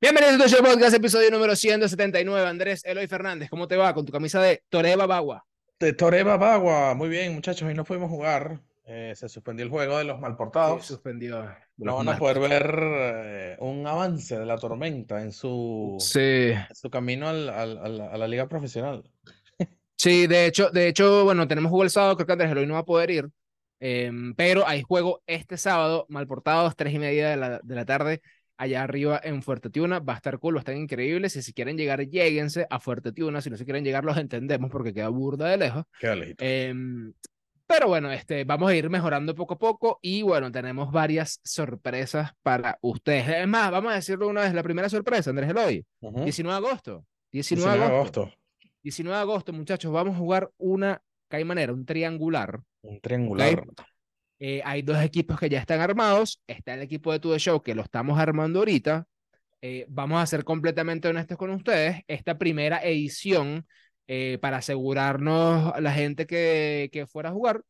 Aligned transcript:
Bienvenidos 0.00 0.52
a 0.52 0.56
tu 0.58 0.62
podcast, 0.62 0.94
episodio 0.94 1.30
número 1.30 1.56
179. 1.56 2.46
Andrés 2.48 2.84
Eloy 2.84 3.06
Fernández, 3.08 3.50
¿cómo 3.50 3.66
te 3.66 3.76
va 3.76 3.92
con 3.94 4.04
tu 4.06 4.12
camisa 4.12 4.40
de 4.40 4.62
Toreba 4.68 5.06
Bagua? 5.06 5.44
De 5.80 5.92
Toreba 5.92 6.36
Bagua, 6.36 6.94
muy 6.94 7.08
bien, 7.08 7.34
muchachos, 7.34 7.66
hoy 7.66 7.74
no 7.74 7.84
pudimos 7.84 8.08
jugar. 8.10 8.60
Eh, 8.86 9.12
se 9.16 9.28
suspendió 9.28 9.64
el 9.64 9.70
juego 9.70 9.98
de 9.98 10.04
los 10.04 10.18
malportados. 10.20 10.82
Sí, 10.82 10.88
suspendió. 10.94 11.44
No 11.76 11.96
van 11.96 12.08
a 12.08 12.16
poder 12.18 12.38
ver 12.40 12.80
eh, 12.82 13.56
un 13.60 13.86
avance 13.86 14.38
de 14.38 14.46
la 14.46 14.56
tormenta 14.56 15.20
en 15.20 15.32
su, 15.32 15.96
Sí, 16.00 16.20
en 16.52 16.74
su 16.74 16.88
camino 16.90 17.28
al- 17.28 17.50
al- 17.50 17.78
al- 17.78 18.00
a 18.00 18.16
la 18.16 18.28
liga 18.28 18.48
profesional. 18.48 19.02
sí, 19.96 20.26
de 20.26 20.46
hecho, 20.46 20.70
de 20.70 20.88
hecho, 20.88 21.24
bueno, 21.24 21.46
tenemos 21.48 21.70
juego 21.70 21.82
el 21.84 21.90
sábado, 21.90 22.16
creo 22.16 22.26
que 22.26 22.32
Andrés 22.32 22.50
Eloy 22.52 22.66
no 22.66 22.74
va 22.74 22.80
a 22.80 22.84
poder 22.86 23.10
ir, 23.10 23.28
em, 23.80 24.34
pero 24.34 24.66
hay 24.66 24.80
juego 24.82 25.22
este 25.26 25.58
sábado, 25.58 26.06
Malportados, 26.08 26.74
tres 26.74 26.94
y 26.94 26.98
media 26.98 27.28
de 27.28 27.36
la, 27.36 27.60
de 27.62 27.74
la 27.74 27.84
tarde, 27.84 28.22
allá 28.58 28.82
arriba 28.82 29.20
en 29.22 29.42
Fuerte 29.42 29.70
Tiuna, 29.70 30.00
va 30.00 30.12
a 30.14 30.16
estar 30.16 30.38
cool, 30.38 30.56
va 30.56 30.58
a 30.58 30.62
estar 30.62 30.76
increíble, 30.76 31.30
si 31.30 31.40
se 31.40 31.52
quieren 31.54 31.78
llegar, 31.78 32.00
lléguense 32.06 32.66
a 32.68 32.80
Fuerte 32.80 33.12
Tiuna, 33.12 33.40
si 33.40 33.48
no 33.48 33.56
se 33.56 33.64
quieren 33.64 33.84
llegar, 33.84 34.04
los 34.04 34.16
entendemos 34.18 34.70
porque 34.70 34.92
queda 34.92 35.08
burda 35.08 35.48
de 35.48 35.56
lejos, 35.56 35.84
Qué 35.98 36.14
lejito. 36.14 36.44
Em, 36.44 37.12
pero 37.66 37.88
bueno, 37.88 38.10
este, 38.10 38.44
vamos 38.44 38.70
a 38.70 38.74
ir 38.74 38.88
mejorando 38.88 39.34
poco 39.34 39.54
a 39.54 39.58
poco 39.58 39.98
y 40.02 40.22
bueno, 40.22 40.50
tenemos 40.50 40.90
varias 40.90 41.38
sorpresas 41.44 42.32
para 42.42 42.78
ustedes. 42.80 43.28
Es 43.28 43.46
más, 43.46 43.70
vamos 43.70 43.92
a 43.92 43.96
decirlo 43.96 44.26
una 44.28 44.40
vez, 44.40 44.54
la 44.54 44.62
primera 44.62 44.88
sorpresa, 44.88 45.30
Andrés 45.30 45.50
Eloy, 45.50 45.84
Ujú. 46.00 46.24
19 46.24 46.60
de 46.60 46.66
agosto. 46.66 47.04
19 47.30 47.70
19 47.72 47.78
de 47.78 47.96
agosto. 47.96 48.32
19 48.82 49.14
de 49.16 49.20
agosto, 49.20 49.52
muchachos, 49.52 49.92
vamos 49.92 50.14
a 50.14 50.18
jugar 50.18 50.50
una 50.56 51.02
caimanera, 51.28 51.74
un 51.74 51.84
triangular. 51.84 52.60
Un 52.80 53.00
triangular. 53.00 53.64
Eh, 54.40 54.62
hay 54.64 54.82
dos 54.82 55.02
equipos 55.02 55.38
que 55.38 55.48
ya 55.48 55.58
están 55.60 55.80
armados. 55.80 56.42
Está 56.46 56.74
el 56.74 56.82
equipo 56.82 57.12
de 57.12 57.20
To 57.20 57.32
The 57.32 57.38
Show 57.38 57.62
que 57.62 57.74
lo 57.74 57.82
estamos 57.82 58.18
armando 58.18 58.60
ahorita. 58.60 59.06
Eh, 59.60 59.86
vamos 59.88 60.22
a 60.22 60.26
ser 60.26 60.44
completamente 60.44 61.08
honestos 61.08 61.38
con 61.38 61.50
ustedes. 61.50 62.02
Esta 62.06 62.38
primera 62.38 62.78
edición, 62.82 63.66
eh, 64.06 64.38
para 64.40 64.58
asegurarnos 64.58 65.74
a 65.74 65.80
la 65.80 65.92
gente 65.92 66.26
que, 66.26 66.88
que 66.92 67.06
fuera 67.06 67.30
a 67.30 67.32
jugar, 67.32 67.62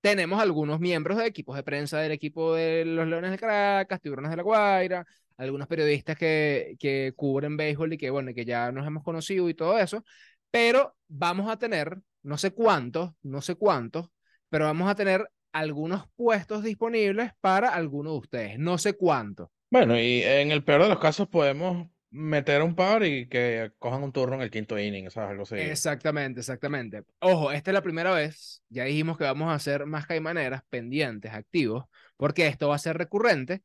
tenemos 0.00 0.40
algunos 0.40 0.80
miembros 0.80 1.18
de 1.18 1.26
equipos 1.26 1.56
de 1.56 1.62
prensa 1.62 2.00
del 2.00 2.12
equipo 2.12 2.54
de 2.54 2.84
los 2.84 3.06
Leones 3.06 3.30
de 3.30 3.38
Caracas, 3.38 4.00
Tiburones 4.00 4.30
de 4.30 4.36
la 4.36 4.42
Guaira, 4.42 5.06
algunos 5.36 5.68
periodistas 5.68 6.16
que, 6.16 6.76
que 6.78 7.12
cubren 7.16 7.56
béisbol 7.56 7.92
y 7.92 7.98
que, 7.98 8.10
bueno, 8.10 8.32
que 8.34 8.44
ya 8.44 8.72
nos 8.72 8.86
hemos 8.86 9.04
conocido 9.04 9.48
y 9.48 9.54
todo 9.54 9.78
eso. 9.78 10.04
Pero 10.50 10.96
vamos 11.08 11.50
a 11.50 11.58
tener, 11.58 11.98
no 12.22 12.36
sé 12.38 12.52
cuántos, 12.52 13.12
no 13.22 13.40
sé 13.42 13.54
cuántos, 13.54 14.08
pero 14.48 14.64
vamos 14.66 14.90
a 14.90 14.94
tener 14.94 15.28
algunos 15.52 16.08
puestos 16.16 16.62
disponibles 16.62 17.32
para 17.40 17.68
algunos 17.68 18.14
de 18.14 18.18
ustedes. 18.18 18.58
No 18.58 18.78
sé 18.78 18.94
cuántos. 18.94 19.48
Bueno, 19.70 19.98
y 19.98 20.22
en 20.22 20.50
el 20.50 20.64
peor 20.64 20.82
de 20.82 20.88
los 20.88 20.98
casos 20.98 21.28
podemos 21.28 21.88
meter 22.10 22.60
un 22.62 22.74
par 22.74 23.04
y 23.04 23.26
que 23.26 23.72
cojan 23.78 24.02
un 24.02 24.12
turno 24.12 24.36
en 24.36 24.42
el 24.42 24.50
quinto 24.50 24.78
inning, 24.78 25.10
¿sabes? 25.10 25.30
Algo 25.30 25.44
así. 25.44 25.54
Exactamente, 25.56 26.40
exactamente. 26.40 27.04
Ojo, 27.20 27.50
esta 27.52 27.70
es 27.70 27.74
la 27.74 27.82
primera 27.82 28.12
vez. 28.12 28.62
Ya 28.68 28.84
dijimos 28.84 29.16
que 29.16 29.24
vamos 29.24 29.48
a 29.48 29.54
hacer 29.54 29.86
más 29.86 30.06
caimaneras 30.06 30.62
pendientes, 30.68 31.32
activos, 31.32 31.84
porque 32.16 32.46
esto 32.46 32.68
va 32.68 32.74
a 32.76 32.78
ser 32.78 32.98
recurrente. 32.98 33.62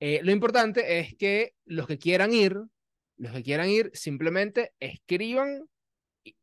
Eh, 0.00 0.20
lo 0.22 0.32
importante 0.32 0.98
es 0.98 1.14
que 1.14 1.54
los 1.66 1.86
que 1.86 1.98
quieran 1.98 2.32
ir, 2.32 2.56
los 3.18 3.32
que 3.32 3.42
quieran 3.42 3.68
ir, 3.68 3.90
simplemente 3.92 4.72
escriban. 4.80 5.68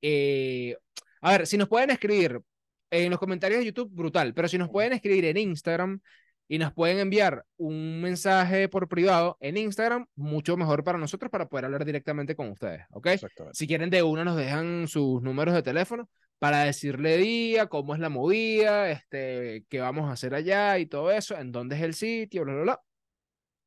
eh, 0.01 0.77
a 1.21 1.31
ver, 1.31 1.47
si 1.47 1.57
nos 1.57 1.67
pueden 1.67 1.89
escribir 1.89 2.41
en 2.89 3.09
los 3.11 3.19
comentarios 3.19 3.59
de 3.59 3.65
YouTube, 3.65 3.89
brutal, 3.91 4.33
pero 4.33 4.47
si 4.47 4.57
nos 4.57 4.69
pueden 4.69 4.93
escribir 4.93 5.25
en 5.25 5.37
Instagram 5.37 5.99
y 6.47 6.57
nos 6.57 6.73
pueden 6.73 6.99
enviar 6.99 7.45
un 7.57 8.01
mensaje 8.01 8.69
por 8.69 8.87
privado 8.87 9.37
en 9.41 9.57
Instagram, 9.57 10.07
mucho 10.15 10.55
mejor 10.55 10.83
para 10.83 10.97
nosotros 10.97 11.29
para 11.29 11.49
poder 11.49 11.65
hablar 11.65 11.83
directamente 11.83 12.35
con 12.35 12.49
ustedes, 12.49 12.85
¿ok? 12.91 13.09
Si 13.51 13.67
quieren 13.67 13.89
de 13.89 14.03
una 14.03 14.23
nos 14.23 14.37
dejan 14.37 14.87
sus 14.87 15.21
números 15.21 15.53
de 15.53 15.63
teléfono 15.63 16.09
para 16.39 16.63
decirle 16.63 17.17
día, 17.17 17.67
cómo 17.67 17.93
es 17.93 17.99
la 17.99 18.09
movida, 18.09 18.89
este, 18.89 19.65
qué 19.69 19.79
vamos 19.79 20.09
a 20.09 20.13
hacer 20.13 20.35
allá 20.35 20.77
y 20.77 20.85
todo 20.85 21.11
eso, 21.11 21.35
en 21.37 21.51
dónde 21.51 21.75
es 21.75 21.81
el 21.81 21.93
sitio, 21.95 22.43
bla, 22.43 22.53
bla, 22.53 22.63
bla. 22.63 22.81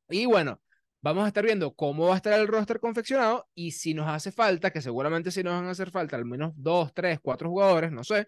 Y 0.09 0.27
bueno, 0.27 0.61
vamos 1.03 1.25
a 1.25 1.29
estar 1.29 1.45
viendo 1.45 1.75
cómo 1.75 2.07
va 2.07 2.15
a 2.15 2.17
estar 2.17 2.39
el 2.39 2.47
roster 2.49 2.81
confeccionado 2.81 3.49
y 3.55 3.73
si 3.73 3.95
nos 3.95 4.09
hace 4.09 4.33
falta, 4.33 4.71
que 4.71 4.81
seguramente 4.83 5.31
si 5.31 5.43
nos 5.43 5.55
van 5.55 5.67
a 5.67 5.71
hacer 5.71 5.91
falta 5.91 6.17
al 6.17 6.25
menos 6.25 6.53
dos, 6.57 6.93
tres, 6.95 7.19
cuatro 7.21 7.49
jugadores, 7.49 7.91
no 7.93 8.05
sé, 8.05 8.27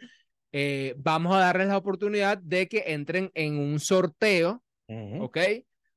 eh, 0.52 0.94
vamos 0.98 1.34
a 1.34 1.40
darles 1.40 1.68
la 1.68 1.76
oportunidad 1.76 2.38
de 2.38 2.68
que 2.68 2.84
entren 2.88 3.30
en 3.34 3.58
un 3.58 3.80
sorteo, 3.80 4.62
Ujú. 4.88 5.24
¿ok? 5.24 5.38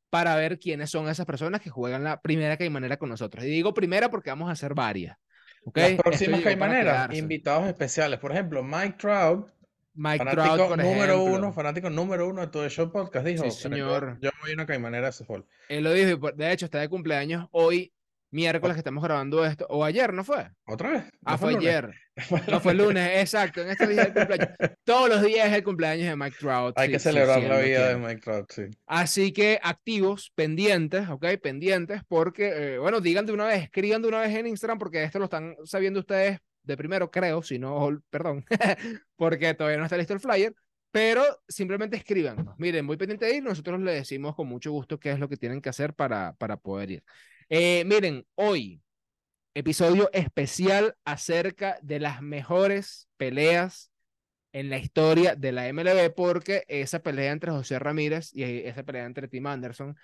Para 0.09 0.35
ver 0.35 0.59
quiénes 0.59 0.89
son 0.89 1.09
esas 1.09 1.25
personas 1.25 1.61
que 1.61 1.69
juegan 1.69 2.03
la 2.03 2.21
primera 2.21 2.55
caimanera 2.57 2.97
con 2.97 3.09
nosotros. 3.09 3.43
Y 3.43 3.47
digo 3.49 3.73
primera 3.73 4.09
porque 4.09 4.29
vamos 4.29 4.49
a 4.49 4.53
hacer 4.53 4.73
varias. 4.73 5.17
¿ok? 5.65 5.77
Las 5.77 5.93
próximas 5.95 6.41
caimaneras, 6.41 7.13
invitados 7.17 7.67
especiales. 7.67 8.19
Por 8.19 8.31
ejemplo, 8.31 8.63
Mike 8.63 8.95
Trout, 8.99 9.49
Mike 9.95 10.17
fanático 10.19 10.43
Trout, 10.55 10.69
por 10.69 10.77
número 10.77 11.13
ejemplo. 11.15 11.35
uno, 11.37 11.53
fanático 11.53 11.89
número 11.89 12.27
uno 12.29 12.41
de 12.41 12.47
todo 12.47 12.63
el 12.65 12.69
show 12.69 12.91
podcast, 12.91 13.25
dijo, 13.25 13.49
Sí, 13.49 13.59
"Pero 13.63 13.75
yo- 13.77 13.85
señor. 13.85 14.17
Yo, 14.21 14.29
voy 14.41 14.51
a 14.51 14.53
una 14.53 14.65
caimanera 14.65 15.07
ese 15.09 15.25
fall. 15.25 15.43
Él 15.69 15.83
lo 15.83 15.91
dijo, 15.93 16.29
y 16.29 16.37
de 16.37 16.51
hecho 16.51 16.65
está 16.65 16.79
de 16.79 16.87
cumpleaños 16.89 17.47
hoy, 17.51 17.91
miércoles 18.31 18.75
que 18.75 18.79
estamos 18.79 19.03
grabando 19.03 19.45
esto, 19.45 19.65
o 19.69 19.83
ayer, 19.83 20.13
¿no 20.13 20.23
fue? 20.23 20.49
¿Otra 20.65 20.91
vez? 20.91 21.03
Ah, 21.23 21.33
¿No 21.33 21.37
fue 21.37 21.53
lunes? 21.53 21.67
ayer. 21.67 21.93
No, 22.49 22.61
fue 22.61 22.71
el 22.71 22.77
lunes, 22.77 23.19
exacto. 23.19 23.61
En 23.61 23.69
este 23.69 23.87
día 23.87 24.03
es 24.03 24.07
el 24.07 24.13
cumpleaños. 24.13 24.49
Todos 24.85 25.09
los 25.09 25.21
días 25.21 25.47
es 25.47 25.53
el 25.53 25.63
cumpleaños 25.63 26.07
de 26.07 26.15
Mike 26.15 26.37
Trout. 26.39 26.77
Hay 26.77 26.87
sí, 26.87 26.93
que 26.93 26.99
celebrar 26.99 27.41
sí, 27.41 27.47
la 27.47 27.59
vida 27.59 27.89
de. 27.89 27.97
Mike 27.97 28.21
Trout, 28.21 28.51
sí. 28.51 28.63
Así 28.85 29.33
que 29.33 29.59
activos, 29.61 30.31
pendientes, 30.33 31.09
¿ok? 31.09 31.25
Pendientes, 31.41 32.03
porque, 32.07 32.75
eh, 32.75 32.77
bueno, 32.77 33.01
digan 33.01 33.25
de 33.25 33.33
una 33.33 33.45
vez, 33.45 33.63
escriban 33.63 34.01
de 34.01 34.07
una 34.07 34.21
vez 34.21 34.33
en 34.33 34.47
Instagram, 34.47 34.79
porque 34.79 35.03
esto 35.03 35.19
lo 35.19 35.25
están 35.25 35.55
sabiendo 35.65 35.99
ustedes 35.99 36.39
de 36.65 36.77
primero, 36.77 37.11
creo, 37.11 37.43
si 37.43 37.59
no, 37.59 38.01
perdón, 38.09 38.45
porque 39.15 39.53
todavía 39.53 39.77
no 39.77 39.85
está 39.85 39.97
listo 39.97 40.13
el 40.13 40.19
flyer, 40.19 40.53
pero 40.91 41.23
simplemente 41.47 41.97
escriban. 41.97 42.53
Miren, 42.57 42.85
muy 42.85 42.97
pendiente 42.97 43.25
de 43.25 43.35
ir, 43.35 43.43
nosotros 43.43 43.79
les 43.81 43.95
decimos 43.95 44.35
con 44.35 44.47
mucho 44.47 44.71
gusto 44.71 44.99
qué 44.99 45.11
es 45.11 45.19
lo 45.19 45.29
que 45.29 45.37
tienen 45.37 45.61
que 45.61 45.69
hacer 45.69 45.93
para, 45.93 46.33
para 46.37 46.57
poder 46.57 46.91
ir. 46.91 47.03
Eh, 47.49 47.83
miren, 47.85 48.25
hoy, 48.35 48.81
episodio 49.53 50.09
especial 50.13 50.95
acerca 51.05 51.77
de 51.81 51.99
las 51.99 52.21
mejores 52.21 53.07
peleas 53.17 53.91
en 54.53 54.69
la 54.69 54.77
historia 54.77 55.35
de 55.35 55.51
la 55.51 55.67
MLB, 55.67 56.11
porque 56.15 56.63
esa 56.67 56.99
pelea 56.99 57.31
entre 57.31 57.51
José 57.51 57.79
Ramírez 57.79 58.31
y 58.33 58.43
esa 58.43 58.83
pelea 58.83 59.05
entre 59.05 59.27
Tim 59.27 59.45
Anderson, 59.47 59.95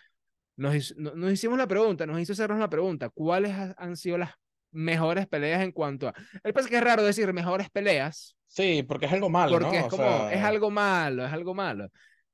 nos, 0.58 0.96
nos 0.98 1.32
hicimos 1.32 1.58
la 1.58 1.68
pregunta, 1.68 2.06
nos 2.06 2.20
hizo 2.20 2.34
hacernos 2.34 2.60
la 2.60 2.70
pregunta, 2.70 3.10
¿cuáles 3.10 3.52
ha- 3.54 3.74
han 3.78 3.98
sido 3.98 4.18
las 4.18 4.32
mejores 4.72 5.28
peleas 5.28 5.62
en 5.64 5.72
cuanto 5.72 6.08
a... 6.10 6.14
El 6.44 6.54
pasa 6.54 6.70
que 6.70 6.78
es 6.78 6.84
raro 6.84 7.04
decir 7.04 7.32
mejores 7.34 7.70
peleas, 7.70 8.36
Sí, 8.48 8.84
porque 8.84 9.06
es 9.06 9.14
algo 9.14 9.30
malo, 9.30 9.54
porque 9.54 9.80
¿no? 9.80 9.88
es 9.88 9.94
O 9.94 10.46
algo 10.46 10.72
malo, 10.72 11.26
es 11.26 11.32
algo 11.32 11.54
malo. 11.54 11.88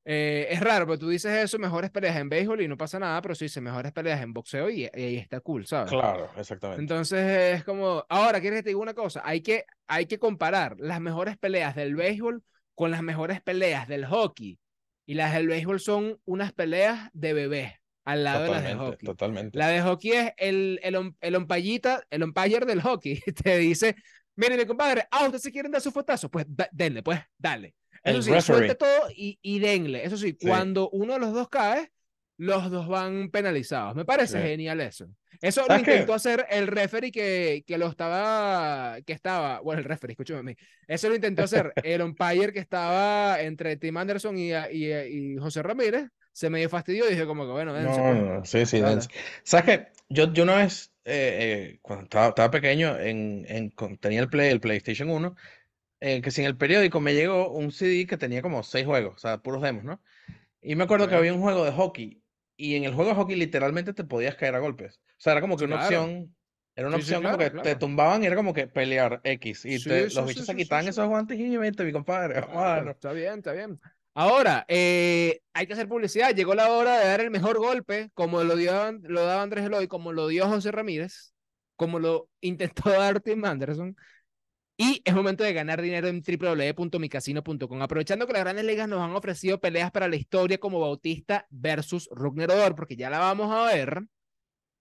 Eh, 0.09 0.47
es 0.51 0.62
raro, 0.62 0.85
pero 0.85 0.97
tú 0.97 1.09
dices 1.09 1.34
eso, 1.34 1.59
mejores 1.59 1.91
peleas 1.91 2.16
en 2.16 2.29
béisbol 2.29 2.62
y 2.62 2.68
no 2.69 2.78
pasa 2.78 2.97
nada, 2.97 3.22
pero 3.22 3.35
sí 3.35 3.44
dices 3.44 3.62
mejores 3.62 3.91
peleas 3.91 4.22
en 4.22 4.31
boxeo 4.31 4.69
y, 4.69 4.85
ahí 4.85 5.18
está 5.18 5.41
cool, 5.41 5.68
¿sabes? 5.68 5.90
Claro, 5.91 6.29
exactamente. 6.38 6.81
Entonces 6.81 7.56
es 7.56 7.66
como, 7.66 8.06
ahora, 8.07 8.40
¿quieres 8.40 8.59
que 8.59 8.63
te 8.63 8.69
diga 8.69 8.79
una 8.79 8.94
cosa? 8.94 9.22
Hay 9.25 9.41
que, 9.41 9.66
hay 9.85 10.06
que 10.06 10.17
comparar 10.17 10.78
las 10.79 11.01
mejores 11.01 11.35
peleas 11.38 11.75
del 11.75 11.96
béisbol 11.96 12.41
con 12.73 12.90
las 12.90 13.03
mejores 13.03 13.41
peleas 13.41 13.90
del 13.90 14.06
hockey. 14.06 14.57
Y 15.06 15.16
las 15.16 15.34
del 15.34 15.47
béisbol 15.47 15.81
son 15.81 16.17
unas 16.23 16.53
peleas 16.53 17.09
de 17.12 17.34
bebé 17.34 17.81
al 18.06 18.23
lado 18.23 18.46
de 18.46 18.50
las 18.51 18.63
de 18.63 18.69
Totalmente, 18.69 18.91
hockey. 18.91 19.06
totalmente. 19.06 19.57
La 19.57 19.67
de 19.67 19.81
hockey 19.81 20.12
es 20.12 20.34
el, 20.38 20.79
el, 20.84 21.13
el 21.19 21.35
umpallita- 21.35 22.03
el 22.09 22.23
umpire 22.23 22.66
del 22.66 22.81
hockey. 22.81 23.19
Te 23.44 23.57
dice, 23.57 23.94
mire, 24.38 24.56
mi 24.56 24.66
compadre, 24.66 25.06
ah, 25.12 25.25
¿ustedes 25.25 25.41
se 25.41 25.51
quieren 25.51 25.73
dar 25.73 25.81
su 25.81 25.91
fotazo? 25.91 26.31
Pues 26.31 26.46
denle, 26.72 27.03
pues, 27.03 27.19
dale. 27.38 27.75
Eso 28.07 28.18
El 28.18 28.23
sí, 28.23 28.31
referee. 28.31 28.41
suelte 28.41 28.75
todo 28.75 29.09
y, 29.16 29.40
y 29.41 29.59
denle. 29.59 30.06
Eso 30.06 30.18
sí, 30.18 30.38
Sí. 30.40 30.47
cuando 30.47 30.90
uno 30.90 31.13
de 31.13 31.19
los 31.19 31.34
dos 31.34 31.50
cae, 31.50 31.91
los 32.38 32.69
dos 32.69 32.88
van 32.88 33.29
penalizados. 33.31 33.95
Me 33.95 34.06
parece 34.06 34.41
Sí. 34.41 34.47
genial 34.47 34.79
eso. 34.81 35.07
Eso 35.41 35.62
lo 35.62 35.68
¿Sabes 35.68 35.84
qué? 35.84 35.91
intentó 35.91 36.13
hacer 36.13 36.46
el 36.49 36.67
referee 36.67 37.11
que, 37.11 37.64
que 37.66 37.78
lo 37.78 37.87
estaba, 37.87 38.97
que 39.05 39.14
estaba, 39.14 39.59
bueno, 39.61 39.79
el 39.79 39.85
referee, 39.85 40.14
escúchame 40.14 40.40
a 40.40 40.43
mí. 40.43 40.55
Eso 40.87 41.09
lo 41.09 41.16
intentó 41.16 41.43
hacer 41.43 41.73
el 41.84 42.02
umpire 42.02 42.53
que 42.53 42.59
estaba 42.59 43.41
entre 43.41 43.78
Tim 43.78 43.97
Anderson 43.97 44.37
y, 44.37 44.52
y, 44.72 44.93
y 44.93 45.37
José 45.37 45.61
Ramírez. 45.64 46.05
Se 46.32 46.52
medio 46.52 46.70
fastidió 46.70 47.08
y 47.08 47.11
dije 47.14 47.26
como 47.26 47.46
que, 47.47 47.52
bueno, 47.52 47.73
dense, 47.73 47.97
No, 47.99 48.03
pues. 48.03 48.16
no, 48.16 48.34
no, 48.35 48.46
sí, 48.46 48.66
sí, 48.67 48.79
dense. 48.79 49.09
¿Sabes 49.43 49.66
qué? 49.66 49.87
Yo, 50.09 50.32
yo 50.34 50.43
una 50.43 50.58
vez, 50.58 50.93
eh, 51.03 51.72
eh, 51.73 51.79
cuando 51.82 52.03
estaba, 52.03 52.28
estaba 52.29 52.52
pequeño, 52.52 52.97
en, 52.99 53.43
en, 53.49 53.72
tenía 53.99 54.20
el 54.22 54.29
Play, 54.29 54.52
el 54.52 54.59
PlayStation 54.59 55.09
1, 55.09 55.35
eh, 55.99 56.22
que 56.22 56.32
sin 56.32 56.46
el 56.46 56.58
periódico 56.58 56.99
me 57.02 57.14
llegó 57.16 57.52
un 57.52 57.72
CD 57.72 58.08
que 58.08 58.17
tenía 58.17 58.41
como 58.41 58.64
seis 58.64 58.85
juegos, 58.85 59.16
o 59.16 59.20
sea, 59.20 59.40
puros 59.40 59.61
demos, 59.61 59.84
¿no? 59.84 60.02
Y 60.61 60.76
me 60.76 60.84
acuerdo 60.85 61.08
que 61.08 61.16
había 61.16 61.34
un 61.34 61.41
juego 61.41 61.66
de 61.66 61.72
hockey, 61.72 62.23
y 62.58 62.76
en 62.76 62.84
el 62.85 62.94
juego 62.96 63.11
de 63.11 63.16
hockey 63.17 63.35
literalmente 63.35 63.94
te 63.94 64.03
podías 64.03 64.35
caer 64.35 64.55
a 64.55 64.59
golpes. 64.59 65.02
O 65.11 65.16
sea, 65.20 65.34
era 65.34 65.41
como 65.41 65.58
que 65.58 65.64
Sí, 65.64 65.66
una 65.66 65.76
claro. 65.76 65.78
opción, 65.78 66.35
era 66.76 66.88
una 66.88 66.97
Sí, 66.97 67.03
sí, 67.03 67.17
opción 67.17 67.23
como 67.23 67.38
claro, 67.38 67.40
que 67.40 67.52
te 67.52 67.76
claro. 67.76 67.78
tumbaban 67.78 68.23
y 68.23 68.28
era 68.28 68.35
como 68.35 68.53
que 68.53 68.67
pelear 68.67 69.22
X, 69.23 69.66
y 69.66 69.79
Sí, 69.79 69.79
te- 69.82 70.09
sí, 70.09 70.09
los 70.11 70.28
sí, 70.28 70.28
bichos 70.28 70.46
sí, 70.46 70.47
se 70.47 70.55
sí, 70.58 70.58
quitaban 70.58 70.88
sí. 70.90 70.90
esos 70.90 71.08
guantes 71.08 71.40
y 71.40 71.58
vente, 71.58 71.84
mi 71.85 71.91
compadre, 71.94 72.35
darnos. 72.53 72.96
está 72.96 73.11
bien, 73.14 73.40
está 73.40 73.53
bien. 73.53 73.79
Ahora, 74.14 74.66
eh, 74.67 75.41
hay 75.53 75.67
que 75.67 75.73
hacer 75.73 75.88
publicidad. 75.88 76.34
Llegó 76.35 76.55
la 76.55 76.72
hora 76.72 76.99
de 76.99 77.05
dar 77.08 77.22
el 77.22 77.32
mejor 77.32 77.58
golpe, 77.59 78.09
como 78.14 78.44
lo, 78.44 78.55
dio, 78.55 78.91
lo 79.03 79.26
daba 79.26 79.41
Andrés 79.44 79.66
Eloy, 79.66 79.88
como 79.88 80.11
lo 80.14 80.28
dio 80.28 80.47
José 80.47 80.72
Ramírez, 80.72 81.34
como 81.76 81.99
lo 81.99 82.29
intentó 82.41 82.90
dar 82.90 83.22
Tim 83.22 83.46
Anderson. 83.46 83.96
Y 84.79 85.02
es 85.03 85.14
momento 85.16 85.44
de 85.44 85.53
ganar 85.53 85.82
dinero 85.82 86.08
en 86.08 86.22
www.micasino.com. 86.22 87.82
Aprovechando 87.82 88.28
que 88.28 88.34
las 88.34 88.44
grandes 88.44 88.64
ligas 88.64 88.88
nos 88.88 89.02
han 89.02 89.16
ofrecido 89.16 89.59
peleas 89.59 89.91
para 89.91 90.08
la 90.08 90.16
historia 90.16 90.59
como 90.59 90.79
Bautista 90.79 91.47
versus 91.50 92.08
Rugner 92.12 92.76
porque 92.76 92.96
ya 92.96 93.09
la 93.09 93.18
vamos 93.18 93.52
a 93.52 93.66
ver. 93.74 94.03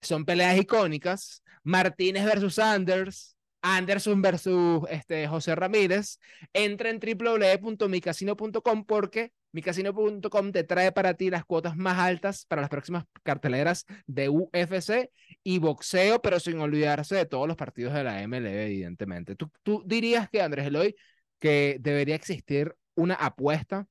Son 0.02 0.26
peleas 0.26 0.58
icónicas. 0.58 1.43
Martínez 1.62 2.25
versus 2.26 2.58
Anders, 2.58 3.35
Anderson 3.74 4.22
versus 4.22 4.84
este, 4.90 5.26
José 5.26 5.56
Ramírez, 5.56 6.20
entra 6.52 6.88
en 6.88 7.00
www.micasino.com 7.00 8.84
porque 8.84 9.32
micasino.com 9.50 10.52
te 10.52 10.62
trae 10.62 10.92
para 10.92 11.14
ti 11.14 11.30
las 11.30 11.44
cuotas 11.44 11.76
más 11.76 11.98
altas 11.98 12.46
para 12.46 12.62
las 12.62 12.70
próximas 12.70 13.06
carteleras 13.24 13.84
de 14.06 14.28
UFC 14.28 15.10
y 15.42 15.58
boxeo, 15.58 16.22
pero 16.22 16.38
sin 16.38 16.60
olvidarse 16.60 17.16
de 17.16 17.26
todos 17.26 17.48
los 17.48 17.56
partidos 17.56 17.92
de 17.92 18.04
la 18.04 18.22
MLB, 18.22 18.46
evidentemente. 18.46 19.34
¿Tú, 19.34 19.82
dirías 19.84 20.30
que, 20.30 20.42
Andrés 20.42 20.66
Eloy, 20.66 20.94
que 21.40 21.78
debería 21.80 22.14
existir 22.14 22.76
una 22.94 23.14
apuesta 23.14 23.88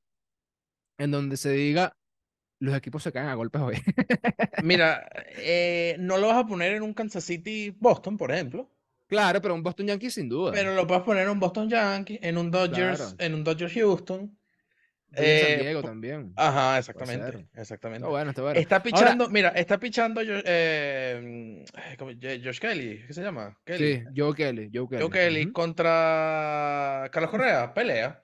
en 0.97 1.11
donde 1.11 1.35
se 1.35 1.51
diga 1.51 1.97
los 2.59 2.73
equipos 2.75 3.03
se 3.03 3.11
caen 3.11 3.27
a 3.27 3.35
golpes 3.35 3.61
hoy? 3.61 3.75
Mira, 4.63 5.05
eh, 5.37 5.97
no 5.99 6.17
lo 6.17 6.27
vas 6.27 6.37
a 6.37 6.47
poner 6.47 6.73
en 6.73 6.83
un 6.83 6.93
Kansas 6.93 7.25
City 7.25 7.75
Boston, 7.77 8.15
por 8.15 8.31
ejemplo. 8.31 8.71
Claro, 9.07 9.41
pero 9.41 9.53
un 9.53 9.63
Boston 9.63 9.87
Yankees 9.87 10.15
sin 10.15 10.27
duda. 10.27 10.51
Pero 10.51 10.73
lo 10.73 10.87
puedes 10.87 11.03
poner 11.03 11.23
en 11.23 11.29
un 11.29 11.39
Boston 11.39 11.69
Yankees, 11.69 12.19
en 12.21 12.37
un 12.37 12.49
Dodgers, 12.49 13.15
en 13.19 13.33
un 13.33 13.43
Dodgers 13.43 13.73
Houston. 13.73 14.37
San 15.15 15.23
eh, 15.23 15.59
Diego 15.61 15.81
también. 15.81 16.33
Ajá, 16.35 16.77
exactamente. 16.77 17.47
Exactamente. 17.55 17.99
Está 17.99 18.09
bueno, 18.09 18.29
está 18.31 18.41
bueno. 18.41 18.59
Está 18.59 18.83
pichando, 18.83 19.29
mira, 19.29 19.49
está 19.49 19.79
pichando 19.79 20.21
eh, 20.25 21.63
Josh 22.43 22.59
Kelly, 22.59 23.05
¿qué 23.07 23.13
se 23.13 23.21
llama? 23.21 23.57
Sí, 23.65 24.03
Joe 24.15 24.35
Kelly. 24.35 24.69
Joe 24.73 24.87
Kelly, 24.89 25.01
Joe 25.01 25.09
Kelly 25.09 25.51
contra 25.53 27.09
Carlos 27.11 27.31
Correa, 27.31 27.73
pelea. 27.73 28.21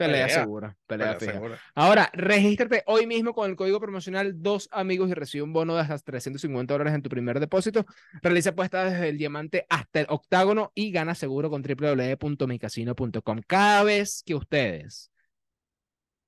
Pelea, 0.00 0.28
segura, 0.30 0.74
pelea, 0.86 1.20
segura. 1.20 1.58
Ahora, 1.74 2.10
regístrate 2.14 2.82
hoy 2.86 3.06
mismo 3.06 3.34
con 3.34 3.50
el 3.50 3.54
código 3.54 3.78
promocional 3.78 4.32
Dos 4.40 4.66
Amigos 4.72 5.10
y 5.10 5.14
recibe 5.14 5.42
un 5.44 5.52
bono 5.52 5.74
de 5.74 5.82
hasta 5.82 5.98
350 5.98 6.72
dólares 6.72 6.94
en 6.94 7.02
tu 7.02 7.10
primer 7.10 7.38
depósito. 7.38 7.84
Realiza 8.22 8.48
apuestas 8.50 8.92
desde 8.92 9.10
el 9.10 9.18
diamante 9.18 9.66
hasta 9.68 10.00
el 10.00 10.06
octágono 10.08 10.72
y 10.74 10.90
gana 10.90 11.14
seguro 11.14 11.50
con 11.50 11.62
www.micasino.com. 11.62 13.40
Cada 13.46 13.84
vez 13.84 14.22
que 14.24 14.34
ustedes 14.34 15.10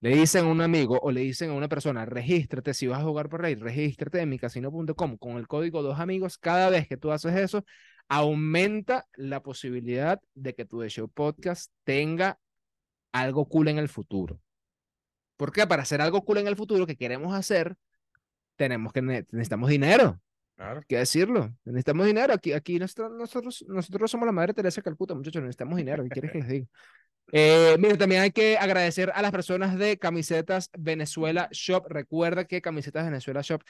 le 0.00 0.16
dicen 0.16 0.44
a 0.44 0.48
un 0.48 0.60
amigo 0.60 1.00
o 1.00 1.10
le 1.10 1.22
dicen 1.22 1.48
a 1.48 1.54
una 1.54 1.68
persona, 1.68 2.04
regístrate 2.04 2.74
si 2.74 2.88
vas 2.88 3.00
a 3.00 3.04
jugar 3.04 3.30
por 3.30 3.42
ahí, 3.42 3.54
regístrate 3.54 4.20
en 4.20 4.28
micasino.com 4.28 5.16
con 5.16 5.38
el 5.38 5.48
código 5.48 5.82
Dos 5.82 5.98
Amigos. 5.98 6.36
Cada 6.36 6.68
vez 6.68 6.86
que 6.86 6.98
tú 6.98 7.10
haces 7.10 7.34
eso, 7.36 7.64
aumenta 8.08 9.06
la 9.14 9.42
posibilidad 9.42 10.20
de 10.34 10.54
que 10.54 10.66
tu 10.66 10.82
The 10.82 10.90
Show 10.90 11.08
Podcast 11.08 11.72
tenga 11.84 12.38
algo 13.12 13.46
cool 13.46 13.68
en 13.68 13.78
el 13.78 13.88
futuro. 13.88 14.40
Porque 15.36 15.66
para 15.66 15.82
hacer 15.82 16.00
algo 16.00 16.24
cool 16.24 16.38
en 16.38 16.46
el 16.46 16.56
futuro 16.56 16.86
que 16.86 16.96
queremos 16.96 17.34
hacer, 17.34 17.76
tenemos 18.56 18.92
que 18.92 19.02
necesitamos 19.02 19.70
dinero. 19.70 20.20
Claro. 20.56 20.80
Hay 20.80 20.86
que 20.86 20.98
decirlo. 20.98 21.54
Necesitamos 21.64 22.06
dinero. 22.06 22.34
Aquí, 22.34 22.52
aquí 22.52 22.78
nosotros, 22.78 23.12
nosotros, 23.12 23.64
nosotros 23.68 24.10
somos 24.10 24.26
la 24.26 24.32
madre 24.32 24.54
Teresa 24.54 24.80
de 24.80 24.84
Calcuta, 24.84 25.14
muchachos. 25.14 25.42
Necesitamos 25.42 25.76
dinero. 25.76 26.04
¿Qué 26.04 26.10
quieres 26.10 26.32
que 26.32 26.38
les 26.38 26.48
diga? 26.48 26.66
Eh, 27.32 27.76
mira, 27.78 27.96
también 27.96 28.22
hay 28.22 28.30
que 28.30 28.58
agradecer 28.58 29.10
a 29.14 29.22
las 29.22 29.30
personas 29.30 29.78
de 29.78 29.98
Camisetas 29.98 30.70
Venezuela 30.78 31.48
Shop. 31.50 31.86
Recuerda 31.88 32.44
que 32.44 32.60
Camisetas 32.60 33.04
Venezuela 33.04 33.40
Shop 33.42 33.62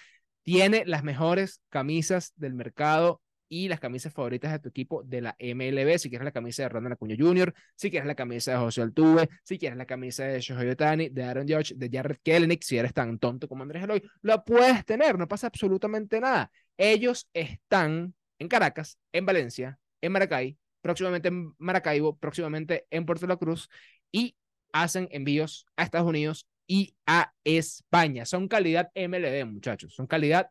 tiene 0.43 0.85
las 0.87 1.05
mejores 1.05 1.61
camisas 1.69 2.33
del 2.37 2.55
mercado 2.55 3.21
y 3.53 3.69
las 3.69 3.81
camisas 3.81 4.15
favoritas 4.15 4.51
de 4.51 4.61
tu 4.61 4.71
equipo 4.71 5.03
de 5.03 5.21
la 5.21 5.37
MLB. 5.39 5.99
Si 5.99 6.09
quieres 6.09 6.25
la 6.25 6.33
camisa 6.33 6.63
de 6.63 6.71
Ronald 6.71 6.95
Acuña 6.95 7.17
Jr., 7.19 7.53
si 7.77 7.91
quieres 7.91 8.07
la 8.07 8.15
camisa 8.15 8.53
de 8.53 8.57
José 8.57 8.81
Altuve, 8.81 9.29
si 9.45 9.59
quieres 9.59 9.77
la 9.77 9.85
camisa 9.85 10.25
de 10.25 10.41
Shohei 10.41 10.71
Otani, 10.71 11.11
de 11.11 11.23
Aaron 11.23 11.47
Judge, 11.47 11.75
de 11.77 11.91
Jared 11.93 12.17
Kelenic, 12.23 12.63
si 12.63 12.79
eres 12.79 12.95
tan 12.95 13.19
tonto 13.19 13.49
como 13.49 13.63
Andrés 13.63 13.83
Eloy, 13.83 14.03
lo 14.23 14.43
puedes 14.43 14.87
tener, 14.87 15.19
no 15.19 15.29
pasa 15.29 15.49
absolutamente 15.49 16.19
nada. 16.19 16.51
Ellos 16.79 17.29
están 17.35 18.15
en 18.39 18.49
Caracas, 18.49 18.99
en 19.13 19.27
Valencia, 19.27 19.79
en 20.01 20.13
Maracay, 20.13 20.57
próximamente 20.81 21.29
en 21.29 21.53
Maracaibo, 21.59 22.17
próximamente 22.17 22.87
en 22.91 23.05
Puerto 23.05 23.27
La 23.27 23.37
Cruz 23.37 23.69
y 24.11 24.35
hacen 24.73 25.09
envíos 25.11 25.67
a 25.77 25.83
Estados 25.83 26.09
Unidos 26.09 26.47
y 26.67 26.95
a 27.07 27.35
España. 27.45 28.25
Son 28.25 28.49
calidad 28.49 28.91
MLB, 28.95 29.45
muchachos. 29.45 29.95
Son 29.95 30.07
calidad 30.07 30.49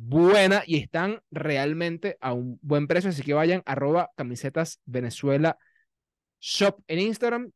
buena 0.00 0.62
y 0.64 0.76
están 0.76 1.20
realmente 1.30 2.16
a 2.20 2.32
un 2.32 2.58
buen 2.62 2.86
precio, 2.86 3.10
así 3.10 3.22
que 3.22 3.34
vayan 3.34 3.62
arroba 3.66 4.10
camisetas 4.16 4.80
Venezuela 4.84 5.58
Shop 6.40 6.80
en 6.86 7.00
Instagram 7.00 7.50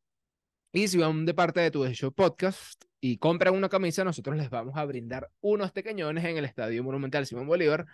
y 0.72 0.88
si 0.88 0.98
van 0.98 1.24
de 1.24 1.34
parte 1.34 1.60
de 1.60 1.70
tu 1.70 1.86
Show 1.86 2.12
Podcast 2.12 2.82
y 3.00 3.18
compran 3.18 3.54
una 3.54 3.68
camisa, 3.68 4.02
nosotros 4.02 4.36
les 4.36 4.50
vamos 4.50 4.76
a 4.76 4.84
brindar 4.84 5.30
unos 5.40 5.70
pequeñones 5.70 6.24
en 6.24 6.36
el 6.36 6.44
Estadio 6.44 6.82
Monumental 6.82 7.26
Simón 7.26 7.46
Bolívar 7.46 7.86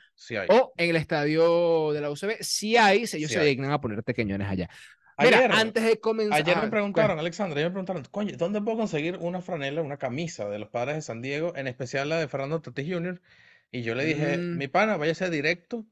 o 0.48 0.72
en 0.76 0.90
el 0.90 0.96
Estadio 0.96 1.92
de 1.92 2.00
la 2.00 2.10
UCB, 2.10 2.38
si 2.40 2.78
hay, 2.78 3.06
si 3.06 3.18
ellos 3.18 3.30
se 3.30 3.44
dignan 3.44 3.70
a 3.70 3.80
poner 3.80 4.02
pequeñones 4.02 4.48
allá. 4.48 4.70
Mira, 5.18 5.38
ayer, 5.38 5.52
antes 5.52 5.82
de 5.82 6.00
comenzar. 6.00 6.40
Ayer 6.40 6.56
me 6.62 6.68
preguntaron, 6.68 7.18
Alexandra, 7.18 7.58
ayer 7.58 7.70
me 7.70 7.72
preguntaron, 7.72 8.04
coño, 8.10 8.36
¿dónde 8.38 8.62
puedo 8.62 8.78
conseguir 8.78 9.18
una 9.20 9.42
franela, 9.42 9.82
una 9.82 9.96
camisa 9.98 10.48
de 10.48 10.58
los 10.58 10.70
padres 10.70 10.94
de 10.94 11.02
San 11.02 11.20
Diego, 11.20 11.54
en 11.56 11.66
especial 11.66 12.08
la 12.08 12.18
de 12.18 12.28
Fernando 12.28 12.62
Tatis 12.62 12.90
Jr.? 12.90 13.20
Y 13.70 13.82
yo 13.82 13.94
le 13.94 14.04
dije, 14.04 14.38
mm. 14.38 14.56
mi 14.56 14.68
pana, 14.68 14.96
váyase 14.96 15.30
directo 15.30 15.86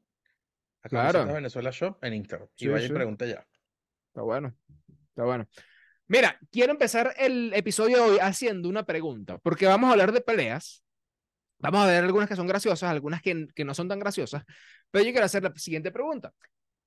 a 0.83 0.89
claro. 0.89 1.27
Venezuela 1.27 1.71
Shop 1.71 1.99
en 2.03 2.15
Instagram. 2.15 2.49
y 2.57 2.69
vaya 2.69 2.87
y 2.87 2.91
pregunte 2.91 3.29
ya. 3.29 3.47
Está 4.09 4.23
bueno, 4.23 4.57
está 5.09 5.25
bueno. 5.25 5.47
Mira, 6.09 6.39
quiero 6.51 6.73
empezar 6.73 7.15
el 7.19 7.53
episodio 7.55 7.97
de 7.97 8.03
hoy 8.03 8.19
haciendo 8.21 8.69
una 8.69 8.85
pregunta, 8.85 9.39
porque 9.39 9.67
vamos 9.67 9.89
a 9.89 9.93
hablar 9.93 10.13
de 10.13 10.21
peleas. 10.21 10.83
Vamos 11.59 11.81
a 11.81 11.87
ver 11.87 12.05
algunas 12.05 12.29
que 12.29 12.37
son 12.37 12.47
graciosas, 12.47 12.91
algunas 12.91 13.23
que, 13.23 13.47
que 13.55 13.65
no 13.65 13.75
son 13.75 13.89
tan 13.89 13.99
graciosas, 13.99 14.45
pero 14.91 15.05
yo 15.05 15.11
quiero 15.11 15.27
hacer 15.27 15.43
la 15.43 15.55
siguiente 15.57 15.91
pregunta. 15.91 16.33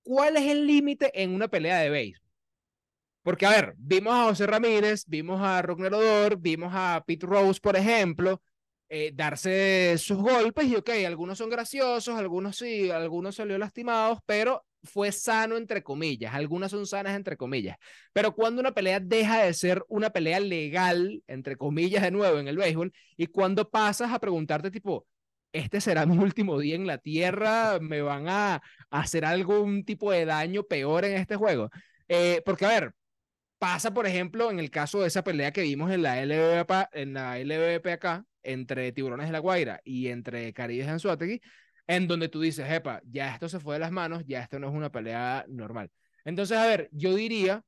¿Cuál 0.03 0.37
es 0.37 0.43
el 0.43 0.65
límite 0.65 1.11
en 1.21 1.33
una 1.33 1.47
pelea 1.47 1.79
de 1.79 1.89
béisbol? 1.89 2.29
Porque, 3.21 3.45
a 3.45 3.49
ver, 3.49 3.75
vimos 3.77 4.13
a 4.13 4.23
José 4.23 4.47
Ramírez, 4.47 5.03
vimos 5.05 5.41
a 5.41 5.61
Rugner 5.61 5.93
Odor, 5.93 6.37
vimos 6.37 6.71
a 6.73 7.03
Pete 7.05 7.25
Rose, 7.27 7.59
por 7.59 7.75
ejemplo, 7.75 8.41
eh, 8.89 9.11
darse 9.13 9.95
sus 9.99 10.17
golpes 10.17 10.65
y 10.67 10.75
ok, 10.75 10.89
algunos 11.05 11.37
son 11.37 11.49
graciosos, 11.49 12.17
algunos 12.17 12.57
sí, 12.57 12.89
algunos 12.89 13.35
salió 13.35 13.57
lastimados, 13.57 14.19
pero 14.25 14.65
fue 14.83 15.11
sano 15.11 15.57
entre 15.57 15.83
comillas, 15.83 16.33
algunas 16.33 16.71
son 16.71 16.87
sanas 16.87 17.15
entre 17.15 17.37
comillas. 17.37 17.77
Pero 18.13 18.33
cuando 18.33 18.61
una 18.61 18.73
pelea 18.73 18.99
deja 18.99 19.43
de 19.43 19.53
ser 19.53 19.83
una 19.89 20.09
pelea 20.09 20.39
legal, 20.39 21.23
entre 21.27 21.55
comillas 21.55 22.01
de 22.03 22.11
nuevo 22.11 22.39
en 22.39 22.47
el 22.47 22.57
béisbol, 22.57 22.91
y 23.17 23.27
cuando 23.27 23.69
pasas 23.69 24.11
a 24.11 24.19
preguntarte 24.19 24.71
tipo, 24.71 25.05
este 25.53 25.81
será 25.81 26.05
mi 26.07 26.17
último 26.17 26.59
día 26.59 26.75
en 26.75 26.87
la 26.87 26.97
tierra, 26.97 27.79
me 27.79 28.01
van 28.01 28.27
a, 28.27 28.61
hacer 28.89 29.25
algún 29.25 29.85
tipo 29.85 30.11
de 30.11 30.25
daño 30.25 30.63
peor 30.63 31.05
en 31.05 31.17
este 31.17 31.35
juego. 31.35 31.69
Eh, 32.07 32.41
porque 32.45 32.65
a 32.65 32.69
ver, 32.69 32.93
pasa 33.59 33.93
por 33.93 34.07
ejemplo 34.07 34.51
en 34.51 34.59
el 34.59 34.71
caso 34.71 35.01
de 35.01 35.07
esa 35.07 35.23
pelea 35.23 35.51
que 35.51 35.61
vimos 35.61 35.91
en 35.91 36.01
la 36.03 36.21
LVP, 36.23 36.87
en 36.93 37.13
la 37.13 37.39
LVP 37.39 37.91
acá, 37.91 38.25
entre 38.43 38.91
Tiburones 38.91 39.27
de 39.27 39.33
la 39.33 39.39
Guaira 39.39 39.81
y 39.83 40.07
entre 40.07 40.53
Caribes 40.53 40.87
y 40.87 40.89
Anzuategui, 40.89 41.41
en 41.87 42.07
donde 42.07 42.29
tú 42.29 42.41
dices, 42.41 42.69
epa, 42.71 43.01
ya 43.05 43.33
esto 43.33 43.49
se 43.49 43.59
fue 43.59 43.75
de 43.75 43.79
las 43.79 43.91
manos, 43.91 44.23
ya 44.27 44.41
esto 44.41 44.59
no 44.59 44.69
es 44.69 44.73
una 44.73 44.91
pelea 44.91 45.45
normal. 45.47 45.91
Entonces, 46.25 46.57
a 46.57 46.65
ver, 46.65 46.89
yo 46.91 47.15
diría, 47.15 47.63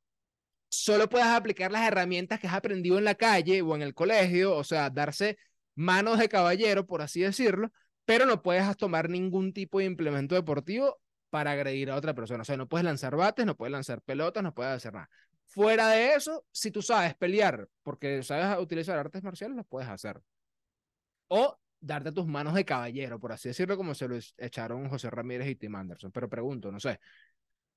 solo 0.69 1.09
puedes 1.09 1.27
aplicar 1.27 1.71
las 1.71 1.87
herramientas 1.87 2.39
que 2.39 2.47
has 2.47 2.53
aprendido 2.53 2.97
en 2.97 3.05
la 3.05 3.15
calle 3.15 3.61
o 3.61 3.75
en 3.75 3.81
el 3.81 3.93
colegio, 3.93 4.55
o 4.55 4.63
sea, 4.63 4.89
darse 4.89 5.37
manos 5.75 6.19
de 6.19 6.29
caballero, 6.29 6.85
por 6.85 7.01
así 7.01 7.21
decirlo, 7.21 7.71
pero 8.05 8.25
no 8.25 8.41
puedes 8.41 8.77
tomar 8.77 9.09
ningún 9.09 9.53
tipo 9.53 9.79
de 9.79 9.85
implemento 9.85 10.35
deportivo 10.35 10.99
para 11.29 11.51
agredir 11.51 11.89
a 11.89 11.95
otra 11.95 12.13
persona. 12.13 12.41
O 12.43 12.45
sea, 12.45 12.57
no 12.57 12.67
puedes 12.67 12.85
lanzar 12.85 13.15
bates, 13.15 13.45
no 13.45 13.55
puedes 13.55 13.71
lanzar 13.71 14.01
pelotas, 14.01 14.43
no 14.43 14.53
puedes 14.53 14.73
hacer 14.73 14.93
nada. 14.93 15.09
Fuera 15.47 15.89
de 15.89 16.13
eso, 16.13 16.45
si 16.51 16.71
tú 16.71 16.81
sabes 16.81 17.15
pelear 17.15 17.67
porque 17.83 18.23
sabes 18.23 18.57
utilizar 18.61 18.97
artes 18.97 19.23
marciales, 19.23 19.57
lo 19.57 19.63
puedes 19.63 19.89
hacer 19.89 20.21
o 21.31 21.57
darte 21.79 22.11
tus 22.11 22.27
manos 22.27 22.53
de 22.53 22.65
caballero, 22.65 23.19
por 23.19 23.31
así 23.31 23.50
decirlo, 23.50 23.77
como 23.77 23.95
se 23.95 24.07
lo 24.07 24.17
echaron 24.38 24.89
José 24.89 25.09
Ramírez 25.09 25.47
y 25.47 25.55
Tim 25.55 25.75
Anderson. 25.75 26.11
Pero 26.11 26.29
pregunto, 26.29 26.71
no 26.71 26.79
sé, 26.79 27.00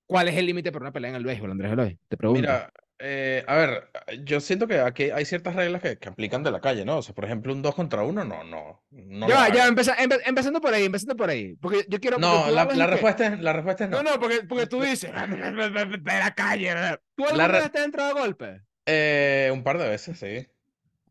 ¿cuál 0.07 0.29
es 0.29 0.37
el 0.37 0.47
límite 0.47 0.73
para 0.73 0.83
una 0.83 0.93
pelea 0.93 1.11
en 1.11 1.17
el 1.17 1.25
béisbol, 1.25 1.53
Andrés 1.53 1.73
Eloy? 1.73 1.99
Te 2.09 2.17
pregunto. 2.17 2.41
Mira, 2.43 2.73
eh, 2.99 3.45
a 3.47 3.55
ver, 3.55 3.91
yo 4.25 4.41
siento 4.41 4.67
que 4.67 4.81
aquí 4.81 5.11
hay 5.11 5.25
ciertas 5.25 5.55
reglas 5.55 5.81
que, 5.81 5.99
que, 5.99 6.09
aplican 6.09 6.43
de 6.43 6.51
la 6.51 6.61
calle, 6.61 6.85
¿no? 6.85 6.99
O 6.99 7.03
sea, 7.03 7.15
por 7.15 7.25
ejemplo, 7.25 7.53
un 7.53 7.63
2 7.63 7.75
contra 7.77 8.03
1, 8.03 8.25
no, 8.25 8.43
no. 8.43 8.83
no 8.91 9.29
ya, 9.29 9.53
ya, 9.53 9.69
empezando 9.69 10.61
por 10.61 10.75
ahí, 10.75 10.85
empezando 10.85 11.15
por 11.15 11.31
ahí. 11.31 11.55
Porque 11.55 11.87
yo 11.89 12.01
quiero. 12.01 12.19
No, 12.19 12.51
la, 12.51 12.65
la 12.65 12.87
respuesta, 12.89 13.27
es, 13.27 13.41
la 13.41 13.53
respuesta 13.53 13.85
es 13.85 13.91
no. 13.91 14.03
No, 14.03 14.11
no, 14.11 14.21
porque, 14.21 14.43
porque 14.49 14.67
tú 14.67 14.83
dices, 14.83 15.13
de 15.13 16.03
la 16.05 16.35
calle. 16.35 16.75
¿Tú 17.15 17.25
alguna 17.25 17.49
la 17.49 17.61
vez 17.61 17.71
te 17.71 17.79
has 17.79 17.85
entrado 17.85 18.17
a 18.17 18.21
golpe? 18.21 18.63
Eh, 18.87 19.51
un 19.53 19.63
par 19.63 19.79
de 19.79 19.89
veces, 19.89 20.19
sí. 20.19 20.47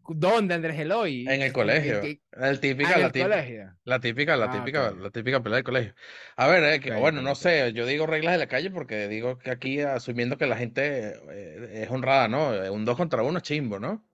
¿Dónde, 0.08 0.54
Andrés 0.54 0.80
Eloy? 0.80 1.36
En 1.36 1.42
el 1.42 1.54
colegio. 1.54 2.00
qué- 2.00 2.22
El 2.32 2.60
típica, 2.60 2.96
Ah, 2.96 2.96
en 2.98 3.02
la 3.02 3.08
el 3.08 3.12
típica, 3.12 3.36
colegio. 3.36 3.78
la 3.86 4.00
típica, 4.00 4.38
la 4.38 4.50
Ah, 4.50 4.50
típica, 4.50 4.92
ok. 4.92 4.92
la 4.92 5.10
típica 5.12 5.42
pelea 5.44 5.58
del 5.58 5.64
colegio. 5.66 5.96
A 6.36 6.48
ver, 6.48 6.64
eh, 6.66 6.80
que, 6.82 6.92
Ok, 6.92 6.98
bueno, 6.98 7.22
ok, 7.22 7.30
no 7.30 7.36
sé, 7.36 7.72
yo 7.74 7.86
digo 7.86 8.06
reglas 8.08 8.34
de 8.34 8.40
la 8.40 8.48
calle 8.48 8.72
porque 8.72 9.08
digo 9.08 9.38
que 9.40 9.52
aquí 9.52 9.80
asumiendo 9.82 10.38
que 10.38 10.48
la 10.48 10.58
gente 10.58 11.14
eh, 11.32 11.84
es 11.84 11.90
honrada, 11.92 12.28
¿no? 12.28 12.50
Un 12.74 12.86
dos 12.86 12.98
contra 12.98 13.24
uno 13.24 13.38
es 13.38 13.44
chimbo, 13.44 13.80
¿no? 13.80 14.06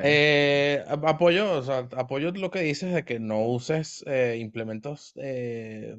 Eh, 0.00 0.84
apoyo, 0.88 1.52
o 1.58 1.62
sea, 1.62 1.88
apoyo 1.96 2.30
lo 2.32 2.50
que 2.50 2.60
dices 2.60 2.94
de 2.94 3.04
que 3.04 3.18
no 3.18 3.42
uses 3.46 4.04
eh, 4.06 4.36
implementos 4.40 5.12
eh, 5.16 5.98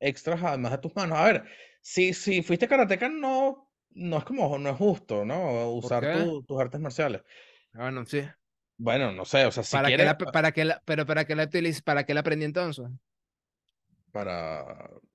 extras 0.00 0.42
además 0.44 0.72
de 0.72 0.78
tus 0.78 0.96
manos. 0.96 1.18
A 1.18 1.24
ver, 1.24 1.44
si, 1.82 2.14
si 2.14 2.42
fuiste 2.42 2.68
karateca, 2.68 3.08
no, 3.10 3.72
no 3.90 4.18
es 4.18 4.24
como, 4.24 4.58
no 4.58 4.70
es 4.70 4.76
justo, 4.76 5.24
¿no? 5.26 5.70
Usar 5.74 6.08
tu- 6.08 6.44
tus 6.44 6.60
artes 6.60 6.80
marciales. 6.80 7.22
Ah, 7.74 7.78
Bueno, 7.82 8.04
sí. 8.06 8.20
Bueno, 8.78 9.12
no 9.12 9.24
sé, 9.24 9.44
o 9.46 9.52
sea, 9.52 9.62
si 9.62 9.80
¿Para 9.80 9.92
quieres, 9.92 10.04
la, 10.04 10.18
para 10.18 10.52
qué 10.52 10.64
la, 10.64 10.82
pero 10.84 11.06
para 11.06 11.24
qué 11.24 11.34
la 11.36 11.44
utiliz- 11.48 11.82
para 11.82 12.04
qué 12.04 12.14
la 12.14 12.20
aprendí 12.20 12.44
entonces? 12.44 12.86
para 14.12 14.62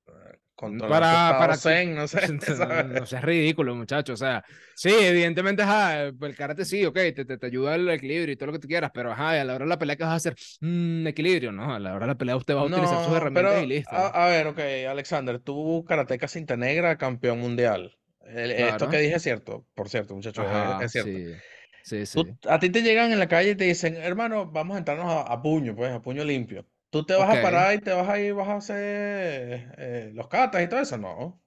eh, 0.07 0.39
controlar 0.55 1.05
Para, 1.07 1.35
para 1.37 1.57
que- 1.57 1.57
zen, 1.57 1.95
no 1.95 2.07
sé, 2.07 2.19
¿sabes? 2.39 2.85
no 2.85 3.05
seas 3.05 3.23
ridículo, 3.23 3.75
muchacho. 3.75 4.13
O 4.13 4.17
sea, 4.17 4.43
sí, 4.75 4.89
evidentemente, 4.91 5.63
ajá, 5.63 6.03
el 6.07 6.35
karate 6.35 6.65
sí, 6.65 6.85
ok, 6.85 6.93
te, 6.95 7.25
te, 7.25 7.37
te 7.37 7.45
ayuda 7.45 7.75
el 7.75 7.89
equilibrio 7.89 8.33
y 8.33 8.35
todo 8.37 8.47
lo 8.47 8.53
que 8.53 8.59
tú 8.59 8.67
quieras, 8.67 8.91
pero 8.93 9.11
ajá, 9.11 9.31
a 9.39 9.43
la 9.45 9.55
hora 9.55 9.65
de 9.65 9.69
la 9.69 9.79
pelea 9.79 9.95
que 9.95 10.03
vas 10.03 10.11
a 10.13 10.15
hacer, 10.15 10.35
mm, 10.61 11.07
equilibrio, 11.07 11.51
no, 11.51 11.73
a 11.73 11.79
la 11.79 11.93
hora 11.95 12.05
de 12.07 12.13
la 12.13 12.17
pelea 12.17 12.35
usted 12.35 12.55
va 12.55 12.61
a 12.61 12.65
utilizar 12.65 12.99
sus 12.99 13.13
No, 13.13 13.15
herramientas 13.15 13.33
pero, 13.33 13.61
y 13.61 13.67
listo. 13.67 13.95
a, 13.95 14.25
a 14.25 14.29
ver, 14.29 14.47
ok, 14.47 14.59
Alexander, 14.89 15.39
tú 15.39 15.83
karateca 15.87 16.27
cinta 16.27 16.57
negra, 16.57 16.97
campeón 16.97 17.39
mundial. 17.39 17.97
El- 18.21 18.51
Esto 18.51 18.87
que 18.89 18.97
dije 18.99 19.15
es 19.15 19.23
cierto, 19.23 19.67
por 19.75 19.89
cierto, 19.89 20.15
muchachos, 20.15 20.45
es 20.79 20.91
cierto. 20.91 21.21
sí, 21.21 21.41
sí, 21.85 22.05
sí. 22.05 22.19
Tú- 22.19 22.37
a 22.49 22.59
ti 22.59 22.69
te 22.71 22.81
llegan 22.81 23.11
en 23.11 23.19
la 23.19 23.27
calle 23.27 23.51
y 23.51 23.55
te 23.55 23.65
dicen, 23.65 23.95
hermano, 23.97 24.47
vamos 24.51 24.75
a 24.75 24.79
entrarnos 24.79 25.07
a, 25.11 25.21
a 25.33 25.41
puño, 25.41 25.75
pues, 25.75 25.91
a 25.93 26.01
puño 26.01 26.23
limpio. 26.23 26.67
Tú 26.89 27.05
te 27.05 27.13
vas 27.15 27.29
a 27.29 27.41
parar 27.41 27.75
y 27.75 27.79
te 27.81 27.91
vas 27.93 28.09
a 28.09 28.19
ir, 28.19 28.33
vas 28.33 28.47
a 28.49 28.55
hacer 28.57 29.75
eh, 29.77 30.11
los 30.13 30.27
catas 30.29 30.63
y 30.63 30.67
todo 30.69 30.79
eso, 30.81 30.97
no. 30.97 31.41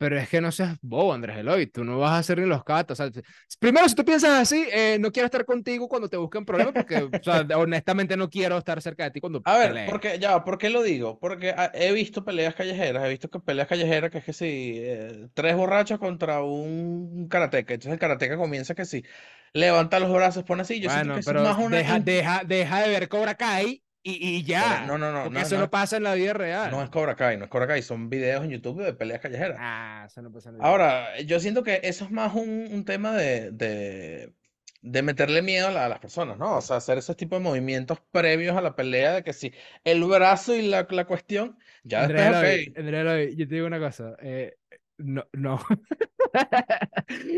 Pero 0.00 0.18
es 0.18 0.30
que 0.30 0.40
no 0.40 0.50
seas 0.50 0.78
bobo, 0.80 1.12
Andrés 1.12 1.36
Eloy, 1.36 1.66
tú 1.66 1.84
no 1.84 1.98
vas 1.98 2.12
a 2.12 2.18
hacer 2.18 2.38
ni 2.38 2.46
los 2.46 2.64
catas. 2.64 2.98
O 2.98 3.12
sea, 3.12 3.22
primero, 3.58 3.86
si 3.86 3.94
tú 3.94 4.02
piensas 4.02 4.30
así, 4.30 4.66
eh, 4.72 4.96
no 4.98 5.12
quiero 5.12 5.26
estar 5.26 5.44
contigo 5.44 5.88
cuando 5.88 6.08
te 6.08 6.16
busquen 6.16 6.46
problemas, 6.46 6.72
porque, 6.72 7.02
o 7.02 7.10
sea, 7.22 7.46
honestamente 7.58 8.16
no 8.16 8.30
quiero 8.30 8.56
estar 8.56 8.80
cerca 8.80 9.04
de 9.04 9.10
ti 9.10 9.20
cuando 9.20 9.42
A 9.44 9.58
ver, 9.58 9.84
porque, 9.90 10.18
ya, 10.18 10.42
¿por 10.42 10.56
qué 10.56 10.70
lo 10.70 10.82
digo? 10.82 11.18
Porque 11.18 11.50
ah, 11.54 11.70
he 11.74 11.92
visto 11.92 12.24
peleas 12.24 12.54
callejeras, 12.54 13.04
he 13.04 13.10
visto 13.10 13.28
que 13.28 13.40
peleas 13.40 13.68
callejeras 13.68 14.10
que 14.10 14.18
es 14.18 14.24
que 14.24 14.32
si 14.32 14.72
eh, 14.78 15.28
tres 15.34 15.54
borrachos 15.54 15.98
contra 15.98 16.42
un 16.42 17.28
karateca, 17.28 17.74
entonces 17.74 17.92
el 17.92 17.98
karateca 17.98 18.38
comienza 18.38 18.74
que 18.74 18.86
si 18.86 19.04
levanta 19.52 20.00
los 20.00 20.10
brazos, 20.10 20.44
pone 20.44 20.62
así, 20.62 20.80
yo 20.80 20.88
siento 20.88 21.10
Bueno, 21.10 21.14
que 21.14 21.20
eso 21.20 21.32
es 21.32 21.34
pero 21.34 21.42
más 21.42 21.58
una... 21.58 21.76
deja, 21.76 22.00
deja, 22.00 22.42
deja 22.46 22.80
de 22.80 22.88
ver 22.88 23.08
Cobra 23.10 23.34
Kai 23.34 23.82
y, 24.02 24.36
y 24.38 24.42
ya. 24.44 24.86
no, 24.86 24.98
no, 24.98 25.12
no, 25.12 25.24
Porque 25.24 25.38
no, 25.40 25.42
eso 25.42 25.56
no 25.56 25.62
no, 25.62 25.70
pasa 25.70 25.96
en 25.96 26.04
la 26.04 26.14
vida 26.14 26.32
real. 26.32 26.70
No 26.70 26.82
es 26.82 26.90
Cobra 26.90 27.16
Kai, 27.16 27.36
no 27.38 27.44
es 27.44 27.50
Cobra 27.50 27.66
Kai, 27.66 27.82
son 27.82 28.08
videos 28.10 28.44
en 28.44 28.50
YouTube 28.50 28.82
de 28.84 28.92
peleas 28.94 29.20
callejeras. 29.20 29.58
Ah, 29.58 30.04
eso 30.06 30.22
no 30.22 30.32
pasa 30.32 30.50
en 30.50 30.56
la 30.56 30.60
vida. 30.62 30.68
Ahora, 30.70 31.20
yo 31.20 31.40
siento 31.40 31.62
que 31.62 31.80
eso 31.84 32.04
es 32.04 32.10
más 32.10 32.34
un, 32.34 32.68
un 32.72 32.84
tema 32.84 33.12
de, 33.16 33.50
de, 33.52 34.34
de 34.82 35.02
meterle 35.02 35.42
miedo 35.42 35.68
a, 35.68 35.70
la- 35.70 35.86
a 35.86 35.88
las 35.88 35.98
personas, 36.00 36.38
¿no? 36.38 36.56
O 36.58 36.60
sea, 36.60 36.76
hacer 36.76 36.98
ese 36.98 37.14
tipo 37.14 37.36
de 37.36 37.42
movimientos 37.42 37.98
previos 38.10 38.56
a 38.56 38.60
la 38.62 38.76
pelea, 38.76 39.12
de 39.14 39.24
que 39.24 39.32
si 39.32 39.52
el 39.84 40.04
brazo 40.04 40.54
y 40.54 40.62
la, 40.62 40.86
la 40.90 41.06
cuestión, 41.06 41.58
ya 41.82 42.02
Andrés 42.02 42.30
después, 42.30 42.68
Eloy, 42.74 43.36
yo 43.36 43.48
te 43.48 43.54
digo 43.54 43.66
una 43.66 43.78
cosa. 43.80 44.16
eh, 44.20 44.56
no, 44.98 45.24
no. 45.32 45.60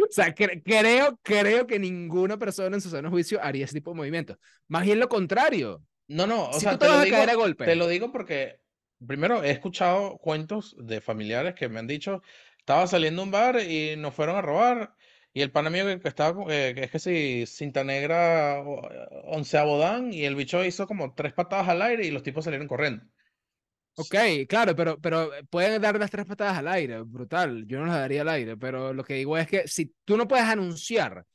O 0.08 0.12
sea, 0.12 0.34
cre- 0.34 0.62
creo, 0.64 1.18
creo 1.22 1.66
que 1.66 1.78
ninguna 1.78 2.36
persona 2.38 2.76
en 2.76 2.80
su 2.82 2.90
sano 2.90 3.10
juicio 3.10 3.42
haría 3.42 3.64
ese 3.64 3.74
tipo 3.74 3.90
de 3.90 3.96
movimientos. 3.96 4.36
Más 4.68 4.84
bien 4.84 4.98
lo 5.00 5.08
contrario. 5.08 5.82
No, 6.16 6.26
no, 6.26 6.50
o 6.50 6.60
Si 6.60 6.64
sea, 6.64 6.74
tú 6.74 6.78
te 6.78 6.86
te 6.86 6.88
lo 6.88 6.98
vas 6.98 7.02
a 7.02 7.06
digo, 7.06 7.12
caer 7.12 7.30
a 7.30 7.34
golpe. 7.34 7.66
te 7.66 7.74
lo 7.76 7.86
digo 7.88 8.12
porque, 8.12 8.60
primero, 9.06 9.42
he 9.44 9.50
escuchado 9.50 10.18
cuentos 10.18 10.76
de 10.78 11.00
familiares 11.00 11.54
que 11.54 11.68
me 11.68 11.78
han 11.80 11.86
dicho, 11.86 12.22
estaba 12.58 12.86
saliendo 12.86 13.22
a 13.22 13.24
un 13.24 13.30
bar 13.30 13.60
y 13.60 13.96
nos 13.96 14.14
fueron 14.14 14.36
a 14.36 14.42
robar, 14.42 14.94
y 15.32 15.40
el 15.42 15.50
pana 15.52 15.70
mío 15.70 15.84
que, 16.00 16.08
estaba, 16.08 16.44
eh, 16.52 16.74
que 16.74 16.84
es 16.84 16.90
que 16.90 16.98
si, 16.98 17.46
cinta 17.46 17.84
negra, 17.84 18.60
o- 18.62 18.82
onceavo 19.36 19.78
dan, 19.78 20.12
y 20.12 20.24
el 20.24 20.34
bicho 20.36 20.64
hizo 20.64 20.86
como 20.86 21.14
tres 21.14 21.32
patadas 21.32 21.68
al 21.68 21.82
aire 21.82 22.06
y 22.06 22.10
los 22.10 22.22
tipos 22.22 22.44
salieron 22.44 22.68
corriendo. 22.68 23.04
Ok, 23.94 24.14
claro, 24.48 24.74
pero, 24.74 24.98
pero 25.00 25.34
eh, 25.34 25.44
pueden 25.44 25.80
dar 25.82 25.98
las 25.98 26.10
tres 26.10 26.24
patadas 26.24 26.56
al 26.58 26.68
aire, 26.68 27.02
brutal. 27.02 27.66
Yo 27.66 27.78
no 27.78 27.86
las 27.86 27.96
daría 27.96 28.22
al 28.22 28.28
aire, 28.30 28.56
pero 28.56 28.92
lo 28.94 29.04
que 29.04 29.14
digo 29.14 29.36
es 29.36 29.46
que 29.46 29.68
si 29.68 29.94
tú 30.04 30.16
no 30.16 30.26
puedes 30.26 30.46
anunciar, 30.46 31.26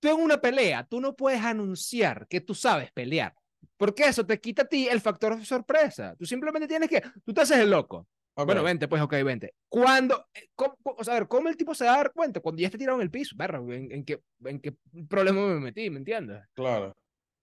tú 0.00 0.08
en 0.08 0.16
una 0.22 0.40
pelea, 0.40 0.84
tú 0.86 1.00
no 1.00 1.16
puedes 1.16 1.42
anunciar 1.42 2.28
que 2.28 2.40
tú 2.42 2.54
sabes 2.54 2.92
pelear, 2.92 3.34
porque 3.76 4.04
eso 4.04 4.24
te 4.26 4.40
quita 4.40 4.62
a 4.62 4.66
ti 4.66 4.88
el 4.88 5.00
factor 5.00 5.44
sorpresa. 5.44 6.14
Tú 6.18 6.24
simplemente 6.26 6.68
tienes 6.68 6.88
que, 6.88 7.02
tú 7.24 7.32
te 7.32 7.40
haces 7.42 7.58
el 7.58 7.70
loco. 7.70 8.06
Ok. 8.36 8.46
Bueno, 8.46 8.62
vente, 8.64 8.88
pues, 8.88 9.00
ok, 9.00 9.12
vente. 9.24 9.54
Cuando, 9.68 10.26
eh, 10.34 10.48
¿cómo, 10.56 10.76
o 10.84 11.04
sea, 11.04 11.14
a 11.14 11.18
ver, 11.20 11.28
¿cómo 11.28 11.48
el 11.48 11.56
tipo 11.56 11.72
se 11.74 11.84
va 11.84 11.94
a 11.94 11.96
dar 11.98 12.12
cuenta? 12.12 12.40
Cuando 12.40 12.60
ya 12.60 12.66
esté 12.66 12.78
tirado 12.78 12.98
en 12.98 13.02
el 13.02 13.10
piso, 13.10 13.36
verga, 13.38 13.58
¿en, 13.58 13.92
en 13.92 14.04
qué, 14.04 14.20
en 14.44 14.60
qué 14.60 14.74
problema 15.08 15.46
me 15.46 15.60
metí? 15.60 15.88
¿Me 15.88 15.98
entiendes? 15.98 16.42
Claro. 16.54 16.92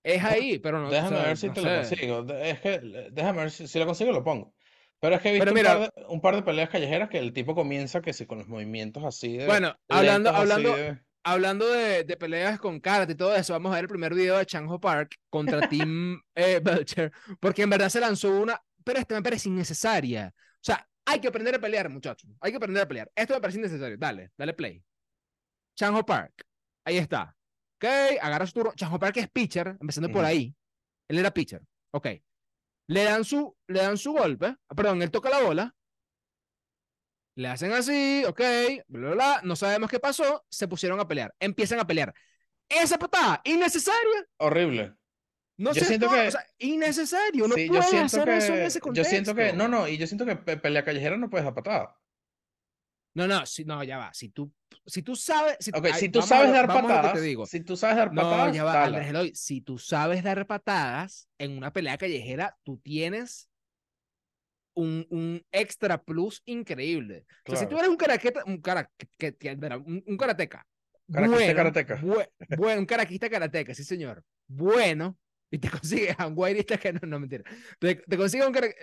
Es 0.03 0.21
ahí, 0.23 0.59
pero 0.59 0.79
no. 0.81 0.87
o 0.87 0.91
Déjame 0.91 1.17
sea, 1.17 1.25
ver 1.27 1.37
si 1.37 1.47
no 1.47 1.53
te 1.53 1.61
lo 1.61 1.67
sé. 1.69 1.75
consigo. 1.95 2.23
de- 2.23 2.49
Es 2.49 2.59
que, 2.59 2.79
déjame 3.11 3.37
ver 3.39 3.51
si, 3.51 3.67
si 3.67 3.79
lo 3.79 3.85
consigo, 3.85 4.11
lo 4.11 4.23
pongo. 4.23 4.53
Pero 4.99 5.15
es 5.15 5.21
que 5.21 5.29
he 5.29 5.33
visto 5.33 5.49
un, 5.49 5.55
mira- 5.55 5.77
par 5.79 5.93
de, 5.93 6.05
un 6.09 6.21
par 6.21 6.35
de 6.35 6.43
peleas 6.43 6.69
callejeras 6.69 7.07
que 7.09 7.19
el 7.19 7.31
tipo 7.33 7.55
comienza 7.55 8.01
que 8.01 8.11
si 8.13 8.25
con 8.25 8.39
los 8.39 8.47
movimientos 8.47 9.03
así 9.05 9.37
de 9.37 9.45
Bueno, 9.45 9.75
hablando, 9.87 10.29
hablando, 10.31 10.75
de- 10.75 10.99
hablando 11.23 11.67
de, 11.69 12.03
de 12.03 12.17
peleas 12.17 12.59
con 12.59 12.79
karate 12.79 13.13
y 13.13 13.15
todo 13.15 13.35
eso, 13.35 13.53
vamos 13.53 13.71
a 13.71 13.75
ver 13.75 13.85
el 13.85 13.89
primer 13.89 14.13
video 14.13 14.37
de 14.37 14.45
Chanjo 14.45 14.79
Park 14.79 15.15
contra 15.29 15.67
Tim 15.69 16.19
eh, 16.35 16.59
Belcher, 16.63 17.11
porque 17.39 17.63
en 17.63 17.69
verdad 17.69 17.89
se 17.89 17.99
lanzó 17.99 18.39
una, 18.39 18.59
pero 18.83 18.99
esta 18.99 19.15
me 19.15 19.23
parece 19.23 19.49
innecesaria. 19.49 20.33
O 20.35 20.63
sea, 20.63 20.87
hay 21.05 21.19
que 21.19 21.27
aprender 21.27 21.55
a 21.55 21.59
pelear, 21.59 21.89
muchachos. 21.89 22.29
Hay 22.39 22.51
que 22.51 22.57
aprender 22.57 22.83
a 22.83 22.87
pelear. 22.87 23.11
Esto 23.15 23.33
me 23.33 23.41
parece 23.41 23.59
innecesario. 23.59 23.97
Dale, 23.97 24.31
dale 24.37 24.53
play. 24.53 24.83
Chanjo 25.75 26.05
Park. 26.05 26.43
Ahí 26.85 26.97
está. 26.97 27.35
Ok, 27.77 27.85
agarra 28.21 28.45
su 28.45 28.53
turno. 28.53 28.73
Chanjo 28.75 28.99
Park 28.99 29.17
es 29.17 29.29
pitcher, 29.29 29.77
empezando 29.79 30.09
por 30.09 30.21
Ujú. 30.21 30.27
ahí. 30.27 30.55
Él 31.07 31.17
era 31.17 31.31
pitcher. 31.31 31.61
Ok. 31.91 32.07
Le 32.87 33.03
dan 33.03 33.23
su, 33.23 33.55
le 33.67 33.79
dan 33.81 33.97
su 33.97 34.13
golpe. 34.13 34.55
Perdón, 34.75 35.01
él 35.01 35.11
toca 35.11 35.29
la 35.29 35.41
bola. 35.41 35.75
Le 37.35 37.47
hacen 37.47 37.71
así, 37.71 38.23
ok, 38.27 38.39
bla, 38.87 38.99
bla, 38.99 39.11
bla, 39.15 39.41
no 39.43 39.55
sabemos 39.55 39.89
qué 39.89 39.99
pasó, 39.99 40.45
se 40.49 40.67
pusieron 40.67 40.99
a 40.99 41.07
pelear, 41.07 41.33
empiezan 41.39 41.79
a 41.79 41.87
pelear. 41.87 42.13
Esa 42.69 42.97
patada, 42.99 43.41
innecesaria, 43.45 44.25
horrible. 44.37 44.95
no 45.57 45.73
Yo 45.73 45.81
sé, 45.81 45.85
siento 45.87 46.09
que- 46.09 46.27
o 46.27 46.31
sea, 46.31 46.45
innecesario, 46.59 47.47
no 47.47 47.55
Sí, 47.55 47.65
yo 47.65 47.81
puedes 47.81 47.83
siento 47.83 48.17
hacer 48.17 48.27
que, 48.27 48.37
eso 48.37 48.53
en 48.53 48.63
ese 48.63 48.79
yo 48.79 49.03
contexto. 49.03 49.09
siento 49.09 49.35
que, 49.35 49.53
no, 49.53 49.67
no, 49.67 49.87
y 49.87 49.97
yo 49.97 50.07
siento 50.07 50.25
que 50.25 50.35
pe- 50.35 50.57
pelea 50.57 50.83
callejera 50.83 51.17
no 51.17 51.29
puedes 51.29 51.45
dar 51.45 51.53
patada. 51.55 51.97
No, 53.13 53.27
no, 53.27 53.45
si, 53.45 53.65
no, 53.65 53.83
ya 53.83 53.97
va, 53.97 54.13
si 54.13 54.29
tú, 54.29 54.53
si 54.85 55.01
tú 55.03 55.15
sabes, 55.17 55.57
si, 55.59 55.71
ay, 55.83 55.99
si 55.99 56.09
tú 56.09 56.19
vamos 56.19 56.29
sabes 56.29 56.51
dar 56.53 56.67
patadas, 56.67 57.13
te 57.13 57.21
digo. 57.21 57.45
si 57.45 57.59
tú 57.61 57.75
sabes 57.75 57.97
dar 57.97 58.09
No, 58.13 58.23
patadas, 58.23 58.55
ya 58.55 58.63
va. 58.63 58.85
Andrés 58.85 59.09
Eloy, 59.09 59.35
si 59.35 59.59
tú 59.61 59.77
sabes 59.77 60.23
dar 60.23 60.47
patadas 60.47 61.27
en 61.37 61.57
una 61.57 61.73
pelea 61.73 61.97
callejera, 61.97 62.57
tú 62.63 62.77
tienes 62.77 63.49
un, 64.73 65.05
un 65.09 65.41
extra 65.51 66.01
plus 66.01 66.41
increíble. 66.45 67.25
O 67.45 67.49
sea, 67.49 67.57
si 67.59 67.65
tú 67.65 67.71
Claro. 67.71 67.79
eres 67.79 67.89
un 67.89 67.97
karaqueta, 67.97 68.43
un, 68.45 68.61
cara, 68.61 68.89
que- 69.17 69.35
que- 69.35 69.57
un, 69.85 70.03
un 70.05 70.17
karateca, 70.17 70.65
bueno, 71.07 71.55
karateca. 71.55 71.95
bue- 72.01 72.29
bueno, 72.57 72.79
un 72.81 72.85
karaquista 72.85 73.29
karateca, 73.29 73.73
sí 73.73 73.83
señor, 73.83 74.23
bueno, 74.47 75.17
y 75.49 75.57
te 75.59 75.69
consigues 75.81 76.15
a 76.17 76.27
un 76.27 76.35
guairista 76.35 76.77
que 76.77 76.93
no, 76.93 76.99
no 77.03 77.19
mentira, 77.19 77.43
te, 77.79 77.95
te 77.95 78.17
consigues 78.17 78.47
un, 78.47 78.55
eh, 78.57 78.75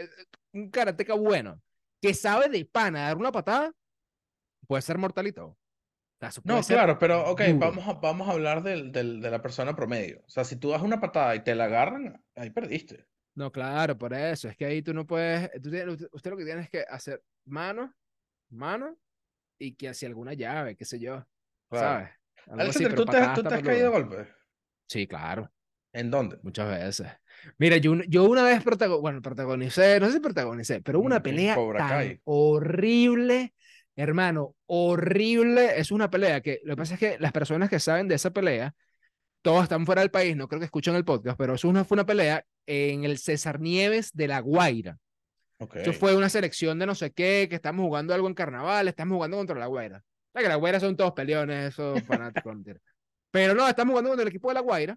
un 0.52 0.70
karateca 0.70 1.14
bueno, 1.14 1.60
que 2.00 2.14
sabe 2.14 2.48
de 2.48 2.64
pana 2.64 3.02
dar 3.08 3.16
una 3.16 3.32
patada, 3.32 3.72
puede 4.66 4.82
ser 4.82 4.98
mortalito. 4.98 5.56
No, 6.44 6.60
claro, 6.62 6.98
pero 6.98 7.30
ok, 7.30 7.40
duro. 7.40 7.58
vamos 7.58 7.86
a, 7.88 7.92
vamos 7.94 8.28
a 8.28 8.32
hablar 8.32 8.62
del, 8.62 8.90
del- 8.90 9.20
de 9.20 9.30
la 9.30 9.40
persona 9.40 9.76
promedio. 9.76 10.22
O 10.26 10.28
sea, 10.30 10.44
si 10.44 10.56
tú 10.56 10.70
das 10.70 10.82
una 10.82 11.00
patada 11.00 11.34
y 11.36 11.44
te 11.44 11.54
la 11.54 11.64
agarran, 11.64 12.22
ahí 12.34 12.50
perdiste. 12.50 13.06
No, 13.38 13.52
claro, 13.52 13.96
por 13.96 14.12
eso. 14.14 14.48
Es 14.48 14.56
que 14.56 14.64
ahí 14.64 14.82
tú 14.82 14.92
no 14.92 15.06
puedes. 15.06 15.48
tú 15.62 15.70
tienes- 15.70 16.08
usted, 16.10 16.30
lo 16.30 16.36
que 16.36 16.44
tiene 16.44 16.62
es 16.62 16.68
que 16.70 16.80
hacer 16.88 17.22
mano, 17.44 17.94
mano 18.50 18.98
y 19.58 19.74
que 19.76 19.88
hacia 19.88 20.08
alguna 20.08 20.34
llave, 20.34 20.74
qué 20.74 20.84
sé 20.84 20.98
yo. 20.98 21.24
Claro. 21.70 21.86
¿Sabes? 22.06 22.10
Algo 22.48 22.60
Alexander, 22.62 22.94
¿tú 22.94 23.04
te, 23.04 23.12
tú 23.12 23.48
has 23.48 23.62
caído 23.62 23.92
peludo. 23.92 23.92
golpes? 23.92 24.28
Sí, 24.88 25.06
claro, 25.06 25.52
¿En 25.92 26.10
dónde? 26.10 26.38
muchas 26.42 26.68
veces. 26.68 27.06
Mira, 27.58 27.76
yo, 27.76 27.94
yo 28.08 28.24
una 28.24 28.42
vez 28.42 28.60
protago- 28.64 29.00
bueno, 29.00 29.22
protagonicé, 29.22 30.00
no 30.00 30.06
sé 30.06 30.14
si 30.14 30.20
protagonicé, 30.20 30.80
pero 30.80 30.98
En- 30.98 31.06
una 31.06 31.22
pelea 31.22 31.54
Cobra 31.54 31.78
tan 31.78 31.88
Kai. 31.90 32.20
horrible, 32.24 33.54
hermano, 33.94 34.56
horrible. 34.66 35.78
Es 35.78 35.92
una 35.92 36.10
pelea 36.10 36.40
que 36.40 36.60
lo 36.64 36.74
que 36.74 36.78
pasa 36.82 36.94
es 36.94 37.00
que 37.00 37.18
las 37.20 37.30
personas 37.32 37.70
que 37.70 37.78
saben 37.78 38.08
de 38.08 38.16
esa 38.16 38.30
pelea, 38.32 38.74
todos 39.42 39.62
están 39.62 39.86
fuera 39.86 40.02
del 40.02 40.10
país, 40.10 40.36
no 40.36 40.48
creo 40.48 40.58
que 40.58 40.66
escuchen 40.66 40.94
el 40.94 41.04
podcast, 41.04 41.38
pero 41.38 41.54
eso 41.54 41.68
una, 41.68 41.84
fue 41.84 41.96
una 41.96 42.06
pelea 42.06 42.44
en 42.66 43.04
el 43.04 43.18
César 43.18 43.60
Nieves 43.60 44.12
de 44.12 44.28
La 44.28 44.40
Guaira. 44.40 44.98
Ok. 45.58 45.76
Eso 45.76 45.92
fue 45.92 46.16
una 46.16 46.28
selección 46.28 46.78
de 46.78 46.86
no 46.86 46.94
sé 46.94 47.12
qué, 47.12 47.46
que 47.48 47.56
estamos 47.56 47.84
jugando 47.84 48.14
algo 48.14 48.28
en 48.28 48.34
carnaval, 48.34 48.88
estamos 48.88 49.16
jugando 49.16 49.36
contra 49.36 49.58
la 49.58 49.66
Guaira. 49.66 49.98
O 49.98 50.32
sea, 50.32 50.42
que 50.42 50.48
la 50.48 50.56
Guaira 50.56 50.80
son 50.80 50.96
todos 50.96 51.12
peleones, 51.12 51.72
esos 51.72 52.02
fanáticos. 52.06 52.56
Pero 53.30 53.54
no, 53.54 53.68
estamos 53.68 53.92
jugando 53.92 54.10
contra 54.10 54.22
el 54.22 54.28
equipo 54.28 54.48
de 54.48 54.54
la 54.54 54.60
Guaira. 54.60 54.96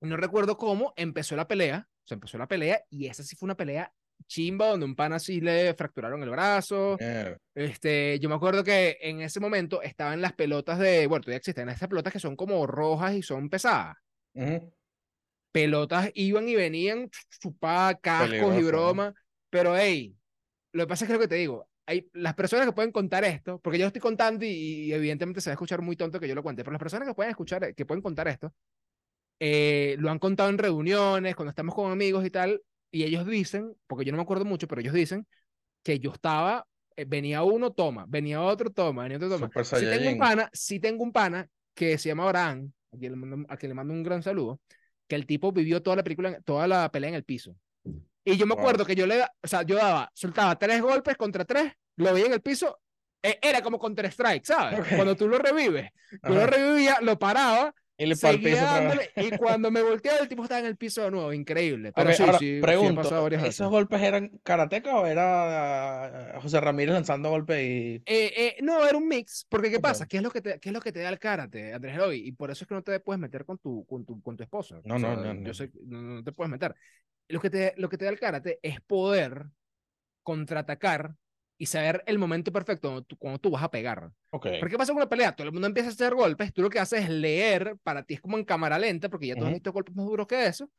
No 0.00 0.16
recuerdo 0.16 0.56
cómo 0.56 0.92
empezó 0.96 1.36
la 1.36 1.48
pelea. 1.48 1.86
O 1.88 2.06
sea, 2.06 2.14
empezó 2.14 2.38
la 2.38 2.48
pelea 2.48 2.82
y 2.88 3.06
esa 3.06 3.22
sí 3.22 3.36
fue 3.36 3.46
una 3.46 3.56
pelea 3.56 3.92
chimba 4.26 4.68
donde 4.68 4.86
un 4.86 4.94
pan 4.94 5.12
así 5.12 5.40
le 5.40 5.74
fracturaron 5.74 6.22
el 6.22 6.30
brazo. 6.30 6.96
Mierda. 6.98 7.36
Este, 7.54 8.18
yo 8.20 8.28
me 8.28 8.34
acuerdo 8.34 8.64
que 8.64 8.98
en 9.00 9.20
ese 9.20 9.40
momento 9.40 9.82
estaban 9.82 10.20
las 10.20 10.32
pelotas 10.32 10.78
de, 10.78 11.06
bueno, 11.06 11.22
todavía 11.22 11.38
existen 11.38 11.68
estas 11.68 11.88
pelotas 11.88 12.12
que 12.12 12.20
son 12.20 12.36
como 12.36 12.66
rojas 12.66 13.14
y 13.14 13.22
son 13.22 13.48
pesadas. 13.48 13.96
Ujú. 14.34 14.72
Pelotas 15.52 16.10
iban 16.14 16.48
y 16.48 16.54
venían, 16.54 17.10
chupadas, 17.40 17.96
cascos 18.00 18.30
y 18.30 18.38
Peligroso, 18.38 18.62
¿no? 18.62 18.68
broma. 18.68 19.14
Pero, 19.50 19.76
hey, 19.76 20.14
lo 20.72 20.84
que 20.84 20.88
pasa 20.88 21.04
es 21.04 21.08
que 21.08 21.14
lo 21.14 21.20
que 21.20 21.28
te 21.28 21.34
digo, 21.34 21.68
hay 21.86 22.08
las 22.12 22.34
personas 22.34 22.66
que 22.66 22.72
pueden 22.72 22.92
contar 22.92 23.24
esto, 23.24 23.58
porque 23.58 23.78
yo 23.78 23.84
lo 23.84 23.88
estoy 23.88 24.00
contando 24.00 24.44
y, 24.44 24.48
y 24.48 24.92
evidentemente 24.92 25.40
se 25.40 25.50
va 25.50 25.52
a 25.52 25.54
escuchar 25.54 25.82
muy 25.82 25.96
tonto 25.96 26.20
que 26.20 26.28
yo 26.28 26.36
lo 26.36 26.42
cuente, 26.42 26.62
pero 26.62 26.72
las 26.72 26.80
personas 26.80 27.08
que 27.08 27.14
pueden 27.14 27.30
escuchar, 27.30 27.74
que 27.74 27.84
pueden 27.84 28.00
contar 28.00 28.28
esto, 28.28 28.54
eh, 29.40 29.96
lo 29.98 30.10
han 30.10 30.18
contado 30.18 30.50
en 30.50 30.58
reuniones, 30.58 31.34
cuando 31.34 31.50
estamos 31.50 31.74
con 31.74 31.90
amigos 31.90 32.24
y 32.24 32.30
tal, 32.30 32.62
y 32.90 33.04
ellos 33.04 33.26
dicen, 33.26 33.74
porque 33.86 34.04
yo 34.04 34.12
no 34.12 34.16
me 34.18 34.22
acuerdo 34.22 34.44
mucho, 34.44 34.66
pero 34.68 34.80
ellos 34.80 34.94
dicen 34.94 35.26
que 35.82 35.98
yo 36.00 36.12
estaba, 36.12 36.66
eh, 36.96 37.04
venía 37.06 37.42
uno, 37.42 37.72
toma, 37.72 38.04
venía 38.08 38.42
otro, 38.42 38.70
toma, 38.70 39.02
venía 39.04 39.18
otro, 39.18 39.30
toma. 39.30 39.52
Sí 39.72 39.88
tengo 39.88 40.08
un 40.08 40.16
pana, 40.16 40.50
sí 40.52 40.80
tengo 40.80 41.02
un 41.04 41.12
pana 41.12 41.48
que 41.74 41.98
se 41.98 42.08
llama 42.08 42.24
Abraham, 42.24 42.72
a 42.92 42.96
quien 42.98 43.12
le 43.12 43.16
mando, 43.16 43.46
a 43.48 43.56
quien 43.56 43.70
le 43.70 43.74
mando 43.74 43.94
un 43.94 44.02
gran 44.02 44.22
saludo, 44.22 44.60
que 45.08 45.16
el 45.16 45.26
tipo 45.26 45.52
vivió 45.52 45.82
toda 45.82 45.96
la 45.96 46.02
película, 46.04 46.40
toda 46.42 46.66
la 46.68 46.90
pelea 46.90 47.10
en 47.10 47.16
el 47.16 47.24
piso. 47.24 47.56
Y 48.24 48.36
yo 48.36 48.46
me 48.46 48.54
Wow. 48.54 48.60
acuerdo 48.60 48.84
que 48.84 48.94
yo 48.94 49.06
le, 49.06 49.22
o 49.22 49.48
sea, 49.48 49.62
yo 49.62 49.76
daba, 49.76 50.10
soltaba 50.14 50.58
tres 50.58 50.82
golpes 50.82 51.16
contra 51.16 51.44
tres, 51.44 51.72
lo 51.96 52.12
veía 52.12 52.26
en 52.26 52.32
el 52.34 52.42
piso, 52.42 52.78
eh, 53.22 53.38
era 53.42 53.62
como 53.62 53.78
Counter 53.78 54.06
Strike, 54.06 54.44
¿sabes? 54.44 54.78
Ok. 54.78 54.86
Cuando 54.96 55.16
tú 55.16 55.28
lo 55.28 55.38
revives, 55.38 55.90
tú 56.24 56.34
lo 56.34 56.46
revivías, 56.46 57.00
lo 57.02 57.18
paraba, 57.18 57.74
Y 58.00 58.06
le 58.06 58.16
seguía 58.16 58.98
cuando 59.38 59.70
me 59.70 59.82
volteaba 59.82 60.18
el 60.20 60.28
tipo 60.28 60.42
estaba 60.42 60.60
en 60.60 60.66
el 60.66 60.76
piso 60.76 61.02
de 61.02 61.10
nuevo, 61.10 61.32
increíble. 61.32 61.92
Pero 61.92 62.12
sí, 62.14 62.22
ahora 62.22 62.38
sí, 62.38 62.60
pregunto, 62.60 63.02
¿esos 63.02 63.42
veces. 63.42 63.66
golpes 63.68 64.00
eran 64.00 64.40
karateca 64.42 64.96
o 64.98 65.06
era 65.06 66.32
eh, 66.36 66.40
José 66.40 66.60
Ramírez 66.60 66.94
lanzando 66.94 67.28
golpes 67.30 67.62
y 67.62 68.02
Eh, 68.06 68.32
eh, 68.36 68.56
no, 68.62 68.86
era 68.86 68.96
un 68.96 69.06
mix, 69.06 69.46
porque 69.48 69.70
¿qué 69.70 69.80
pasa? 69.80 70.06
¿Qué 70.06 70.16
es 70.16 70.22
lo 70.22 70.30
que 70.30 70.40
te, 70.40 70.58
qué 70.60 70.70
es 70.70 70.72
lo 70.72 70.80
que 70.80 70.92
te 70.92 71.00
da 71.00 71.10
el 71.10 71.18
karate, 71.18 71.74
Andrés 71.74 71.94
Eloy? 71.94 72.26
Y 72.26 72.32
por 72.32 72.50
eso 72.50 72.64
es 72.64 72.68
que 72.68 72.74
no 72.74 72.82
te 72.82 72.98
puedes 73.00 73.20
meter 73.20 73.44
con 73.44 73.58
tu, 73.58 73.84
con 73.86 74.04
tu, 74.04 74.20
con 74.22 74.36
tu 74.36 74.42
esposa. 74.42 74.80
No, 74.84 74.94
O 74.96 74.98
no, 74.98 74.98
sea, 74.98 75.16
no, 75.16 75.34
no. 75.34 75.42
Yo 75.44 75.52
sé, 75.54 75.70
que 75.70 75.78
no, 75.84 76.00
no 76.00 76.24
te 76.24 76.32
puedes 76.32 76.50
meter. 76.50 76.74
Lo 77.28 77.40
que 77.40 77.50
te, 77.50 77.74
lo 77.76 77.88
que 77.88 77.98
te 77.98 78.06
da 78.06 78.10
el 78.10 78.18
karate 78.18 78.58
es 78.62 78.80
poder 78.80 79.46
contraatacar 80.22 81.14
y 81.60 81.66
saber 81.66 82.02
el 82.06 82.18
momento 82.18 82.52
perfecto 82.52 82.88
cuando 82.88 83.02
tú, 83.04 83.18
cuando 83.18 83.38
tú 83.40 83.50
vas 83.52 83.62
a 83.62 83.70
pegar. 83.70 84.10
Ok, 84.30 84.46
¿Por 84.58 84.70
qué 84.70 84.78
pasa 84.78 84.92
con 84.94 84.98
una 85.02 85.10
pelea? 85.10 85.36
Todo 85.36 85.46
el 85.48 85.52
mundo 85.52 85.68
empieza 85.68 85.90
a 85.90 85.92
hacer 85.92 86.14
golpes, 86.16 86.54
tú 86.54 86.62
lo 86.62 86.70
que 86.70 86.80
haces 86.80 87.04
es 87.04 87.10
leer, 87.10 87.76
para 87.84 88.02
ti 88.04 88.14
es 88.14 88.22
como 88.22 88.38
en 88.38 88.46
cámara 88.46 88.78
lenta, 88.78 89.10
porque 89.10 89.26
ya 89.28 89.36
tú 89.36 89.44
has 89.44 89.50
Ujú. 89.50 89.54
visto 89.54 89.72
golpes 89.72 89.94
más 89.94 90.06
duros 90.06 90.26
que 90.26 90.46
eso, 90.46 90.70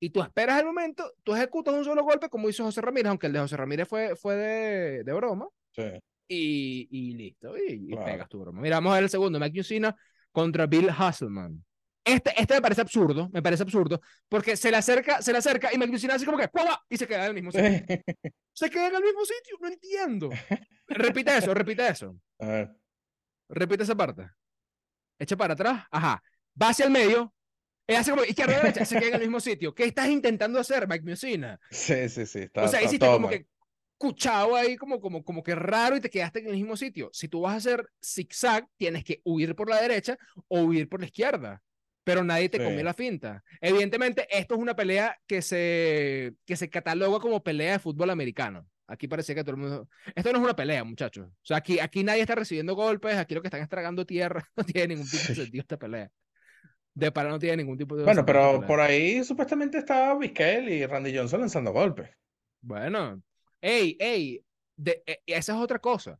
y 0.00 0.10
tú 0.10 0.22
esperas 0.22 0.60
el 0.60 0.66
momento, 0.66 1.12
tú 1.24 1.34
ejecutas 1.34 1.74
un 1.74 1.84
solo 1.84 2.04
golpe, 2.04 2.28
como 2.30 2.48
hizo 2.48 2.64
José 2.64 2.80
Ramírez, 2.82 3.10
aunque 3.10 3.28
el 3.28 3.34
de 3.34 3.40
José 3.40 3.56
Ramírez 3.56 3.88
fue, 3.88 4.16
fue 4.16 4.36
de, 4.36 5.04
de 5.04 5.14
broma, 5.14 5.48
sí. 5.76 5.82
y, 6.28 6.88
y 6.90 7.14
listo, 7.14 7.56
y, 7.58 7.92
y 7.92 7.96
Claro. 7.96 8.04
pegas 8.06 8.28
tu 8.28 8.40
broma. 8.40 8.60
Mira, 8.62 8.76
vamos 8.76 8.92
a 8.92 8.96
ver 8.96 9.04
el 9.04 9.10
segundo, 9.10 9.40
Mike 9.40 9.58
Mussina 9.58 9.96
contra 10.32 10.66
Bill 10.66 10.90
Hasselman. 10.90 11.64
Este, 12.08 12.32
este 12.40 12.54
me 12.54 12.62
parece 12.62 12.80
absurdo, 12.80 13.28
me 13.32 13.42
parece 13.42 13.62
absurdo, 13.62 14.00
porque 14.28 14.56
se 14.56 14.70
le 14.70 14.78
acerca, 14.78 15.20
se 15.20 15.32
le 15.32 15.38
acerca 15.38 15.72
y 15.72 15.78
Mussina 15.78 16.14
hace 16.14 16.24
como 16.24 16.38
que 16.38 16.48
¡pua! 16.48 16.82
y 16.88 16.96
se 16.96 17.06
queda 17.06 17.24
en 17.26 17.28
el 17.28 17.34
mismo 17.34 17.52
sitio. 17.52 17.68
Se 18.52 18.68
queda 18.70 18.88
en 18.88 18.96
el 18.96 19.02
mismo 19.02 19.24
sitio, 19.24 19.56
no 19.60 19.68
entiendo. 19.68 20.30
Repite 20.88 21.36
eso, 21.36 21.54
repite 21.54 21.86
eso. 21.86 22.16
A 22.40 22.46
ver, 22.46 22.70
Repite 23.48 23.84
esa 23.84 23.94
parte. 23.94 24.28
Echa 25.18 25.36
para 25.36 25.54
atrás, 25.54 25.84
ajá. 25.90 26.22
Va 26.60 26.70
hacia 26.70 26.86
el 26.86 26.90
medio, 26.90 27.32
él 27.86 27.96
hace 27.96 28.10
como 28.10 28.24
izquierda 28.24 28.56
derecha, 28.56 28.84
se 28.84 28.96
queda 28.96 29.08
en 29.08 29.14
el 29.14 29.20
mismo 29.20 29.40
sitio. 29.40 29.74
¿Qué 29.74 29.84
estás 29.84 30.08
intentando 30.08 30.58
hacer, 30.58 30.88
Mike 30.88 31.04
Mussina? 31.04 31.58
sí, 31.70 32.08
sí, 32.08 32.26
sí, 32.26 32.40
está, 32.40 32.64
O 32.64 32.68
sea, 32.68 32.80
está 32.80 32.82
hiciste 32.82 33.06
como 33.10 33.28
mal. 33.28 33.30
que 33.30 33.46
cuchado 33.96 34.54
ahí, 34.56 34.76
como, 34.76 35.00
como, 35.00 35.24
como 35.24 35.42
que 35.42 35.54
raro 35.54 35.96
y 35.96 36.00
te 36.00 36.10
quedaste 36.10 36.40
en 36.40 36.46
el 36.48 36.52
mismo 36.56 36.76
sitio. 36.76 37.10
Si 37.12 37.28
tú 37.28 37.42
vas 37.42 37.54
a 37.54 37.56
hacer 37.56 37.88
zigzag, 38.02 38.68
tienes 38.76 39.04
que 39.04 39.20
huir 39.24 39.54
por 39.56 39.68
la 39.68 39.80
derecha 39.80 40.16
o 40.48 40.62
huir 40.62 40.88
por 40.88 41.00
la 41.00 41.06
izquierda. 41.06 41.62
Pero 42.08 42.24
nadie 42.24 42.48
te 42.48 42.58
Sí. 42.58 42.64
comió 42.64 42.82
la 42.82 42.94
finta. 42.94 43.44
Evidentemente, 43.60 44.26
esto 44.30 44.54
es 44.54 44.60
una 44.60 44.74
pelea 44.74 45.16
que 45.26 45.42
se, 45.42 46.34
que 46.46 46.56
se 46.56 46.70
cataloga 46.70 47.20
como 47.20 47.42
pelea 47.42 47.72
de 47.72 47.78
fútbol 47.78 48.10
americano. 48.10 48.66
Aquí 48.86 49.06
parecía 49.06 49.34
que 49.34 49.42
todo 49.42 49.50
el 49.56 49.60
mundo. 49.60 49.88
Esto 50.14 50.32
no 50.32 50.38
es 50.38 50.44
una 50.44 50.56
pelea, 50.56 50.82
muchachos. 50.84 51.26
O 51.28 51.32
sea, 51.44 51.58
aquí, 51.58 51.78
aquí 51.78 52.02
nadie 52.02 52.22
está 52.22 52.34
recibiendo 52.34 52.74
golpes. 52.74 53.16
Aquí 53.16 53.34
lo 53.34 53.42
que 53.42 53.48
están 53.48 53.60
es 53.60 53.68
tragando 53.68 54.06
tierra. 54.06 54.42
No 54.56 54.64
tiene 54.64 54.94
ningún 54.94 55.06
tipo 55.10 55.28
de 55.28 55.34
sentido 55.34 55.60
esta 55.60 55.76
pelea. 55.78 56.10
De 56.94 57.12
para 57.12 57.28
no 57.28 57.38
tiene 57.38 57.58
ningún 57.58 57.76
tipo 57.78 57.94
de 57.96 58.04
Bueno, 58.04 58.24
pero 58.24 58.66
por 58.66 58.80
ahí 58.80 59.22
supuestamente 59.22 59.78
estaba 59.78 60.18
Vizquel 60.18 60.68
y 60.70 60.86
Randy 60.86 61.14
Johnson 61.16 61.40
lanzando 61.40 61.72
golpes. 61.72 62.08
Bueno, 62.62 63.22
ey, 63.60 63.96
ey, 64.00 64.42
de- 64.76 65.02
e- 65.06 65.20
esa 65.26 65.52
es 65.52 65.58
otra 65.60 65.78
cosa. 65.78 66.18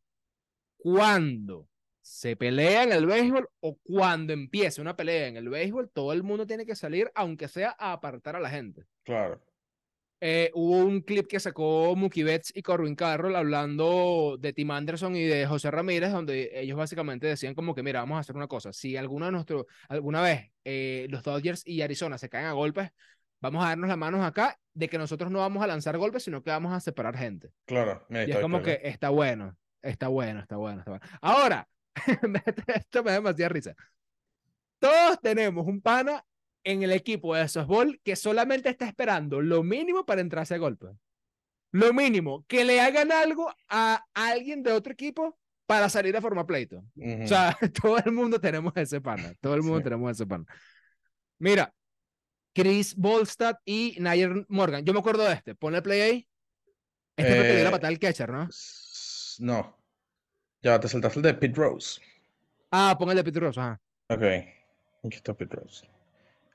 Cuando 0.76 1.67
se 2.08 2.36
pelea 2.36 2.84
en 2.84 2.92
el 2.92 3.04
béisbol 3.04 3.50
o 3.60 3.76
cuando 3.82 4.32
empieza 4.32 4.80
una 4.80 4.96
pelea 4.96 5.26
en 5.26 5.36
el 5.36 5.50
béisbol, 5.50 5.90
todo 5.90 6.14
el 6.14 6.22
mundo 6.22 6.46
tiene 6.46 6.64
que 6.64 6.74
salir, 6.74 7.12
aunque 7.14 7.48
sea 7.48 7.76
a 7.78 7.92
apartar 7.92 8.34
a 8.34 8.40
la 8.40 8.48
gente. 8.48 8.86
Claro. 9.04 9.42
Eh, 10.20 10.50
hubo 10.54 10.78
un 10.78 11.02
clip 11.02 11.26
que 11.28 11.38
sacó 11.38 11.94
Mookie 11.94 12.22
Betts 12.22 12.50
y 12.56 12.62
Corbin 12.62 12.96
Carroll 12.96 13.36
hablando 13.36 14.36
de 14.40 14.54
Tim 14.54 14.70
Anderson 14.70 15.14
y 15.16 15.24
de 15.24 15.46
José 15.46 15.70
Ramírez, 15.70 16.10
donde 16.10 16.50
ellos 16.54 16.78
básicamente 16.78 17.26
decían 17.26 17.54
como 17.54 17.74
que, 17.74 17.82
mira, 17.82 18.00
vamos 18.00 18.16
a 18.16 18.20
hacer 18.20 18.34
una 18.34 18.48
cosa. 18.48 18.72
Si 18.72 18.96
alguno 18.96 19.26
de 19.26 19.32
nuestro, 19.32 19.66
alguna 19.90 20.22
vez 20.22 20.50
eh, 20.64 21.06
los 21.10 21.22
Dodgers 21.22 21.62
y 21.66 21.82
Arizona 21.82 22.16
se 22.16 22.30
caen 22.30 22.46
a 22.46 22.52
golpes, 22.52 22.90
vamos 23.40 23.62
a 23.62 23.68
darnos 23.68 23.88
las 23.88 23.98
manos 23.98 24.24
acá 24.24 24.58
de 24.72 24.88
que 24.88 24.96
nosotros 24.96 25.30
no 25.30 25.40
vamos 25.40 25.62
a 25.62 25.66
lanzar 25.66 25.98
golpes, 25.98 26.22
sino 26.22 26.42
que 26.42 26.50
vamos 26.50 26.72
a 26.72 26.80
separar 26.80 27.18
gente. 27.18 27.50
Claro, 27.66 28.06
Y 28.08 28.30
es 28.30 28.38
como 28.38 28.62
que 28.62 28.80
está 28.82 29.10
bueno, 29.10 29.56
está 29.82 30.08
bueno, 30.08 30.40
está 30.40 30.56
bueno, 30.56 30.78
está 30.80 30.90
bueno. 30.90 31.06
Ahora, 31.20 31.68
esto 32.74 33.02
me 33.04 33.10
da 33.10 33.16
demasiada 33.16 33.48
risa. 33.48 33.74
Todos 34.78 35.20
tenemos 35.20 35.66
un 35.66 35.80
pana 35.80 36.24
en 36.64 36.82
el 36.82 36.92
equipo 36.92 37.34
de 37.34 37.48
softball 37.48 38.00
que 38.04 38.16
solamente 38.16 38.68
está 38.68 38.86
esperando 38.86 39.40
lo 39.40 39.62
mínimo 39.62 40.04
para 40.04 40.20
entrarse 40.20 40.54
a 40.54 40.58
golpe. 40.58 40.86
Lo 41.72 41.92
mínimo, 41.92 42.44
que 42.48 42.64
le 42.64 42.80
hagan 42.80 43.12
algo 43.12 43.52
a 43.68 44.04
alguien 44.14 44.62
de 44.62 44.72
otro 44.72 44.92
equipo 44.92 45.38
para 45.66 45.88
salir 45.90 46.16
a 46.16 46.20
forma 46.22 46.46
pleito. 46.46 46.82
Ujú. 46.96 47.24
O 47.24 47.26
sea, 47.28 47.56
todo 47.82 47.98
el 47.98 48.12
mundo 48.12 48.40
tenemos 48.40 48.72
ese 48.76 49.00
pana. 49.00 49.34
Todo 49.40 49.54
el 49.54 49.62
mundo 49.62 49.78
Sí. 49.78 49.84
tenemos 49.84 50.10
ese 50.12 50.26
pana. 50.26 50.44
Mira, 51.38 51.74
Chris 52.54 52.94
Bolstad 52.96 53.56
y 53.64 53.96
Nayer 54.00 54.46
Morgan. 54.48 54.84
Yo 54.84 54.92
me 54.92 55.00
acuerdo 55.00 55.24
de 55.24 55.34
este. 55.34 55.54
Ponle 55.54 55.82
play 55.82 56.00
ahí. 56.00 56.28
Este 57.16 57.30
fue 57.30 57.36
el 57.38 57.42
que 57.42 57.48
le 57.48 57.54
dio 57.56 57.64
la 57.64 57.68
Eh, 57.68 57.72
patada 57.72 57.88
al 57.88 57.98
catcher, 57.98 58.30
¿no? 58.30 58.48
No. 59.40 59.77
Ya 60.62 60.78
te 60.80 60.88
saltaste 60.88 61.18
el 61.20 61.22
de 61.22 61.34
Pete 61.34 61.54
Rose. 61.56 62.00
Ah, 62.70 62.96
pon 62.98 63.10
el 63.10 63.16
de 63.16 63.24
Peter 63.24 63.42
Rose, 63.42 63.60
ajá. 63.60 63.80
Ok. 64.10 64.22
Aquí 65.04 65.16
está 65.16 65.34
Pete 65.34 65.56
Rose. 65.56 65.86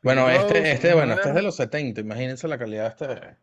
Bueno, 0.01 0.29
este, 0.29 0.71
este, 0.71 0.93
bueno, 0.93 1.13
este 1.13 1.29
es 1.29 1.35
de 1.35 1.41
los 1.41 1.55
70. 1.55 2.01
Imagínense 2.01 2.47
la 2.47 2.57
calidad 2.57 2.95
de 2.97 3.13
este. 3.13 3.37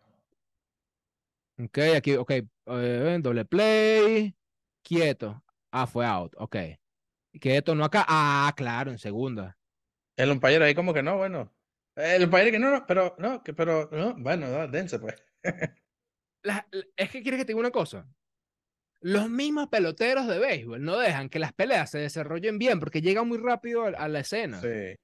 Ok, 1.64 1.96
aquí, 1.96 2.14
ok. 2.16 2.30
eh, 2.30 3.18
doble 3.20 3.44
play. 3.46 4.34
Quieto. 4.82 5.42
Ah, 5.70 5.86
fue 5.86 6.04
out. 6.06 6.34
Ok. 6.36 6.56
Quieto, 7.40 7.74
no 7.74 7.84
acá. 7.84 8.04
Ah, 8.08 8.52
claro, 8.56 8.90
en 8.90 8.98
segunda. 8.98 9.56
El 10.16 10.30
umpire 10.30 10.62
ahí 10.64 10.74
como 10.74 10.92
que 10.92 11.02
no, 11.02 11.16
bueno. 11.16 11.50
El 11.96 12.24
umpire 12.24 12.50
que 12.50 12.58
no, 12.58 12.70
no, 12.70 12.86
pero, 12.86 13.14
no, 13.18 13.42
que, 13.42 13.52
pero, 13.54 13.88
no, 13.92 14.14
bueno, 14.18 14.46
no, 14.48 14.68
dense 14.68 14.98
pues. 14.98 15.14
La- 16.42 16.66
la- 16.70 16.84
es 16.96 17.10
que 17.10 17.22
quieres 17.22 17.38
que 17.40 17.44
te 17.44 17.52
diga 17.52 17.60
una 17.60 17.70
cosa. 17.70 18.06
Los 19.00 19.30
mismos 19.30 19.68
peloteros 19.68 20.26
de 20.26 20.38
béisbol 20.38 20.82
no 20.82 20.98
dejan 20.98 21.28
que 21.28 21.38
las 21.38 21.52
peleas 21.52 21.90
se 21.90 21.98
desarrollen 21.98 22.58
bien 22.58 22.78
porque 22.78 23.00
llegan 23.00 23.26
muy 23.26 23.38
rápido 23.38 23.84
a, 23.84 24.08
la 24.08 24.20
escena. 24.20 24.60
Sí. 24.60 24.96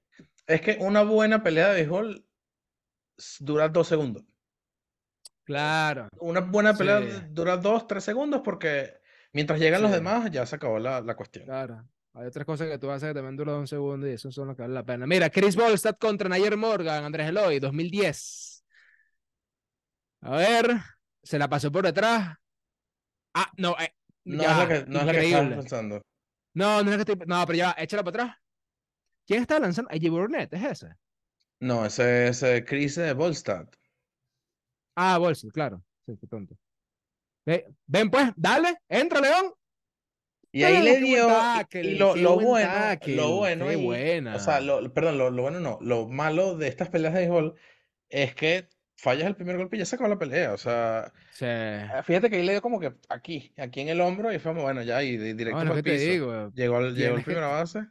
Es 0.45 0.61
que 0.61 0.77
una 0.79 1.01
buena 1.03 1.41
pelea 1.41 1.69
de 1.69 1.75
béisbol 1.75 2.25
dura 3.39 3.69
dos 3.69 3.87
segundos. 3.87 4.23
Claro. 5.43 6.09
Una 6.19 6.41
buena 6.41 6.75
pelea 6.75 7.01
Sí. 7.01 7.27
dura 7.29 7.57
dos, 7.57 7.87
tres 7.87 8.03
segundos 8.03 8.41
porque 8.43 8.99
mientras 9.33 9.59
llegan 9.59 9.81
los 9.81 9.91
demás 9.91 10.29
ya 10.29 10.45
se 10.45 10.57
acabó 10.57 10.77
la, 10.77 11.01
la 11.01 11.15
cuestión. 11.15 11.45
Claro. 11.45 11.83
Hay 12.13 12.25
otras 12.25 12.45
cosas 12.45 12.67
que 12.67 12.79
tú 12.79 12.89
haces 12.89 13.09
que 13.09 13.13
también 13.13 13.35
duran 13.35 13.55
un 13.55 13.67
segundo 13.67 14.07
y 14.07 14.11
eso 14.11 14.31
son 14.31 14.47
los 14.47 14.55
que 14.55 14.63
vale 14.63 14.73
la 14.73 14.83
pena. 14.83 15.05
Mira, 15.05 15.29
Chris 15.29 15.55
Bolstad 15.55 15.95
contra 15.99 16.27
Nayer 16.27 16.57
Morgan, 16.57 17.03
Andrés 17.03 17.29
Eloy, 17.29 17.59
2010. 17.59 18.65
A 20.21 20.31
ver, 20.35 20.77
se 21.21 21.37
la 21.37 21.47
pasó 21.47 21.71
por 21.71 21.85
detrás. 21.85 22.37
Ah, 23.39 23.51
no, 23.57 23.75
eh, 23.79 23.93
No 24.25 24.43
ya, 24.43 24.51
es 24.51 24.57
la 24.57 24.67
que, 24.67 24.85
no 24.91 24.99
es 24.99 25.05
la 25.05 25.11
que 25.13 25.27
increíble. 25.27 25.55
pensando. 25.57 26.01
No, 26.55 26.83
no 26.83 26.91
es 26.91 26.97
la 26.97 27.03
que 27.05 27.11
estoy. 27.11 27.27
No, 27.27 27.45
pero 27.45 27.57
ya, 27.57 27.75
échala 27.77 28.03
para 28.03 28.23
atrás. 28.23 28.37
¿Quién 29.27 29.41
está 29.41 29.59
lanzando? 29.59 29.91
AJ 29.91 30.09
Burnett, 30.09 30.53
¿es 30.53 30.63
ese? 30.63 30.93
No, 31.59 31.85
ese 31.85 32.27
es 32.29 32.41
eh, 32.43 32.63
Chris 32.65 32.95
de 32.95 33.13
Volstad. 33.13 33.67
Ah, 34.95 35.17
Bolstad, 35.17 35.49
claro. 35.49 35.83
Sí, 36.05 36.17
qué 36.19 36.27
tonto. 36.27 36.55
Ve- 37.45 37.67
ven 37.85 38.09
pues, 38.09 38.31
dale, 38.35 38.77
entra, 38.89 39.21
León. 39.21 39.53
Y 40.51 40.63
ahí 40.63 40.81
le 40.81 40.99
dio, 40.99 41.27
y- 41.27 41.31
tackle, 41.31 41.81
y 41.81 41.95
lo, 41.97 42.15
lo 42.15 42.35
buen 42.35 42.47
bueno, 42.47 42.69
tackle, 42.71 43.15
lo 43.15 43.35
bueno, 43.35 43.71
y- 43.71 43.75
buena. 43.83 44.35
o 44.35 44.39
sea, 44.39 44.59
lo, 44.61 44.91
perdón, 44.93 45.17
lo, 45.17 45.29
lo 45.29 45.41
bueno 45.43 45.59
no, 45.59 45.77
lo 45.81 46.07
malo 46.07 46.55
de 46.57 46.67
estas 46.69 46.89
peleas 46.89 47.13
de 47.13 47.19
béisbol 47.19 47.55
es 48.09 48.33
que 48.33 48.67
fallas 48.99 49.27
el 49.27 49.35
primer 49.35 49.57
golpe 49.57 49.75
y 49.75 49.79
ya 49.79 49.85
se 49.85 49.95
acabó 49.95 50.09
la 50.09 50.17
pelea, 50.19 50.53
o 50.53 50.57
sea, 50.57 51.13
Sí. 51.31 51.45
ah, 51.45 52.01
fíjate 52.03 52.29
que 52.29 52.37
ahí 52.37 52.43
le 52.45 52.53
dio 52.53 52.61
como 52.61 52.79
que 52.79 52.93
aquí, 53.09 53.53
aquí 53.57 53.81
en 53.81 53.89
el 53.89 54.01
hombro 54.01 54.33
y 54.33 54.39
fue 54.39 54.51
como, 54.51 54.63
bueno, 54.63 54.81
ya, 54.81 55.01
y 55.03 55.17
directo 55.17 55.63
No, 55.63 55.71
para 55.71 55.73
que 55.73 55.77
el 55.79 55.83
te 55.83 55.91
piso. 55.99 56.11
digo, 56.11 56.51
Llegó 56.55 56.77
al, 56.77 56.83
llegó 56.83 56.87
al 56.87 56.95
tienes 56.95 57.17
que- 57.19 57.23
primera 57.25 57.47
base. 57.47 57.85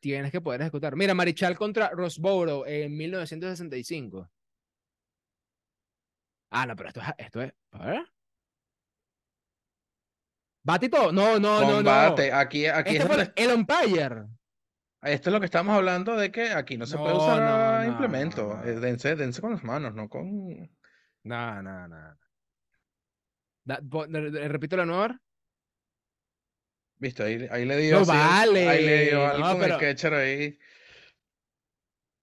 tienes 0.00 0.32
que 0.32 0.40
poder 0.40 0.62
ejecutar. 0.62 0.96
Mira, 0.96 1.12
Marichal 1.14 1.56
contra 1.58 1.90
Rosborough 1.90 2.64
en 2.66 2.96
1965. 2.96 4.30
Ah, 6.50 6.64
no, 6.66 6.74
pero 6.74 6.88
esto 6.88 7.00
es, 7.00 7.06
esto 7.18 7.42
es, 7.42 7.52
a 7.72 7.86
ver. 7.86 8.06
Batito, 10.62 11.12
no, 11.12 11.38
no, 11.38 11.60
no, 11.60 11.68
no. 11.68 11.74
Combate, 11.76 12.32
aquí, 12.32 12.66
aquí 12.66 12.90
Este 12.96 13.02
es 13.02 13.06
fue 13.06 13.16
donde, 13.16 13.32
el 13.36 13.52
umpire. 13.54 14.26
Esto 15.02 15.30
es 15.30 15.32
lo 15.32 15.40
que 15.40 15.46
estamos 15.46 15.74
hablando 15.76 16.16
de 16.16 16.30
que 16.30 16.50
aquí 16.50 16.76
no 16.76 16.86
se 16.86 16.96
puede 16.98 17.14
usar 17.14 17.40
no, 17.40 17.78
no, 17.78 17.84
implemento, 17.92 18.62
eh, 18.64 18.74
dense, 18.80 19.16
dense 19.16 19.40
con 19.40 19.52
las 19.52 19.64
manos, 19.64 19.94
no 19.94 20.08
con... 20.08 20.48
No, 21.22 21.62
no, 21.62 21.88
no. 21.88 22.16
Repito 24.48 24.76
la 24.76 24.86
nueva. 24.86 25.20
Viste, 26.98 27.22
ahí, 27.22 27.48
ahí 27.50 27.64
le 27.64 27.76
dio 27.78 27.96
No 27.96 28.00
así 28.02 28.10
al- 28.12 28.56
ahí 28.56 28.84
le 28.84 29.04
dio 29.06 29.20
vale, 29.22 29.34
algo 29.34 29.52
con 29.52 29.62
el 29.62 29.68
pero- 29.68 29.78
catcher 29.78 30.14
ahí. 30.14 30.58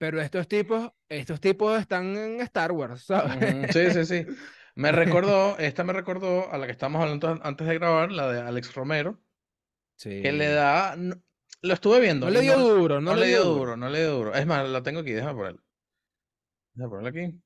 Pero 0.00 0.20
estos 0.20 0.46
tipos, 0.46 0.92
estos 1.08 1.40
tipos 1.40 1.80
están 1.80 2.16
en 2.16 2.40
Star 2.42 2.70
Wars, 2.70 3.04
¿sabes? 3.04 3.74
Sí, 3.74 3.90
sí, 3.90 4.04
sí. 4.06 4.26
Me 4.76 4.92
recordó, 4.92 5.56
esta 5.58 5.82
me 5.82 5.92
recordó 5.92 6.52
a 6.52 6.58
la 6.58 6.66
que 6.66 6.72
estábamos 6.72 7.02
hablando 7.02 7.28
an- 7.28 7.40
antes 7.42 7.66
de 7.66 7.74
grabar, 7.74 8.12
la 8.12 8.30
de 8.30 8.40
Alex 8.40 8.74
Romero, 8.74 9.20
Sí. 9.96 10.22
que 10.22 10.30
le 10.30 10.46
da, 10.50 10.96
lo 11.62 11.74
estuve 11.74 12.00
viendo, 12.00 12.26
No 12.26 12.32
le 12.32 12.40
dio 12.40 12.56
no, 12.56 12.68
duro, 12.68 13.00
no, 13.00 13.12
no 13.12 13.16
le 13.20 13.26
dio 13.28 13.44
duro, 13.44 13.76
no 13.76 13.88
le 13.88 13.98
dio 14.00 14.10
duro. 14.12 14.34
Es 14.34 14.46
más, 14.46 14.68
la 14.68 14.82
tengo 14.82 15.00
aquí, 15.00 15.12
déjame 15.12 15.34
ponerla. 15.34 15.62
Déjame 16.74 16.90
ponerla 16.90 17.08
aquí. 17.10 17.40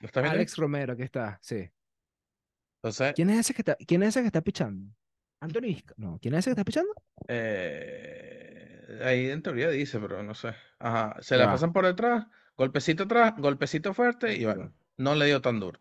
¿Lo 0.00 0.06
estás 0.06 0.22
viendo? 0.22 0.36
Alex 0.38 0.56
Romero, 0.56 0.92
aquí 0.94 1.02
está, 1.02 1.38
sí. 1.42 1.70
Entonces, 2.82 3.12
¿Quién 3.14 3.30
es 3.30 3.38
ese 3.40 3.54
que 3.54 3.62
está, 3.62 3.76
quién 3.76 4.02
es 4.02 4.08
ese 4.10 4.20
que 4.22 4.26
está 4.26 4.40
pichando? 4.40 4.92
Anthony 5.40 5.60
Vizca- 5.62 5.94
No, 5.96 6.18
¿quién 6.20 6.34
es 6.34 6.40
ese 6.40 6.50
que 6.50 6.52
está 6.52 6.64
pichando? 6.64 6.92
eh, 7.28 9.00
ahí 9.04 9.30
en 9.30 9.42
teoría 9.42 9.68
dice, 9.70 9.98
pero 10.00 10.22
no 10.22 10.34
sé. 10.34 10.54
Ajá, 10.78 11.16
se 11.20 11.36
la 11.36 11.46
pasan 11.46 11.72
por 11.72 11.86
detrás, 11.86 12.26
golpecito 12.56 13.04
atrás, 13.04 13.34
golpecito 13.38 13.94
fuerte 13.94 14.34
y 14.36 14.44
bueno, 14.44 14.72
no 14.96 15.14
le 15.14 15.26
dio 15.26 15.40
tan 15.40 15.60
duro. 15.60 15.80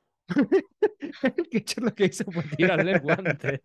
El 1.23 1.49
catcher 1.49 1.83
lo 1.83 1.93
que 1.95 2.05
hizo 2.05 2.23
fue 2.31 2.43
tirarle 2.55 2.93
el 2.93 2.99
guante. 3.01 3.59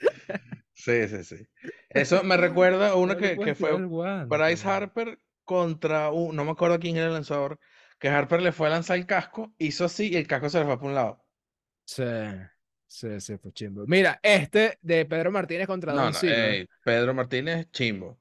Sí, 0.76 1.08
sí, 1.08 1.24
sí. 1.24 1.48
Eso 1.88 2.22
me 2.22 2.36
recuerda 2.36 2.90
a 2.90 2.94
uno 2.96 3.16
que, 3.16 3.40
que 3.40 3.54
puedes 3.54 3.80
fue. 3.88 4.26
Bryce 4.26 4.68
Harper 4.68 5.18
contra 5.44 6.10
un, 6.10 6.36
no 6.36 6.44
me 6.44 6.50
acuerdo 6.52 6.78
quién 6.78 6.96
era 6.96 7.06
el 7.06 7.14
lanzador, 7.14 7.58
que 7.98 8.08
Harper 8.08 8.42
le 8.42 8.52
fue 8.52 8.66
a 8.66 8.70
lanzar 8.70 8.98
el 8.98 9.06
casco, 9.06 9.54
hizo 9.58 9.84
así 9.86 10.10
y 10.12 10.16
el 10.16 10.26
casco 10.26 10.50
se 10.50 10.58
le 10.58 10.66
fue 10.66 10.76
para 10.76 10.88
un 10.88 10.94
lado. 10.94 11.24
Sí, 11.84 12.02
sí, 12.86 13.20
sí, 13.20 13.38
fue 13.38 13.52
chimbo. 13.52 13.84
Mira, 13.86 14.20
este 14.22 14.78
de 14.82 15.04
Pedro 15.06 15.30
Martínez 15.30 15.66
contra 15.66 15.92
No, 15.92 16.02
Don 16.02 16.12
no, 16.12 16.18
ey, 16.28 16.66
Pedro 16.82 17.14
Martínez, 17.14 17.68
chimbo. 17.70 18.18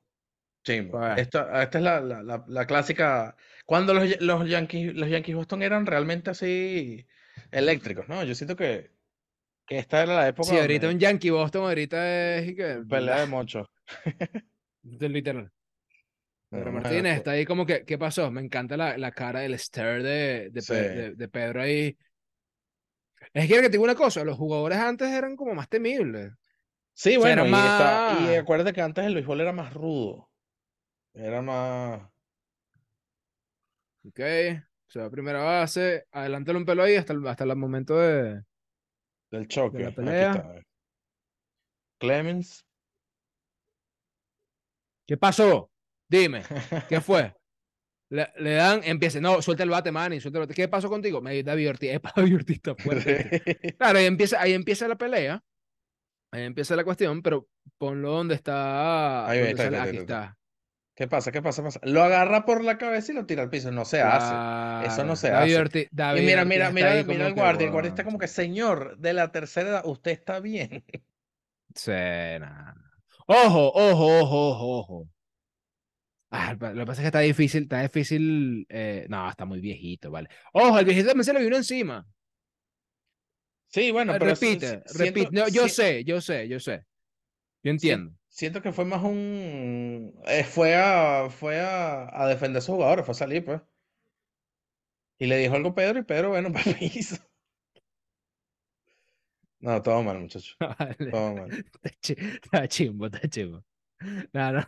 Chimbo. 0.63 0.99
Pues. 0.99 1.19
Esta, 1.19 1.63
esta 1.63 1.77
es 1.77 1.83
la, 1.83 1.99
la, 2.01 2.23
la, 2.23 2.43
la 2.47 2.65
clásica. 2.65 3.35
Cuando 3.65 3.93
los, 3.93 4.19
los 4.21 4.49
Yankees, 4.49 4.95
los 4.95 5.09
Yankees 5.09 5.35
Boston 5.35 5.61
eran 5.63 5.85
realmente 5.85 6.31
así 6.31 7.05
eléctricos, 7.51 8.07
¿no? 8.07 8.23
Yo 8.23 8.33
siento 8.35 8.55
que, 8.55 8.91
que 9.65 9.77
esta 9.79 10.03
era 10.03 10.15
la 10.15 10.27
época 10.27 10.49
Sí, 10.49 10.57
ahorita 10.57 10.87
donde 10.87 10.95
un 10.95 10.99
Yankee 10.99 11.29
Boston, 11.29 11.63
ahorita 11.63 12.37
es 12.37 12.53
pelea 12.87 13.21
de 13.21 13.25
mocho. 13.27 13.69
literal. 14.83 15.51
Pedro 16.49 16.71
No, 16.71 16.79
Martínez 16.79 17.17
está 17.17 17.31
ahí 17.31 17.45
como 17.45 17.65
que, 17.65 17.83
¿qué 17.85 17.97
pasó? 17.97 18.29
Me 18.31 18.41
encanta 18.41 18.77
la, 18.77 18.97
la 18.97 19.11
cara, 19.11 19.43
el 19.43 19.57
stare 19.57 20.03
de, 20.03 20.49
de, 20.51 20.61
Pe- 20.61 20.61
Sí. 20.61 20.73
de- 20.73 21.15
de 21.15 21.27
Pedro 21.27 21.61
ahí. 21.61 21.97
Es 23.33 23.47
que 23.47 23.55
que 23.55 23.61
te 23.63 23.69
digo 23.69 23.83
una 23.83 23.95
cosa, 23.95 24.23
los 24.23 24.37
jugadores 24.37 24.77
antes 24.77 25.09
eran 25.09 25.35
como 25.35 25.53
más 25.55 25.67
temibles. 25.67 26.31
Sí, 26.93 27.17
bueno, 27.17 27.43
era 27.45 27.49
y, 27.49 27.53
está- 27.53 28.33
y 28.33 28.35
acuérdate 28.35 28.71
que 28.71 28.81
antes 28.81 29.05
el 29.05 29.15
béisbol 29.15 29.41
era 29.41 29.51
más 29.51 29.73
rudo. 29.73 30.29
Era 31.13 31.41
más. 31.41 32.01
¿Ok? 34.07 34.19
Se 34.87 34.99
va 34.99 35.05
a 35.05 35.09
primera 35.09 35.41
base, 35.41 36.05
adelántale 36.11 36.59
un 36.59 36.65
pelo 36.65 36.83
ahí 36.83 36.95
hasta 36.95 37.13
el, 37.13 37.25
hasta 37.27 37.43
el 37.43 37.55
momento 37.55 37.97
de... 37.97 38.41
del 39.31 39.47
choque. 39.47 39.79
la 39.79 39.87
Aquí 39.87 39.95
pelea. 39.95 40.31
está. 40.31 40.61
Clemens. 41.99 42.65
¿Qué 45.07 45.17
pasó? 45.17 45.69
Dime, 46.09 46.43
¿qué 46.89 47.01
fue? 47.01 47.33
Le, 48.11 48.27
le 48.37 48.53
dan, 48.53 48.81
empieza, 48.83 49.19
no, 49.19 49.41
suelta 49.41 49.63
el 49.63 49.69
bate, 49.69 49.91
Manny, 49.91 50.19
suelta 50.19 50.39
el 50.39 50.43
bate. 50.45 50.53
¿Qué 50.53 50.67
pasó 50.67 50.89
contigo? 50.89 51.21
Me 51.21 51.41
David 51.43 51.69
Ortiz, 51.69 51.91
epa, 51.91 52.13
David 52.15 52.35
Ortiz 52.35 52.57
está 52.57 52.75
fuerte. 52.75 53.41
este. 53.43 53.75
Claro, 53.77 53.99
ahí 53.99 54.05
empieza, 54.05 54.41
ahí 54.41 54.53
empieza 54.53 54.87
la 54.87 54.95
pelea. 54.95 55.43
Ahí 56.31 56.43
empieza 56.43 56.75
la 56.75 56.83
cuestión, 56.83 57.21
pero 57.21 57.47
ponlo 57.77 58.11
donde 58.11 58.35
está. 58.35 59.27
Ahí 59.27 59.39
donde 59.39 59.51
está, 59.51 59.63
sale- 59.63 59.77
está, 59.77 59.89
aquí 59.89 59.97
está. 59.97 60.37
¿Qué 60.95 61.07
pasa? 61.09 61.31
¿Qué 61.31 61.41
pasa? 61.41 61.61
pasa? 61.61 61.79
Lo 61.83 62.03
agarra 62.03 62.45
por 62.45 62.63
la 62.63 62.77
cabeza 62.77 63.11
y 63.11 63.15
lo 63.15 63.25
tira 63.25 63.43
al 63.43 63.49
piso. 63.49 63.69
No 63.71 63.83
se 63.83 64.01
hace. 64.01 64.87
Eso 64.87 65.03
no 65.03 65.15
se 65.17 65.29
David 65.29 65.55
hace. 65.55 65.63
Ortiz- 65.63 65.89
Y 65.91 65.95
David 65.95 66.21
mira, 66.21 66.45
mira, 66.45 66.71
mira, 66.71 67.03
mira 67.03 67.27
el 67.27 67.33
guardia. 67.33 67.65
El 67.65 67.71
guardia 67.73 67.89
está 67.89 68.03
como 68.05 68.17
que, 68.17 68.27
señor, 68.29 68.97
de 68.97 69.11
la 69.13 69.31
tercera 69.31 69.69
edad, 69.69 69.81
usted 69.85 70.11
está 70.11 70.39
bien. 70.39 70.85
Sí, 71.75 71.91
nada. 71.91 72.75
Ojo, 73.27 73.67
ojo, 73.73 74.19
ojo, 74.21 74.49
ojo, 74.51 74.77
ojo. 74.79 75.09
Ah, 76.31 76.53
lo 76.53 76.73
que 76.73 76.85
pasa 76.85 77.01
es 77.01 77.03
que 77.03 77.07
está 77.07 77.19
difícil, 77.19 77.63
está 77.63 77.81
difícil. 77.81 78.65
eh, 78.69 79.05
no, 79.09 79.29
está 79.29 79.43
muy 79.45 79.59
viejito, 79.59 80.09
vale. 80.11 80.29
Ojo, 80.53 80.79
el 80.79 80.85
viejito 80.85 81.07
también 81.07 81.25
se 81.25 81.33
le 81.33 81.43
vino 81.43 81.57
encima. 81.57 82.07
Sí, 83.67 83.91
bueno, 83.91 84.13
Eh, 84.15 84.19
pero 84.19 84.31
repite, 84.31 84.65
s- 84.65 84.97
repite. 84.97 85.19
siento- 85.19 85.31
No, 85.31 85.47
yo 85.49 85.67
sé, 85.67 86.03
yo 86.05 86.21
sé, 86.21 86.47
yo 86.47 86.59
sé. 86.61 86.85
Yo 87.63 87.71
entiendo. 87.71 88.13
Siento 88.39 88.61
que 88.61 88.73
fue 88.73 88.85
más 88.85 89.01
un. 89.03 90.13
eh, 90.27 90.43
fue 90.43 90.75
a, 90.75 91.29
fue 91.29 91.59
a, 91.61 92.09
a 92.23 92.27
defender 92.27 92.59
a 92.59 92.61
sus 92.61 92.75
jugadores, 92.75 93.05
fue 93.05 93.13
a 93.13 93.15
salir, 93.15 93.45
pues. 93.45 93.61
Y 95.17 95.25
le 95.27 95.37
dijo 95.37 95.55
algo 95.55 95.69
a 95.69 95.75
Pedro 95.75 95.99
y 95.99 96.03
Pedro, 96.03 96.29
bueno, 96.29 96.49
el 96.65 96.75
piso. 96.75 97.17
No, 99.59 99.81
todo 99.81 100.03
mal, 100.03 100.19
muchacho. 100.19 100.55
Vale. 100.79 101.11
Todo 101.11 101.33
mal. 101.35 101.49
Está, 101.51 101.89
chi- 102.01 102.15
está 102.43 102.67
chimbo, 102.67 103.05
está 103.07 103.27
chimbo. 103.27 103.63
No, 104.33 104.51
no. 104.51 104.59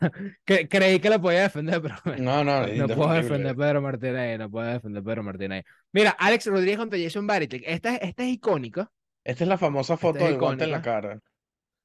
cre- 0.46 0.68
creí 0.70 1.00
que 1.00 1.10
lo 1.10 1.22
podía 1.22 1.42
defender, 1.44 1.82
pero 1.82 1.96
bueno, 2.06 2.24
No, 2.24 2.44
no, 2.44 2.62
no 2.62 2.90
puedo 2.90 3.14
indefendible. 3.14 3.22
defender 3.22 3.52
a 3.52 3.56
Pedro 3.56 3.82
Martínez, 3.82 4.40
no 4.40 4.50
puedo 4.50 4.68
defender 4.68 5.02
a 5.02 5.06
Pedro 5.06 5.24
Martínez. 5.24 5.66
Mira, 5.92 6.12
Alex 6.12 6.46
Rodríguez 6.48 6.78
contra 6.78 6.98
Jason 7.00 7.28
Varitek. 7.28 7.64
Esta, 7.66 7.96
es- 7.96 8.02
esta 8.04 8.24
es 8.24 8.30
icónica. 8.30 8.92
Esta 9.24 9.44
es 9.44 9.48
la 9.50 9.58
famosa 9.58 9.98
foto 9.98 10.20
es 10.20 10.26
del 10.26 10.40
guante 10.40 10.64
en 10.64 10.72
la 10.72 10.82
cara. 10.82 11.20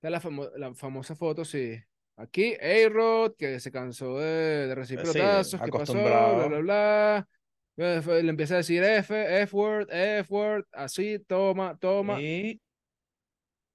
Esta 0.02 0.08
es 0.08 0.12
la, 0.12 0.20
famo- 0.20 0.50
la 0.56 0.74
famosa 0.74 1.14
foto, 1.14 1.44
sí. 1.44 1.78
Aquí, 2.16 2.54
A-Rod, 2.60 3.34
que 3.36 3.60
se 3.60 3.70
cansó 3.70 4.18
de, 4.18 4.66
de 4.66 4.74
recibir 4.74 5.06
Sí, 5.06 5.12
pelotazos, 5.12 5.60
¿qué 5.62 5.70
pasó? 5.70 5.94
Bla, 5.94 6.48
bla, 6.48 6.58
bla. 6.58 7.28
Eh, 7.76 8.02
Le 8.22 8.30
empieza 8.30 8.54
a 8.54 8.56
decir 8.58 8.82
F, 8.82 9.42
F-word, 9.42 9.88
F-word, 9.90 10.64
así, 10.72 11.20
toma, 11.20 11.76
toma. 11.78 12.18
Y. 12.20 12.60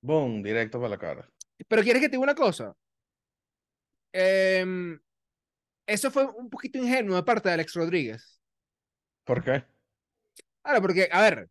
Boom, 0.02 0.42
directo 0.42 0.80
para 0.80 0.90
la 0.90 0.98
cara. 0.98 1.30
Pero 1.68 1.84
¿quieres 1.84 2.02
que 2.02 2.08
te 2.10 2.14
diga 2.18 2.24
una 2.24 2.36
cosa? 2.36 2.74
Em, 4.14 5.00
eso 5.88 6.12
fue 6.12 6.26
un 6.26 6.50
poquito 6.50 6.78
ingenuo 6.80 7.16
de 7.18 7.24
parte 7.24 7.50
de 7.50 7.56
Alex 7.56 7.74
Rodríguez. 7.76 8.42
¿Por 9.24 9.44
qué? 9.44 9.64
Ahora, 10.64 10.82
porque, 10.82 11.10
a 11.12 11.22
ver, 11.22 11.50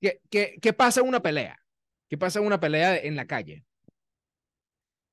¿qué, 0.00 0.20
qué, 0.30 0.56
qué 0.62 0.72
pasa 0.72 1.00
en 1.00 1.08
una 1.08 1.20
pelea? 1.22 1.58
¿Qué 2.08 2.18
pasa 2.18 2.40
en 2.40 2.46
una 2.46 2.60
pelea 2.60 2.96
en 2.98 3.16
la 3.16 3.26
calle? 3.26 3.64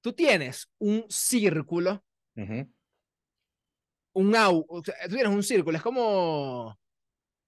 Tú 0.06 0.14
tienes 0.14 0.70
un 0.78 1.04
círculo, 1.10 2.06
Ujú. 2.36 2.72
un 4.14 4.36
au, 4.36 4.64
o 4.70 4.84
sea, 4.84 4.94
tú 5.06 5.16
tienes 5.16 5.34
un 5.34 5.42
círculo, 5.42 5.76
es 5.76 5.82
como, 5.82 6.80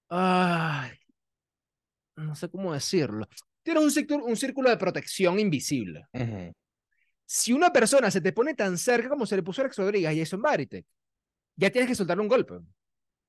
ay, 0.08 0.90
no 2.16 2.34
sé 2.34 2.50
cómo 2.50 2.72
decirlo. 2.72 3.28
Tienes 3.62 3.84
un 3.84 3.92
círculo, 3.92 4.24
un 4.24 4.36
círculo 4.36 4.70
de 4.70 4.76
protección 4.76 5.38
invisible. 5.38 6.08
Si 7.24 7.52
una 7.52 7.72
persona 7.72 8.10
se 8.10 8.20
te 8.20 8.32
pone 8.32 8.54
tan 8.54 8.76
cerca 8.76 9.08
como 9.08 9.24
se 9.24 9.36
le 9.36 9.44
puso 9.44 9.60
a 9.60 9.66
Alex 9.66 9.76
Rodríguez 9.76 10.12
y 10.12 10.18
Jason 10.18 10.42
Varitek, 10.42 10.84
ya 11.54 11.70
tienes 11.70 11.88
que 11.88 11.94
soltarle 11.94 12.24
un 12.24 12.28
golpe. 12.28 12.54
O 12.54 12.64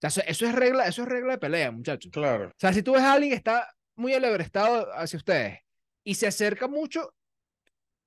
sea, 0.10 0.24
eso, 0.24 0.48
es 0.48 0.56
regla, 0.56 0.88
eso 0.88 1.04
es 1.04 1.08
regla 1.08 1.34
de 1.34 1.38
pelea, 1.38 1.70
muchachos. 1.70 2.12
Claro. 2.12 2.48
O 2.48 2.54
sea, 2.58 2.74
si 2.74 2.82
tú 2.82 2.94
ves 2.94 3.04
a 3.04 3.14
alguien 3.14 3.30
que 3.30 3.38
está 3.38 3.72
muy 3.96 4.12
alebrestado 4.12 4.92
hacia 4.96 5.18
ustedes 5.18 5.60
y 6.04 6.16
se 6.16 6.26
acerca 6.26 6.68
mucho, 6.68 7.14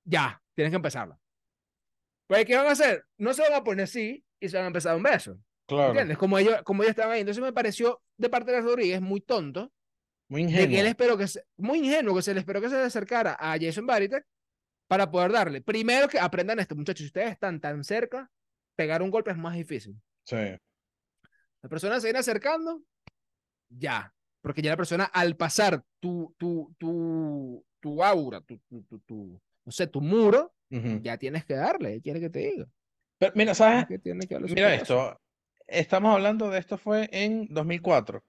ya, 0.02 0.41
tienes 0.54 0.70
que 0.70 0.76
empezarla. 0.76 1.18
Pues, 2.26 2.44
¿qué 2.44 2.56
van 2.56 2.66
a 2.66 2.70
hacer? 2.72 3.04
No 3.18 3.34
se 3.34 3.42
van 3.42 3.54
a 3.54 3.64
poner 3.64 3.84
así 3.84 4.24
y 4.40 4.48
se 4.48 4.56
van 4.56 4.64
a 4.64 4.68
empezar 4.68 4.96
un 4.96 5.02
beso. 5.02 5.38
Claro. 5.66 5.90
¿Entiendes? 5.90 6.18
Como 6.18 6.38
ellos, 6.38 6.62
como 6.64 6.82
ellos 6.82 6.90
estaban 6.90 7.12
ahí. 7.12 7.20
Entonces 7.20 7.42
me 7.42 7.52
pareció 7.52 8.02
de 8.16 8.28
parte 8.28 8.52
de 8.52 8.60
Rodríguez 8.60 9.00
muy 9.00 9.20
tonto, 9.20 9.72
Muy 10.28 10.44
de 10.44 10.50
que 10.52 10.62
él 10.64 10.70
ingenuo. 10.70 10.88
esperó 10.90 11.16
que 11.18 11.26
se- 11.28 11.44
muy 11.56 11.78
ingenuo 11.78 12.14
que 12.16 12.22
se 12.22 12.34
le 12.34 12.40
esperó 12.40 12.60
que 12.60 12.68
se 12.68 12.76
le 12.76 12.82
acercara 12.82 13.36
a 13.38 13.56
Jason 13.60 13.86
Varitek 13.86 14.24
para 14.88 15.10
poder 15.10 15.32
darle. 15.32 15.60
Primero 15.62 16.08
que 16.08 16.18
aprendan 16.18 16.58
esto, 16.58 16.74
muchachos, 16.74 17.00
si 17.00 17.06
ustedes 17.06 17.32
están 17.32 17.60
tan 17.60 17.82
cerca, 17.84 18.30
pegar 18.76 19.02
un 19.02 19.10
golpe 19.10 19.30
es 19.30 19.36
más 19.36 19.54
difícil. 19.54 19.94
Sí. 20.24 20.36
La 21.62 21.68
persona 21.68 22.00
se 22.00 22.06
viene 22.08 22.18
acercando, 22.18 22.82
ya. 23.68 24.12
Porque 24.40 24.60
ya 24.62 24.70
la 24.70 24.76
persona, 24.76 25.04
al 25.04 25.36
pasar 25.36 25.84
tu, 26.00 26.34
tu, 26.36 26.74
tu, 26.78 27.64
tu 27.80 28.02
aura, 28.02 28.40
tu, 28.40 28.58
tu, 28.68 28.82
tu, 28.82 28.98
tu- 29.00 29.40
no 29.64 29.72
sé, 29.72 29.86
tu 29.86 30.00
muro, 30.00 30.52
Ujú. 30.70 31.00
ya 31.02 31.16
tienes 31.18 31.44
que 31.44 31.54
darle, 31.54 32.00
quiere 32.00 32.20
que 32.20 32.30
te 32.30 32.38
diga. 32.40 32.66
Pero 33.18 33.32
mira, 33.34 33.54
¿sabes? 33.54 33.86
Que 33.86 33.98
tiene 33.98 34.26
que 34.26 34.38
Mira 34.38 34.74
esto. 34.74 35.20
Estamos 35.66 36.14
hablando 36.14 36.50
de 36.50 36.58
esto 36.58 36.76
fue 36.76 37.08
en 37.12 37.46
2004. 37.50 38.24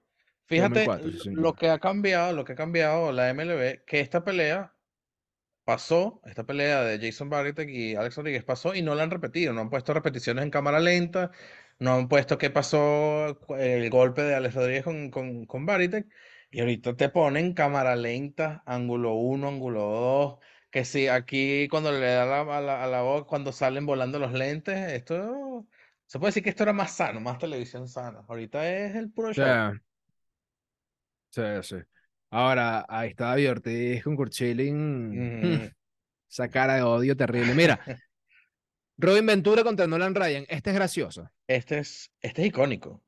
Fíjate 0.46 0.84
2004, 0.84 1.10
sí, 1.18 1.30
lo- 1.32 1.54
que 1.54 1.68
ha 1.70 1.78
cambiado, 1.78 2.32
lo 2.32 2.44
que 2.44 2.52
ha 2.52 2.56
cambiado 2.56 3.12
la 3.12 3.30
MLB, 3.30 3.84
que 3.86 4.00
esta 4.00 4.24
pelea 4.24 4.74
pasó, 5.64 6.20
esta 6.26 6.44
pelea 6.44 6.82
de 6.82 6.98
Jason 7.04 7.30
Barritek 7.30 7.68
y 7.70 7.94
Alex 7.96 8.16
Rodríguez 8.16 8.44
pasó 8.44 8.74
y 8.74 8.82
no 8.82 8.94
la 8.94 9.02
han 9.04 9.10
repetido, 9.10 9.52
no 9.52 9.62
han 9.62 9.70
puesto 9.70 9.94
repeticiones 9.94 10.44
en 10.44 10.50
cámara 10.50 10.80
lenta, 10.80 11.30
no 11.78 11.94
han 11.94 12.08
puesto 12.08 12.38
qué 12.38 12.50
pasó 12.50 13.38
el 13.58 13.90
golpe 13.90 14.22
de 14.22 14.34
Alex 14.34 14.54
Rodríguez 14.54 14.84
con, 14.84 15.10
con, 15.10 15.46
con 15.46 15.66
Barritek 15.66 16.06
y 16.50 16.60
ahorita 16.60 16.96
te 16.96 17.08
ponen 17.08 17.54
cámara 17.54 17.96
lenta, 17.96 18.62
ángulo 18.66 19.14
1, 19.14 19.48
ángulo 19.48 19.80
2, 19.82 20.38
que 20.74 20.84
si 20.84 21.06
aquí 21.06 21.68
cuando 21.68 21.92
le 21.92 22.00
da 22.00 22.26
la, 22.26 22.40
a 22.40 22.60
la, 22.60 22.82
a 22.82 22.88
la 22.88 23.02
voz, 23.02 23.26
cuando 23.26 23.52
salen 23.52 23.86
volando 23.86 24.18
los 24.18 24.32
lentes, 24.32 24.76
esto 24.90 25.68
se 26.04 26.18
puede 26.18 26.30
decir 26.30 26.42
que 26.42 26.50
esto 26.50 26.64
era 26.64 26.72
más 26.72 26.96
sano, 26.96 27.20
más 27.20 27.38
televisión 27.38 27.86
sana. 27.86 28.24
Ahorita 28.26 28.68
es 28.68 28.96
el 28.96 29.12
puro 29.12 29.32
show. 29.32 29.72
sí, 31.30 31.42
sí. 31.62 31.76
Ahora, 32.28 32.84
ahí 32.88 33.10
está 33.10 33.26
David 33.26 33.52
Ortiz 33.52 34.02
con 34.02 34.16
Kurt 34.16 34.32
Schilling. 34.32 35.44
Ujú. 35.62 35.70
Esa 36.28 36.48
cara 36.48 36.74
de 36.74 36.82
odio 36.82 37.16
terrible. 37.16 37.54
Mira, 37.54 37.78
Robin 38.98 39.26
Ventura 39.26 39.62
contra 39.62 39.86
Nolan 39.86 40.16
Ryan. 40.16 40.44
Este 40.48 40.70
es 40.70 40.74
gracioso. 40.74 41.30
Este 41.46 41.78
es, 41.78 42.10
este 42.20 42.42
es 42.42 42.48
icónico. 42.48 43.00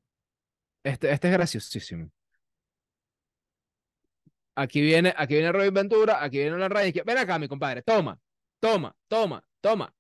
Este, 0.84 1.10
este 1.10 1.26
es 1.26 1.32
graciosísimo. 1.32 2.12
Aquí 4.56 4.80
viene, 4.80 5.12
aquí 5.16 5.34
viene 5.34 5.52
Robin 5.52 5.74
Ventura, 5.74 6.22
aquí 6.22 6.38
viene 6.38 6.52
Nolan 6.52 6.70
Ryan. 6.70 6.92
Ven 7.04 7.18
acá, 7.18 7.38
mi 7.38 7.46
compadre. 7.48 7.82
Toma, 7.82 8.18
toma, 8.60 8.94
toma, 9.08 9.44
toma. 9.60 9.94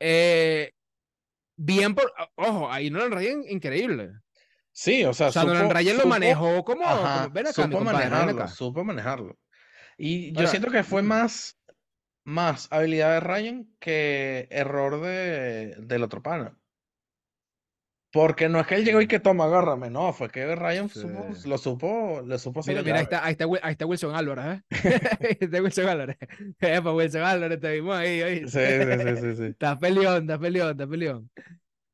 Eh, 0.00 0.72
bien 1.56 1.94
por. 1.94 2.12
Ojo, 2.36 2.70
ahí 2.70 2.90
Nolan 2.90 3.12
Ryan, 3.12 3.44
increíble. 3.48 4.12
Sí, 4.74 5.04
o 5.04 5.12
sea, 5.12 5.28
O 5.28 5.32
sea, 5.32 5.44
Nolan 5.44 5.64
supo- 5.64 5.74
Ryan 5.74 5.96
lo 5.96 6.02
supo- 6.02 6.08
manejó 6.08 6.64
como, 6.64 6.84
Ajá, 6.84 7.22
como, 7.24 7.34
ven 7.34 7.46
acá, 7.46 7.52
supo 7.54 7.76
compadre, 7.78 7.98
ven 8.04 8.10
manejarlo, 8.10 8.42
acá. 8.42 8.48
supo 8.52 8.84
manejarlo. 8.84 9.38
Y 9.98 10.32
yo 10.32 10.38
Ahora, 10.40 10.50
siento 10.50 10.70
que 10.70 10.82
fue 10.82 11.02
más, 11.02 11.58
más 12.24 12.68
habilidad 12.70 13.12
de 13.14 13.20
Ryan 13.20 13.76
que 13.78 14.48
error 14.50 15.00
de, 15.02 15.76
del 15.78 16.02
otro 16.02 16.22
pana. 16.22 16.58
Porque 18.12 18.48
no 18.50 18.60
es 18.60 18.66
que 18.66 18.74
él 18.74 18.84
llegó 18.84 19.00
y 19.00 19.06
que 19.08 19.20
toma, 19.20 19.44
agárrame, 19.44 19.88
no, 19.88 20.12
fue 20.12 20.28
que 20.28 20.54
Ryan 20.54 20.88
supo- 20.90 21.34
Sí. 21.34 21.48
lo 21.48 21.56
supo, 21.56 22.22
le 22.26 22.38
supo 22.38 22.60
Mira, 22.66 22.82
mira, 22.82 22.96
ahí 22.98 23.02
está, 23.04 23.24
ahí 23.24 23.32
está, 23.32 23.46
Wil- 23.46 23.60
ahí 23.62 23.72
está 23.72 23.86
Wilson 23.86 24.14
Álvarez, 24.14 24.44
¿eh? 24.60 24.62
Ahí 25.30 25.36
está 25.40 25.62
Wilson 25.62 25.88
Álvarez. 25.88 26.16
Epa, 26.60 26.92
Wilson 26.92 27.22
Álvarez, 27.22 27.58
te 27.58 27.72
vimos 27.72 27.96
ahí, 27.96 28.20
ahí. 28.20 28.38
Sí, 28.48 28.58
sí, 28.60 29.16
sí, 29.16 29.16
sí, 29.16 29.36
sí. 29.36 29.42
Está 29.56 29.78
peleón, 29.78 30.22
está 30.24 30.38
peleón, 30.38 30.70
está 30.72 30.86
peleón. 30.86 31.30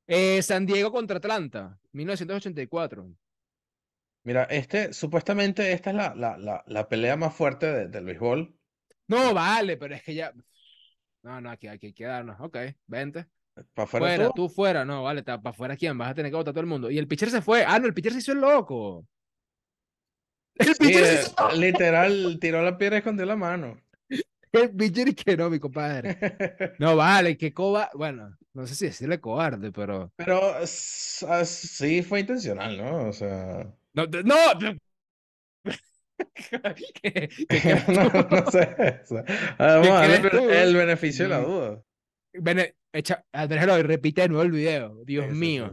Eh, 0.08 0.42
San 0.42 0.66
Diego 0.66 0.90
contra 0.90 1.18
Atlanta, 1.18 1.78
1984. 1.92 3.08
Mira, 4.24 4.42
este, 4.44 4.92
supuestamente 4.92 5.72
esta 5.72 5.90
es 5.90 5.96
la, 5.96 6.14
la, 6.16 6.36
la, 6.36 6.64
la 6.66 6.88
pelea 6.88 7.16
más 7.16 7.32
fuerte 7.34 7.66
de- 7.72 7.88
del 7.88 8.04
béisbol. 8.04 8.54
No, 9.06 9.32
vale, 9.34 9.76
pero 9.76 9.94
es 9.94 10.02
que 10.02 10.14
ya. 10.14 10.32
No, 11.22 11.40
no, 11.40 11.50
aquí 11.50 11.68
hay 11.68 11.78
que 11.78 11.94
quedarnos. 11.94 12.40
Ok, 12.40 12.56
vente. 12.86 13.26
Para 13.74 13.84
afuera 13.84 14.06
Fuera, 14.06 14.30
tú. 14.34 14.48
fuera. 14.48 14.84
No, 14.84 15.02
vale, 15.04 15.22
para 15.22 15.40
afuera 15.50 15.76
quién, 15.76 15.96
vas 15.98 16.10
a 16.10 16.14
tener 16.14 16.30
que 16.30 16.36
votar 16.36 16.50
a 16.52 16.54
todo 16.54 16.60
el 16.60 16.66
mundo. 16.66 16.90
Y 16.90 16.98
el 16.98 17.08
pitcher 17.08 17.30
se 17.30 17.42
fue. 17.42 17.64
Ah, 17.66 17.78
no, 17.78 17.86
el 17.86 17.94
pitcher 17.94 18.12
se 18.12 18.18
hizo 18.18 18.32
el 18.32 18.40
loco. 18.40 19.06
El 20.54 20.74
Sí, 20.74 20.74
pitcher 20.78 21.04
se 21.06 21.14
eh, 21.14 21.20
hizo 21.22 21.50
literal, 21.56 22.38
tiró 22.40 22.62
la 22.62 22.76
piedra 22.76 22.96
y 22.96 22.98
escondió 22.98 23.26
la 23.26 23.36
mano. 23.36 23.80
El 24.52 24.74
pitcher 24.74 25.08
y 25.08 25.14
que 25.14 25.36
no, 25.36 25.50
mi 25.50 25.58
compadre. 25.60 26.18
No, 26.78 26.96
vale, 26.96 27.36
que 27.36 27.52
coba. 27.52 27.90
Bueno, 27.94 28.36
no 28.54 28.66
sé 28.66 28.74
si 28.74 28.86
decirle 28.86 29.20
cobarde, 29.20 29.70
pero. 29.72 30.12
Pero 30.16 30.40
ah, 30.54 31.44
sí 31.44 32.02
fue 32.02 32.20
intencional, 32.20 32.76
¿no? 32.78 33.08
O 33.08 33.12
sea, 33.12 33.72
No, 33.94 34.06
no. 34.06 34.34
¿Qué, 36.34 37.28
qué 37.48 37.82
tú? 37.86 37.92
no, 37.92 38.04
no 38.10 38.50
sé. 38.50 39.02
o 39.04 39.06
sea, 39.06 39.24
vamos 39.58 39.88
a 39.88 40.08
darle 40.08 40.20
crees 40.30 40.52
el, 40.66 40.76
beneficio 40.76 41.24
de 41.24 41.28
la 41.30 41.40
Mm. 41.40 41.44
duda. 41.44 41.82
Bene- 42.32 42.74
echa, 43.00 43.24
Andrés 43.32 43.62
Eloy, 43.62 43.82
repite 43.82 44.22
de 44.22 44.28
nuevo 44.28 44.42
el 44.42 44.50
video. 44.52 45.02
Dios 45.04 45.28
mío. 45.30 45.72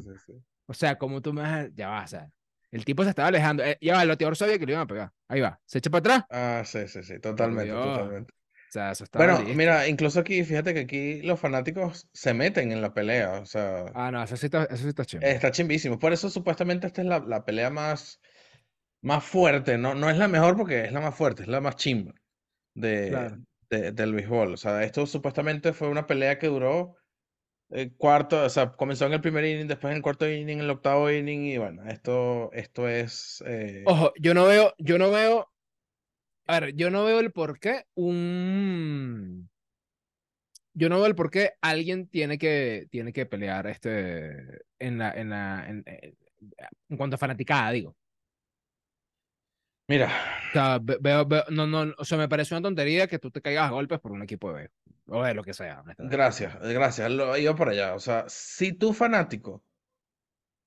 O 0.68 0.74
sea, 0.74 0.98
como 0.98 1.22
tú 1.22 1.34
me 1.34 1.42
vas 1.42 1.66
a- 1.66 1.70
Ya 1.74 1.90
va, 1.90 2.04
o 2.04 2.08
sea. 2.08 2.30
El 2.72 2.84
tipo 2.84 3.04
se 3.04 3.10
estaba 3.10 3.30
alejando. 3.30 3.64
Eh, 3.64 3.78
ya 3.80 3.94
va, 3.96 4.04
el 4.04 4.10
bateador 4.10 4.36
sabía 4.36 4.60
que 4.60 4.66
le 4.66 4.74
iban 4.74 4.84
a 4.84 4.88
pegar. 4.88 5.12
Ahí 5.30 5.40
va. 5.40 5.60
Se 5.66 5.78
echa 5.78 5.90
para 5.90 6.00
atrás. 6.00 6.24
Ah, 6.30 6.64
sí, 6.66 6.88
sí, 6.88 7.04
sí, 7.04 7.20
totalmente, 7.20 7.66
Dios. 7.72 7.84
totalmente. 7.86 8.34
O 8.34 8.72
sea, 8.76 8.92
eso 8.92 9.06
estaba 9.06 9.24
Bueno, 9.26 9.40
listo. 9.40 9.56
mira, 9.58 9.88
incluso 9.88 10.20
aquí, 10.20 10.44
fíjate 10.44 10.74
que 10.74 10.82
aquí 10.82 11.22
los 11.22 11.40
fanáticos 11.40 12.10
se 12.12 12.34
meten 12.34 12.74
en 12.74 12.82
la 12.82 12.94
pelea, 12.94 13.40
o 13.40 13.46
sea, 13.46 13.86
Ah, 13.94 14.12
no, 14.12 14.22
eso 14.22 14.36
sí 14.36 14.48
está, 14.48 14.66
eso 14.66 14.78
sí 14.84 14.90
está 14.90 15.06
chimbo. 15.06 15.26
está 15.26 15.52
chimbísimo. 15.52 15.98
Por 15.98 16.12
eso 16.12 16.30
supuestamente 16.30 16.86
esta 16.88 17.02
es 17.02 17.08
la, 17.08 17.20
la 17.20 17.46
pelea 17.46 17.70
más, 17.70 18.20
más 19.02 19.24
fuerte, 19.24 19.78
no, 19.78 19.96
no 19.96 20.10
es 20.10 20.18
la 20.18 20.28
mejor 20.28 20.58
porque 20.58 20.84
es 20.86 20.92
la 20.92 21.00
más 21.00 21.16
fuerte, 21.16 21.44
es 21.44 21.48
la 21.48 21.62
más 21.62 21.78
chimba 21.78 22.14
de, 22.74 23.10
Claro. 23.10 23.38
de- 23.70 23.92
del 23.94 24.14
béisbol. 24.14 24.54
O 24.54 24.58
sea, 24.58 24.84
esto 24.84 25.06
supuestamente 25.06 25.72
fue 25.72 25.88
una 25.88 26.06
pelea 26.06 26.38
que 26.40 26.48
duró 26.48 26.98
el 27.70 27.96
cuarto, 27.96 28.44
o 28.44 28.50
sea, 28.50 28.72
comenzó 28.72 29.06
en 29.06 29.14
el 29.14 29.22
primer 29.22 29.46
inning, 29.46 29.68
después 29.68 29.92
en 29.92 29.98
el 29.98 30.04
cuarto 30.04 30.30
inning, 30.30 30.60
en 30.60 30.62
el 30.62 30.70
octavo 30.70 31.12
inning, 31.12 31.46
y 31.46 31.58
bueno, 31.58 31.84
esto, 31.88 32.52
esto 32.54 32.88
es 32.88 33.44
eh, 33.48 33.84
Ojo, 33.88 34.14
yo 34.20 34.34
no 34.34 34.46
veo, 34.46 34.74
yo 34.78 34.98
no 34.98 35.12
veo. 35.12 35.50
A 36.48 36.60
ver, 36.60 36.76
yo 36.76 36.90
no 36.90 37.04
veo 37.06 37.20
el 37.20 37.32
por 37.32 37.60
qué 37.60 37.86
un. 37.96 39.50
Yo 40.74 40.90
no 40.90 40.98
veo 40.98 41.06
el 41.08 41.16
por 41.16 41.32
qué 41.32 41.52
alguien 41.62 42.08
tiene 42.10 42.38
que, 42.38 42.88
tiene 42.92 43.14
que 43.14 43.26
pelear 43.26 43.68
este 43.68 44.32
en 44.80 44.98
la, 44.98 45.12
en 45.14 45.30
la, 45.30 45.66
en, 45.70 45.84
en- 45.86 46.18
en 46.90 46.98
cuanto 46.98 47.16
a 47.16 47.20
fanaticada, 47.20 47.72
digo. 47.72 47.96
mira, 49.88 50.10
O 50.50 50.54
sea, 50.54 50.80
ve- 50.82 50.98
veo, 51.02 51.26
veo- 51.26 51.46
no, 51.52 51.68
no, 51.68 51.94
o 51.98 52.06
sea, 52.06 52.18
me 52.18 52.30
parece 52.30 52.54
una 52.56 52.62
tontería 52.64 53.08
que 53.08 53.20
tú 53.20 53.30
te 53.32 53.42
caigas 53.42 53.68
a 53.68 53.72
golpes 53.74 54.00
por 54.00 54.12
un 54.12 54.24
equipo 54.24 54.48
de 54.50 54.56
béisbol, 54.56 54.95
o 55.08 55.24
de 55.24 55.34
lo 55.34 55.44
que 55.44 55.54
sea, 55.54 55.84
gracias, 55.98 56.58
gracias, 56.62 57.12
lo 57.12 57.38
iba 57.38 57.56
por 57.56 57.70
allá. 57.70 57.96
O 57.96 58.00
sea, 58.00 58.26
si 58.28 58.74
tú 58.74 58.94
fanático 58.94 59.64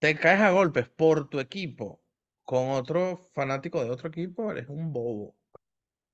te 0.00 0.16
caes 0.16 0.40
a 0.40 0.50
golpes 0.50 0.88
por 0.88 1.28
tu 1.28 1.40
equipo 1.40 2.02
con 2.44 2.70
otro 2.70 3.16
fanático 3.16 3.82
de 3.84 3.90
otro 3.90 4.08
equipo, 4.08 4.50
eres 4.50 4.68
un 4.68 4.92
bobo. 4.92 5.37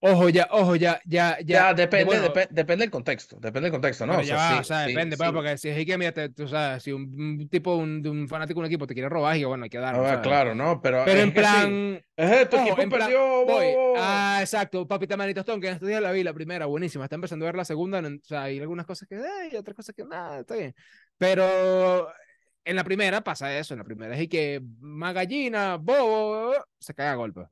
Ojo, 0.01 0.29
ya, 0.29 0.49
ojo, 0.51 0.77
ya, 0.77 1.01
ya, 1.07 1.39
ya. 1.41 1.45
Ya, 1.47 1.75
depende, 1.75 2.05
bueno, 2.05 2.27
depe- 2.29 2.49
depende 2.51 2.83
del 2.85 2.91
contexto, 2.91 3.37
depende 3.41 3.67
del 3.67 3.73
contexto, 3.73 4.05
¿no? 4.05 4.13
pero 4.13 4.23
O 4.23 4.27
ya 4.27 4.37
sea, 4.37 4.57
va, 4.57 4.57
sí, 4.57 4.61
o 4.61 4.65
sea, 4.65 4.85
sí, 4.85 4.93
depende, 4.93 5.17
pues, 5.17 5.29
sí. 5.31 5.35
porque 5.35 5.59
si 5.59 5.69
es 5.71 5.87
que, 5.87 5.97
mira, 5.99 6.13
te- 6.13 6.29
tú 6.29 6.47
sabes, 6.47 6.83
si 6.83 6.93
un, 6.93 7.03
un 7.19 7.49
tipo, 7.49 7.75
un, 7.77 8.07
un 8.07 8.29
fanático 8.29 8.61
de 8.61 8.61
un 8.61 8.67
equipo 8.67 8.87
te 8.87 8.93
quiere 8.93 9.09
robar, 9.09 9.35
y 9.37 9.45
bueno, 9.45 9.65
hay 9.65 9.71
que 9.71 9.79
darlo, 9.79 10.07
Ah, 10.07 10.21
claro, 10.21 10.55
¿no? 10.55 10.81
Pero, 10.83 11.05
Pero 11.07 11.21
en 11.21 11.29
sí. 11.29 11.35
plan, 11.35 12.03
Ejé, 12.17 12.47
tu 12.47 12.57
ojo, 12.57 12.67
equipo 12.67 12.83
en 12.83 12.89
plan, 12.91 13.01
perdió, 13.09 13.47
voy. 13.47 13.65
Ah, 13.97 14.39
exacto, 14.41 14.87
Papita 14.87 15.17
Manito 15.17 15.41
Stone, 15.41 15.61
que 15.61 15.69
en 15.69 15.75
estos 15.75 15.89
días 15.89 16.03
la 16.03 16.13
vi, 16.13 16.23
la 16.23 16.35
primera, 16.35 16.67
buenísima. 16.67 17.05
Está 17.05 17.15
empezando 17.17 17.47
a 17.47 17.49
ver 17.49 17.57
la 17.57 17.65
segunda, 17.65 18.01
o 18.01 18.19
sea, 18.25 18.43
hay 18.43 18.61
algunas 18.61 18.85
cosas 18.85 19.09
que, 19.09 19.17
eh, 19.17 19.49
y 19.53 19.57
otras 19.57 19.75
cosas 19.75 19.95
que, 19.95 20.05
nada, 20.05 20.41
está 20.41 20.55
bien. 20.57 20.75
Pero 21.17 22.09
en 22.65 22.77
la 22.77 22.85
primera 22.85 23.23
pasa 23.23 23.57
eso, 23.57 23.73
en 23.75 23.79
la 23.79 23.85
primera 23.85 24.15
es 24.17 24.29
que 24.29 24.61
más 24.81 25.15
gallina, 25.15 25.77
bobo, 25.77 26.53
se 26.79 26.93
cae 26.95 27.09
a 27.09 27.15
golpe. 27.15 27.47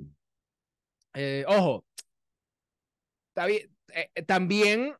Eh, 1.15 1.45
ojo, 1.47 1.85
está 3.35 3.47
bien, 3.47 3.75
eh, 3.95 4.11
eh, 4.15 4.23
también 4.23 4.95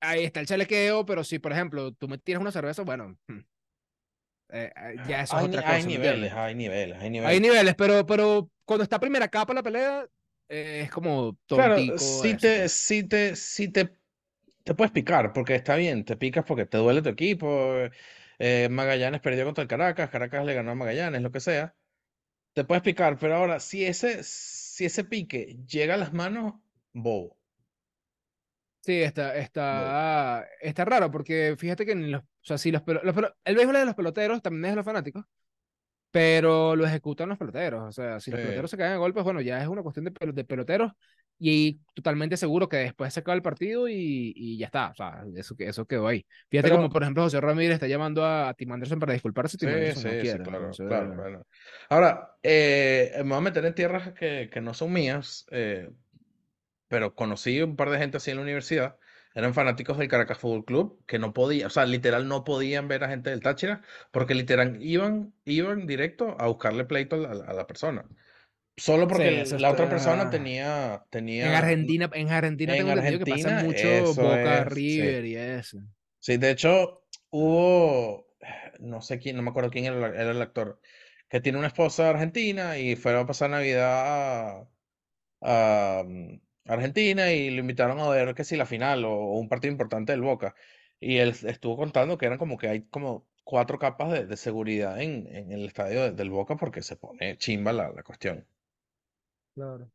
ahí 0.00 0.24
está 0.24 0.40
el 0.40 0.46
chalequeo, 0.46 1.04
pero 1.06 1.24
si, 1.24 1.38
por 1.38 1.52
ejemplo, 1.52 1.92
tú 1.94 2.08
me 2.08 2.18
tiras 2.18 2.40
una 2.42 2.52
cerveza, 2.52 2.82
bueno, 2.84 3.18
hmm, 3.28 3.40
eh, 4.48 4.72
eh, 4.76 4.98
ya 5.02 5.22
eso 5.22 5.36
es 5.36 5.42
Hay, 5.42 5.42
otra 5.42 5.62
ni- 5.62 5.62
cosa. 5.62 5.78
hay 5.80 5.84
¿me 5.90 5.98
niveles, 5.98 6.32
hay 6.34 6.54
niveles, 6.54 6.98
hay 6.98 7.10
Hay 7.22 7.40
niveles. 7.40 7.40
niveles, 7.40 7.74
pero, 7.76 8.06
pero 8.06 8.50
cuando 8.64 8.84
está 8.84 8.98
primera 9.00 9.28
capa 9.28 9.54
la 9.54 9.62
pelea, 9.62 10.06
eh, 10.48 10.82
es 10.84 10.90
como 10.90 11.36
Claro, 11.52 11.74
tontico. 11.74 11.98
si 11.98 12.34
eso, 12.34 12.36
te, 12.36 12.68
si 12.68 13.02
te, 13.08 13.34
si 13.36 13.68
te, 13.68 13.96
te 14.64 14.74
puedes 14.74 14.92
picar, 14.92 15.32
porque 15.34 15.56
está 15.56 15.76
bien, 15.76 16.04
te 16.04 16.16
picas 16.16 16.44
porque 16.46 16.66
te 16.66 16.78
duele 16.78 17.02
tu 17.02 17.10
equipo. 17.10 17.74
eh, 18.40 18.68
Magallanes 18.70 19.20
perdió 19.22 19.46
contra 19.46 19.62
el 19.62 19.68
Caracas, 19.68 20.10
Caracas 20.10 20.44
le 20.46 20.54
ganó 20.54 20.72
a 20.72 20.76
Magallanes, 20.76 21.22
lo 21.22 21.32
que 21.32 21.40
sea. 21.40 21.76
Te 22.54 22.64
puedes 22.64 22.82
picar, 22.84 23.18
pero 23.18 23.36
ahora, 23.36 23.60
si 23.60 23.86
ese, 23.86 24.24
si 24.24 24.86
ese 24.86 25.04
pique 25.04 25.58
llega 25.68 25.94
a 25.96 25.98
las 25.98 26.14
manos, 26.14 26.54
bobo. 26.94 27.39
Sí, 28.82 29.02
está, 29.02 29.36
está, 29.36 30.46
está 30.60 30.84
raro, 30.86 31.10
porque 31.10 31.54
fíjate 31.58 31.84
que 31.84 31.92
en 31.92 32.10
los, 32.12 32.22
o 32.22 32.26
sea, 32.40 32.56
si 32.58 32.72
los, 32.72 32.82
los 32.86 33.14
el 33.44 33.54
béisbol 33.56 33.76
es 33.76 33.82
de 33.82 33.86
los 33.86 33.94
peloteros, 33.94 34.40
también 34.42 34.64
es 34.66 34.70
de 34.72 34.76
los 34.76 34.84
fanáticos, 34.84 35.24
pero 36.10 36.74
lo 36.76 36.86
ejecutan 36.86 37.28
los 37.28 37.38
peloteros. 37.38 37.82
O 37.88 37.92
sea, 37.92 38.20
si 38.20 38.30
los 38.30 38.40
Sí. 38.40 38.44
peloteros 38.46 38.70
se 38.70 38.76
caen 38.76 38.92
a 38.94 38.96
golpes, 38.96 39.22
bueno, 39.22 39.40
ya 39.40 39.60
es 39.62 39.68
una 39.68 39.82
cuestión 39.82 40.06
de, 40.06 40.32
de 40.32 40.44
peloteros 40.44 40.92
y 41.38 41.80
totalmente 41.94 42.36
seguro 42.36 42.68
que 42.68 42.78
después 42.78 43.14
se 43.14 43.20
acaba 43.20 43.34
el 43.36 43.42
partido 43.42 43.88
y, 43.88 44.32
y 44.34 44.58
ya 44.58 44.66
está. 44.66 44.88
O 44.90 44.94
sea, 44.94 45.24
eso, 45.36 45.54
eso 45.58 45.86
quedó 45.86 46.06
ahí. 46.08 46.26
Fíjate 46.50 46.68
Pero- 46.68 46.76
como, 46.76 46.90
por 46.90 47.02
ejemplo, 47.02 47.22
José 47.22 47.40
Ramírez 47.40 47.74
está 47.74 47.86
llamando 47.86 48.24
a, 48.24 48.52
Tim 48.54 48.72
Anderson 48.72 48.98
para 48.98 49.12
disculparse. 49.12 49.56
Tim 49.58 49.68
Sí, 49.68 49.74
Anderson 49.74 50.02
sí, 50.02 50.08
no 50.08 50.14
sí, 50.14 50.20
quiere. 50.20 50.42
claro, 50.42 50.58
entonces, 50.58 50.86
claro, 50.88 51.06
claro, 51.14 51.22
bueno. 51.22 51.46
Ahora, 51.90 52.30
eh, 52.42 53.12
me 53.18 53.22
voy 53.28 53.38
a 53.38 53.40
meter 53.42 53.64
en 53.66 53.74
tierras 53.74 54.12
que, 54.14 54.48
que 54.52 54.60
no 54.60 54.74
son 54.74 54.92
mías, 54.92 55.46
eh, 55.50 55.90
pero 56.90 57.16
conocí 57.16 57.62
un 57.62 57.76
par 57.76 57.90
de 57.90 57.98
gente 57.98 58.18
así 58.18 58.32
en 58.32 58.38
la 58.38 58.44
universidad. 58.44 58.98
Eran 59.34 59.54
fanáticos 59.54 59.98
del 59.98 60.08
Caracas 60.08 60.38
Fútbol 60.38 60.66
Club 60.66 61.04
que 61.06 61.18
no 61.20 61.32
podían, 61.34 61.68
o 61.68 61.70
sea, 61.70 61.86
literal 61.86 62.28
no 62.28 62.44
podían 62.44 62.88
ver 62.88 63.04
a 63.04 63.08
gente 63.10 63.30
del 63.30 63.42
Táchira 63.42 63.82
porque 64.12 64.34
literal 64.34 64.78
iban, 64.82 65.34
iban 65.46 65.86
directo 65.86 66.36
a 66.40 66.48
buscarle 66.48 66.84
pleito 66.86 67.16
a 67.16 67.34
la, 67.34 67.46
a 67.46 67.54
la 67.54 67.66
persona. 67.68 68.10
Solo 68.76 69.08
porque 69.08 69.30
Sí, 69.30 69.54
la 69.58 69.70
otra 69.70 69.88
persona 69.88 70.24
está- 70.24 70.30
tenía, 70.30 71.06
tenía... 71.10 71.48
En 71.48 71.54
Argentina, 71.54 72.10
en 72.14 72.30
Argentina 72.30 72.76
en 72.76 72.76
tengo 72.76 72.90
entendido 72.90 73.18
que 73.18 73.26
pasa 73.26 73.50
Argentina, 73.50 73.50
mucho 73.50 73.88
eso 74.00 74.14
Boca 74.14 74.64
es, 74.64 74.84
sí. 74.86 75.16
River 75.16 75.24
y 75.26 75.36
eso. 75.36 75.78
Sí, 76.18 76.36
de 76.36 76.50
hecho, 76.50 77.06
hubo, 77.30 78.28
no 78.80 79.00
sé 79.00 79.18
quién, 79.18 79.36
no 79.36 79.42
me 79.42 79.50
acuerdo 79.50 79.70
quién 79.70 79.86
era, 79.86 80.08
era 80.08 80.30
el 80.32 80.42
actor, 80.42 80.80
que 81.28 81.40
tiene 81.40 81.58
una 81.58 81.68
esposa 81.68 82.10
argentina 82.10 82.78
y 82.78 82.96
fueron 82.96 83.22
a 83.24 83.26
pasar 83.26 83.50
Navidad 83.50 84.60
a, 84.62 84.68
a, 85.42 86.04
Argentina 86.74 87.32
y 87.32 87.50
lo 87.50 87.60
invitaron 87.60 87.98
a 88.00 88.08
ver 88.08 88.34
que 88.34 88.44
si 88.44 88.56
la 88.56 88.66
final 88.66 89.04
o, 89.04 89.12
o 89.12 89.38
un 89.38 89.48
partido 89.48 89.72
importante 89.72 90.12
del 90.12 90.22
Boca. 90.22 90.54
Y 91.00 91.18
él 91.18 91.34
estuvo 91.44 91.76
contando 91.76 92.18
que 92.18 92.26
eran 92.26 92.38
como 92.38 92.58
que 92.58 92.68
hay 92.68 92.82
como 92.88 93.26
cuatro 93.44 93.78
capas 93.78 94.12
de, 94.12 94.26
de 94.26 94.36
seguridad 94.36 95.00
en, 95.00 95.26
en 95.34 95.50
el 95.52 95.66
estadio 95.66 96.02
de- 96.02 96.12
del 96.12 96.30
Boca 96.30 96.56
porque 96.56 96.82
se 96.82 96.96
pone 96.96 97.36
chimba 97.38 97.72
la, 97.72 97.90
la 97.92 98.02
cuestión. 98.02 98.46
Claro. 99.54 99.90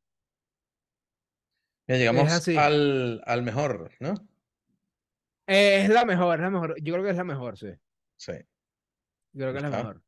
Ya 1.87 1.97
llegamos 1.97 2.31
así. 2.31 2.57
al, 2.57 3.21
al 3.25 3.43
mejor, 3.43 3.91
¿no? 3.99 4.15
Es 5.47 5.89
la 5.89 6.05
mejor, 6.05 6.35
es 6.39 6.41
la 6.41 6.49
mejor. 6.49 6.75
Yo 6.81 6.93
creo 6.93 7.03
que 7.05 7.11
es 7.11 7.17
la 7.17 7.23
mejor, 7.23 7.57
sí. 7.57 7.67
Sí. 8.17 8.33
Yo 9.33 9.41
creo 9.45 9.51
que 9.51 9.57
es 9.57 9.63
la 9.63 9.69
mejor. 9.69 10.01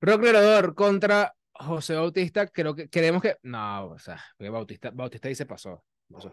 Rock 0.00 0.22
Nerador 0.22 0.74
contra 0.74 1.34
José 1.54 1.94
Bautista. 1.94 2.46
Creo 2.46 2.74
que 2.74 2.88
queremos 2.88 3.22
que. 3.22 3.36
No, 3.42 3.86
o 3.90 3.98
sea, 3.98 4.22
porque 4.36 4.50
Bautista, 4.50 4.90
Bautista 4.90 5.28
dice 5.28 5.46
pasó. 5.46 5.84
pasó. 6.12 6.32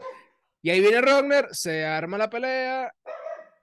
Y 0.62 0.70
ahí 0.70 0.80
viene 0.80 1.02
Rockner, 1.02 1.48
se 1.52 1.86
arma 1.86 2.18
la 2.18 2.30
pelea. 2.30 2.94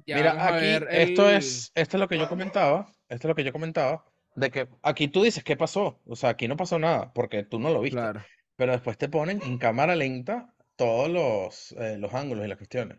Ya 0.06 0.16
Mira, 0.16 0.46
aquí 0.48 0.86
esto 0.90 1.28
es, 1.28 1.70
esto 1.74 1.96
es 1.96 2.00
lo 2.00 2.08
que 2.08 2.18
yo 2.18 2.28
comentaba, 2.28 2.86
esto 3.08 3.26
es 3.26 3.30
lo 3.30 3.34
que 3.34 3.44
yo 3.44 3.52
comentaba, 3.52 4.04
de 4.34 4.50
que 4.50 4.68
aquí 4.82 5.08
tú 5.08 5.22
dices, 5.22 5.44
¿qué 5.44 5.54
pasó? 5.56 6.00
O 6.06 6.16
sea, 6.16 6.30
aquí 6.30 6.48
no 6.48 6.56
pasó 6.56 6.78
nada, 6.78 7.12
porque 7.12 7.44
tú 7.44 7.58
no 7.58 7.70
lo 7.70 7.80
viste, 7.82 7.98
Claro. 7.98 8.24
pero 8.56 8.72
después 8.72 8.96
te 8.96 9.10
ponen 9.10 9.42
en 9.42 9.58
cámara 9.58 9.94
lenta 9.94 10.54
todos 10.76 11.10
los, 11.10 11.72
eh, 11.72 11.98
los 11.98 12.14
ángulos 12.14 12.46
y 12.46 12.48
las 12.48 12.56
cuestiones. 12.56 12.98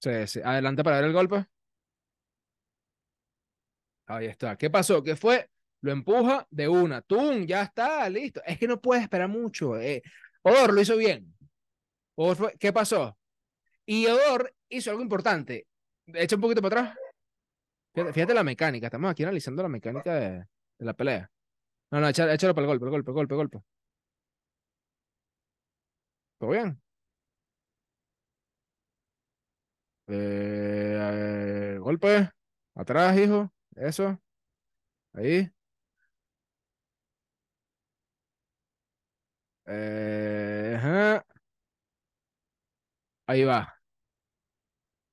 Sí, 0.00 0.26
sí. 0.26 0.40
Adelante 0.42 0.82
para 0.82 0.96
ver 0.96 1.06
el 1.06 1.12
golpe. 1.12 1.44
Ahí 4.06 4.26
está. 4.26 4.56
¿Qué 4.56 4.70
pasó? 4.70 5.02
¿Qué 5.02 5.16
fue? 5.16 5.48
Lo 5.84 5.92
empuja 5.92 6.46
de 6.50 6.66
una. 6.66 7.02
¡Tum! 7.02 7.44
Ya 7.44 7.62
está, 7.62 8.08
listo. 8.08 8.40
Es 8.46 8.58
que 8.58 8.66
no 8.66 8.80
puedes 8.80 9.02
esperar 9.02 9.28
mucho. 9.28 9.78
Eh. 9.78 10.02
Odor 10.42 10.72
lo 10.72 10.80
hizo 10.80 10.96
bien. 10.96 11.36
Odor 12.16 12.36
fue- 12.36 12.54
¿Qué 12.58 12.72
pasó? 12.72 13.18
Y 13.86 14.06
Odor 14.06 14.54
hizo 14.70 14.90
algo 14.90 15.02
importante. 15.02 15.66
Echa 16.06 16.36
un 16.36 16.42
poquito 16.42 16.62
para 16.62 16.80
atrás. 17.94 18.14
Fíjate, 18.14 18.32
la 18.34 18.44
mecánica. 18.44 18.86
Estamos 18.86 19.10
aquí 19.10 19.24
analizando 19.24 19.62
la 19.62 19.68
mecánica 19.68 20.14
de, 20.14 20.46
la 20.78 20.94
pelea. 20.94 21.30
No, 21.90 22.00
no, 22.00 22.08
échalo, 22.08 22.32
échalo 22.32 22.54
para 22.54 22.64
el 22.64 22.68
golpe, 22.68 22.86
el 22.86 22.90
golpe, 22.90 23.10
el 23.10 23.14
golpe, 23.14 23.34
el 23.34 23.38
golpe. 23.38 23.58
¿Todo 26.38 26.50
bien? 26.50 26.80
Eh, 30.06 31.76
golpe. 31.80 32.30
Atrás, 32.74 33.18
hijo. 33.18 33.52
Eso. 33.76 34.18
Ahí. 35.14 35.53
Eh, 39.66 40.74
ajá. 40.76 41.24
Ahí 43.26 43.44
va. 43.44 43.74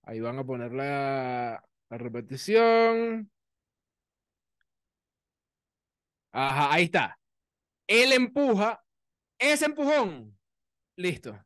Ahí 0.04 0.20
van 0.20 0.40
a 0.40 0.44
poner 0.46 0.72
la, 0.74 1.64
la 1.90 1.98
repetición. 1.98 3.32
Ajá, 6.32 6.74
ahí 6.74 6.86
está. 6.86 7.18
Él 7.88 8.14
empuja. 8.14 8.82
Ese 9.40 9.66
empujón. 9.66 10.38
Listo. 10.96 11.38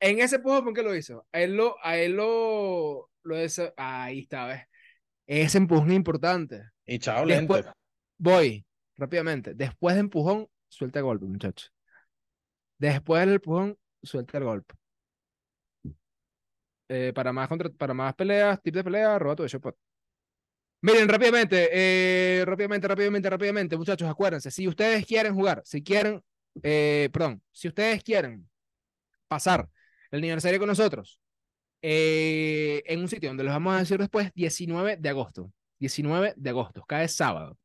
En 0.00 0.20
ese 0.20 0.36
empujón, 0.36 0.64
¿por 0.64 0.74
qué 0.74 0.82
lo 0.82 0.94
hizo? 0.94 1.26
A 1.32 1.40
él 1.40 1.56
lo, 1.56 1.76
a 1.82 1.96
él 1.96 2.12
lo, 2.12 3.10
lo 3.22 3.42
hizo- 3.44 3.72
Ahí 3.76 4.20
está, 4.20 4.46
¿ves? 4.46 4.62
Ese 5.26 5.58
empujón 5.58 5.90
es 5.90 5.96
importante. 5.96 6.62
Y 6.84 6.98
chao, 6.98 7.26
Después- 7.26 7.64
lente. 7.64 7.78
Voy 8.18 8.66
rápidamente. 8.96 9.54
Después 9.54 9.94
de 9.94 10.00
empujón, 10.00 10.48
suelta 10.68 10.98
el 10.98 11.04
golpe, 11.04 11.26
muchachos. 11.26 11.72
Después 12.78 13.20
del 13.20 13.34
empujón, 13.36 13.78
suelta 14.02 14.38
el 14.38 14.44
golpe. 14.44 14.74
Eh, 16.88 17.12
para, 17.14 17.32
más 17.32 17.48
para 17.76 17.94
más 17.94 18.14
peleas, 18.14 18.62
tips 18.62 18.76
de 18.76 18.84
pelea, 18.84 19.18
roba 19.18 19.34
tu 19.36 19.42
de 19.42 19.48
Shopot. 19.48 19.76
Miren, 20.82 21.08
rápidamente, 21.08 21.68
eh, 21.72 22.44
rápidamente, 22.44 22.86
rápidamente, 22.86 23.30
rápidamente, 23.30 23.76
muchachos, 23.76 24.08
acuérdense, 24.08 24.50
si 24.50 24.68
ustedes 24.68 25.04
quieren 25.04 25.34
jugar, 25.34 25.62
si 25.64 25.82
quieren, 25.82 26.22
eh, 26.62 27.08
perdón, 27.12 27.42
si 27.50 27.66
ustedes 27.68 28.04
quieren 28.04 28.48
pasar 29.26 29.68
el 30.10 30.18
aniversario 30.20 30.60
con 30.60 30.68
nosotros 30.68 31.20
en 31.82 33.00
un 33.00 33.08
sitio 33.08 33.28
donde 33.30 33.44
les 33.44 33.52
vamos 33.52 33.74
a 33.74 33.78
decir 33.78 33.98
después, 33.98 34.32
19 34.34 34.96
de 34.96 35.08
agosto. 35.08 35.52
19 35.78 36.34
de 36.36 36.50
agosto, 36.50 36.84
cae 36.84 37.06
sábado 37.06 37.58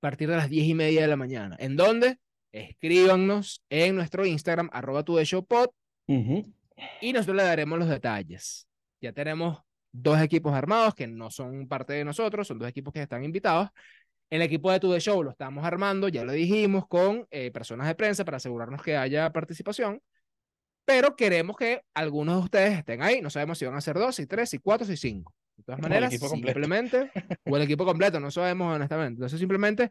partir 0.00 0.28
de 0.28 0.36
las 0.36 0.48
10 0.48 0.66
y 0.68 0.74
media 0.74 1.02
de 1.02 1.08
la 1.08 1.16
mañana. 1.16 1.56
¿En 1.58 1.76
dónde? 1.76 2.18
Escríbanos 2.52 3.62
en 3.68 3.94
nuestro 3.94 4.24
Instagram, 4.26 4.70
arroba 4.72 5.02
tu 5.04 5.16
de 5.16 5.24
showpod, 5.24 5.68
y 7.00 7.12
nosotros 7.12 7.36
le 7.36 7.42
daremos 7.44 7.78
los 7.78 7.88
detalles. 7.88 8.66
Ya 9.00 9.12
tenemos 9.12 9.58
dos 9.92 10.20
equipos 10.20 10.52
armados 10.54 10.94
que 10.94 11.06
no 11.06 11.30
son 11.30 11.68
parte 11.68 11.92
de 11.92 12.04
nosotros, 12.04 12.46
son 12.46 12.58
dos 12.58 12.68
equipos 12.68 12.92
que 12.92 13.02
están 13.02 13.24
invitados. 13.24 13.68
El 14.30 14.42
equipo 14.42 14.70
de 14.70 14.78
Tu 14.80 14.92
The 14.92 15.00
Show 15.00 15.22
lo 15.22 15.30
estamos 15.30 15.64
armando, 15.64 16.08
ya 16.08 16.24
lo 16.24 16.32
dijimos, 16.32 16.86
con 16.86 17.26
eh, 17.30 17.50
personas 17.50 17.86
de 17.86 17.94
prensa 17.94 18.24
para 18.24 18.36
asegurarnos 18.36 18.82
que 18.82 18.96
haya 18.96 19.32
participación. 19.32 20.02
Pero 20.84 21.16
queremos 21.16 21.56
que 21.56 21.82
algunos 21.94 22.36
de 22.36 22.42
ustedes 22.44 22.78
estén 22.78 23.02
ahí. 23.02 23.20
No 23.20 23.30
sabemos 23.30 23.58
si 23.58 23.66
van 23.66 23.76
a 23.76 23.80
ser 23.80 23.98
dos, 23.98 24.16
si 24.16 24.26
tres, 24.26 24.50
si 24.50 24.58
cuatro, 24.58 24.86
si 24.86 24.96
cinco. 24.96 25.34
De 25.58 25.64
todas 25.64 25.80
maneras, 25.80 26.14
simplemente, 26.14 27.10
o 27.44 27.56
el 27.56 27.62
equipo 27.62 27.84
completo, 27.84 28.20
no 28.20 28.30
sabemos 28.30 28.76
honestamente. 28.76 29.14
Entonces, 29.14 29.38
simplemente 29.38 29.90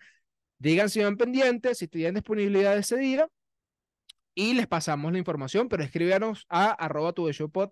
digan 0.57 0.89
si 0.89 1.03
van 1.03 1.17
pendientes, 1.17 1.77
si 1.77 1.87
tienen 1.87 2.15
disponibilidad 2.15 2.75
ese 2.77 2.97
día, 2.97 3.27
y 4.33 4.53
les 4.53 4.67
pasamos 4.67 5.11
la 5.11 5.17
información, 5.17 5.67
pero 5.67 5.83
escríbanos 5.83 6.45
a 6.47 6.71
arroba 6.71 7.11
tu 7.11 7.29
pod 7.51 7.71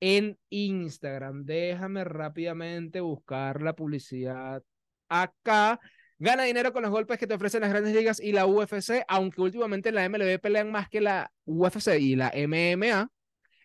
en 0.00 0.36
Instagram. 0.50 1.44
Déjame 1.44 2.02
rápidamente 2.02 3.00
buscar 3.00 3.62
la 3.62 3.74
publicidad 3.76 4.64
acá. 5.08 5.78
Gana 6.18 6.42
dinero 6.44 6.72
con 6.72 6.82
los 6.82 6.90
golpes 6.90 7.18
que 7.18 7.26
te 7.26 7.34
ofrecen 7.34 7.60
las 7.60 7.70
grandes 7.70 7.94
ligas 7.94 8.20
y 8.20 8.32
la 8.32 8.46
UFC, 8.46 9.04
aunque 9.06 9.42
últimamente 9.42 9.90
en 9.90 9.94
la 9.94 10.08
MLB 10.08 10.40
pelean 10.40 10.72
más 10.72 10.88
que 10.88 11.00
la 11.00 11.30
UFC 11.44 11.98
y 12.00 12.16
la 12.16 12.32
MMA. 12.34 13.10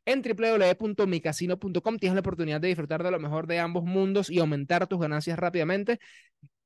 En 0.08 0.22
www.micasino.com 0.22 1.98
tienes 1.98 2.14
la 2.14 2.22
oportunidad 2.22 2.62
de 2.62 2.70
disfrutar 2.70 3.04
de 3.04 3.12
lo 3.12 3.20
mejor 3.20 3.46
de 3.46 3.60
ambos 3.60 3.84
mundos 3.84 4.30
y 4.30 4.40
aumentar 4.40 4.88
tus 4.88 5.02
ganancias 5.02 5.38
rápidamente. 5.38 6.00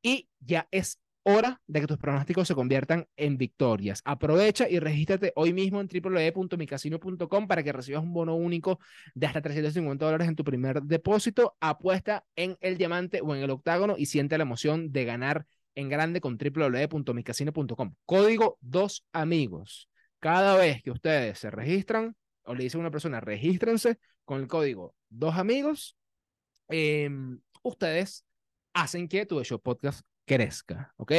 Y 0.03 0.29
ya 0.39 0.67
es 0.69 1.01
hora 1.23 1.59
de 1.65 1.81
que 1.81 1.87
tus 1.87 1.97
pronósticos 1.97 2.47
se 2.47 2.53
conviertan 2.53 3.07
en 3.15 3.39
victorias. 3.39 4.03
Aprovecha 4.05 4.69
y 4.69 4.77
regístrate 4.77 5.33
hoy 5.35 5.53
mismo 5.53 5.81
en 5.81 5.87
www.micasino.com 5.87 7.47
para 7.47 7.63
que 7.63 7.71
recibas 7.71 8.03
un 8.03 8.13
bono 8.13 8.35
único 8.35 8.79
de 9.15 9.25
hasta 9.25 9.41
350 9.41 10.05
dólares 10.05 10.27
en 10.27 10.35
tu 10.35 10.43
primer 10.43 10.83
depósito. 10.83 11.57
Apuesta 11.59 12.23
en 12.35 12.57
el 12.61 12.77
diamante 12.77 13.21
o 13.23 13.35
en 13.35 13.41
el 13.41 13.49
octágono 13.49 13.95
y 13.97 14.05
siente 14.05 14.37
la 14.37 14.43
emoción 14.43 14.91
de 14.91 15.03
ganar 15.05 15.47
en 15.73 15.89
grande 15.89 16.21
con 16.21 16.37
www.micasino.com. 16.37 17.95
Código 18.05 18.59
dos 18.61 19.03
amigos. 19.13 19.89
Cada 20.19 20.55
vez 20.55 20.83
que 20.83 20.91
ustedes 20.91 21.39
se 21.39 21.49
registran 21.49 22.15
o 22.43 22.55
le 22.55 22.63
dicen 22.63 22.79
a 22.79 22.83
una 22.83 22.91
persona, 22.91 23.19
regístrense 23.19 23.97
con 24.25 24.41
el 24.41 24.47
código 24.47 24.95
dos 25.11 25.35
amigos, 25.35 25.97
eh, 26.69 27.09
ustedes 27.63 28.25
hacen 28.73 29.07
que 29.07 29.25
tu 29.25 29.43
show 29.43 29.61
podcast 29.61 30.01
crezca, 30.25 30.93
¿ok? 30.97 31.13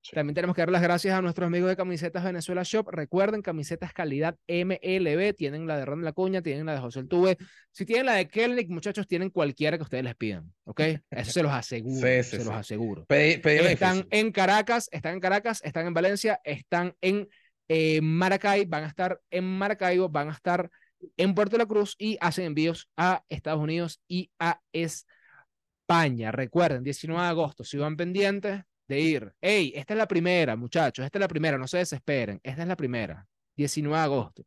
Sí. 0.00 0.12
También 0.14 0.34
tenemos 0.34 0.54
que 0.54 0.62
dar 0.62 0.70
las 0.70 0.80
gracias 0.80 1.18
a 1.18 1.20
nuestros 1.20 1.46
amigos 1.46 1.68
de 1.68 1.76
Camisetas 1.76 2.22
Venezuela 2.22 2.62
Shop. 2.62 2.88
Recuerden, 2.88 3.42
camisetas 3.42 3.92
calidad 3.92 4.36
MLB. 4.46 5.34
Tienen 5.34 5.66
la 5.66 5.76
de 5.76 5.84
Ron 5.84 6.04
La 6.04 6.12
Cuña, 6.12 6.40
tienen 6.40 6.66
la 6.66 6.74
de 6.74 6.78
José 6.78 7.00
El 7.00 7.08
Tuve. 7.08 7.36
Si 7.72 7.84
tienen 7.84 8.06
la 8.06 8.14
de 8.14 8.28
Kelnick, 8.28 8.68
muchachos, 8.70 9.08
tienen 9.08 9.30
cualquiera 9.30 9.76
que 9.76 9.82
ustedes 9.82 10.04
les 10.04 10.14
pidan, 10.14 10.52
¿ok? 10.64 10.80
Eso 11.10 11.32
se 11.32 11.42
los 11.42 11.52
aseguro, 11.52 12.06
Sí, 12.06 12.22
sí, 12.22 12.36
se 12.36 12.44
los 12.44 12.54
aseguro. 12.54 13.04
Pedí, 13.06 13.38
pedí 13.38 13.58
una 13.58 13.72
Están 13.72 14.06
en 14.10 14.30
Caracas, 14.30 14.88
están 14.92 15.14
en 15.14 15.20
Caracas, 15.20 15.60
están 15.64 15.86
en 15.86 15.94
Valencia, 15.94 16.40
están 16.44 16.94
en 17.00 17.28
en 17.68 18.04
Maracay, 18.04 18.64
van 18.64 18.84
a 18.84 18.88
estar 18.88 19.20
en 19.30 19.44
Maracaibo, 19.44 20.08
van 20.08 20.28
a 20.28 20.32
estar 20.32 20.70
en 21.16 21.34
Puerto 21.34 21.52
de 21.52 21.58
la 21.58 21.66
Cruz 21.66 21.94
y 21.98 22.16
hacen 22.20 22.46
envíos 22.46 22.88
a 22.96 23.24
Estados 23.28 23.60
Unidos 23.60 24.00
y 24.08 24.30
a 24.38 24.60
España. 24.72 26.32
Recuerden, 26.32 26.82
19 26.82 27.22
de 27.22 27.28
agosto, 27.28 27.64
si 27.64 27.76
van 27.76 27.96
pendientes 27.96 28.62
de 28.88 29.00
ir, 29.00 29.34
hey, 29.40 29.72
esta 29.76 29.94
es 29.94 29.98
la 29.98 30.08
primera, 30.08 30.56
muchachos, 30.56 31.04
esta 31.04 31.18
es 31.18 31.20
la 31.20 31.28
primera, 31.28 31.58
no 31.58 31.68
se 31.68 31.78
desesperen, 31.78 32.40
esta 32.42 32.62
es 32.62 32.68
la 32.68 32.76
primera, 32.76 33.26
19 33.56 33.96
de 33.96 34.02
agosto. 34.02 34.42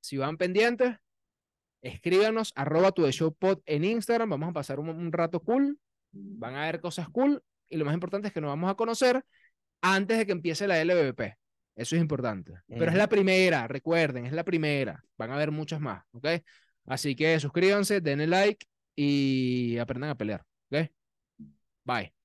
Si 0.00 0.16
van 0.16 0.36
pendientes, 0.38 0.96
escríbanos 1.82 2.52
arroba 2.54 2.92
tu 2.92 3.10
show 3.10 3.34
pod 3.34 3.60
en 3.66 3.84
Instagram, 3.84 4.30
vamos 4.30 4.50
a 4.50 4.52
pasar 4.52 4.78
un, 4.78 4.88
un 4.90 5.12
rato 5.12 5.40
cool, 5.40 5.78
van 6.12 6.54
a 6.54 6.66
ver 6.66 6.80
cosas 6.80 7.08
cool 7.08 7.42
y 7.68 7.76
lo 7.76 7.84
más 7.84 7.94
importante 7.94 8.28
es 8.28 8.34
que 8.34 8.40
nos 8.40 8.48
vamos 8.48 8.70
a 8.70 8.74
conocer 8.74 9.24
antes 9.82 10.18
de 10.18 10.26
que 10.26 10.32
empiece 10.32 10.66
la 10.66 10.82
LVP. 10.82 11.36
Eso 11.78 11.94
es 11.94 12.02
importante. 12.02 12.54
Pero 12.66 12.86
es 12.86 12.90
Ujú. 12.90 12.98
la 12.98 13.08
primera, 13.08 13.68
recuerden, 13.68 14.26
es 14.26 14.32
la 14.32 14.44
primera. 14.44 15.00
Van 15.16 15.30
a 15.30 15.34
haber 15.36 15.52
muchas 15.52 15.80
más, 15.80 16.04
¿ok? 16.10 16.26
Así 16.86 17.14
que 17.14 17.38
suscríbanse, 17.38 18.00
denle 18.00 18.26
like 18.26 18.66
y 18.96 19.78
aprendan 19.78 20.10
a 20.10 20.16
pelear, 20.16 20.44
¿ok? 20.70 20.90
Bye. 21.84 22.17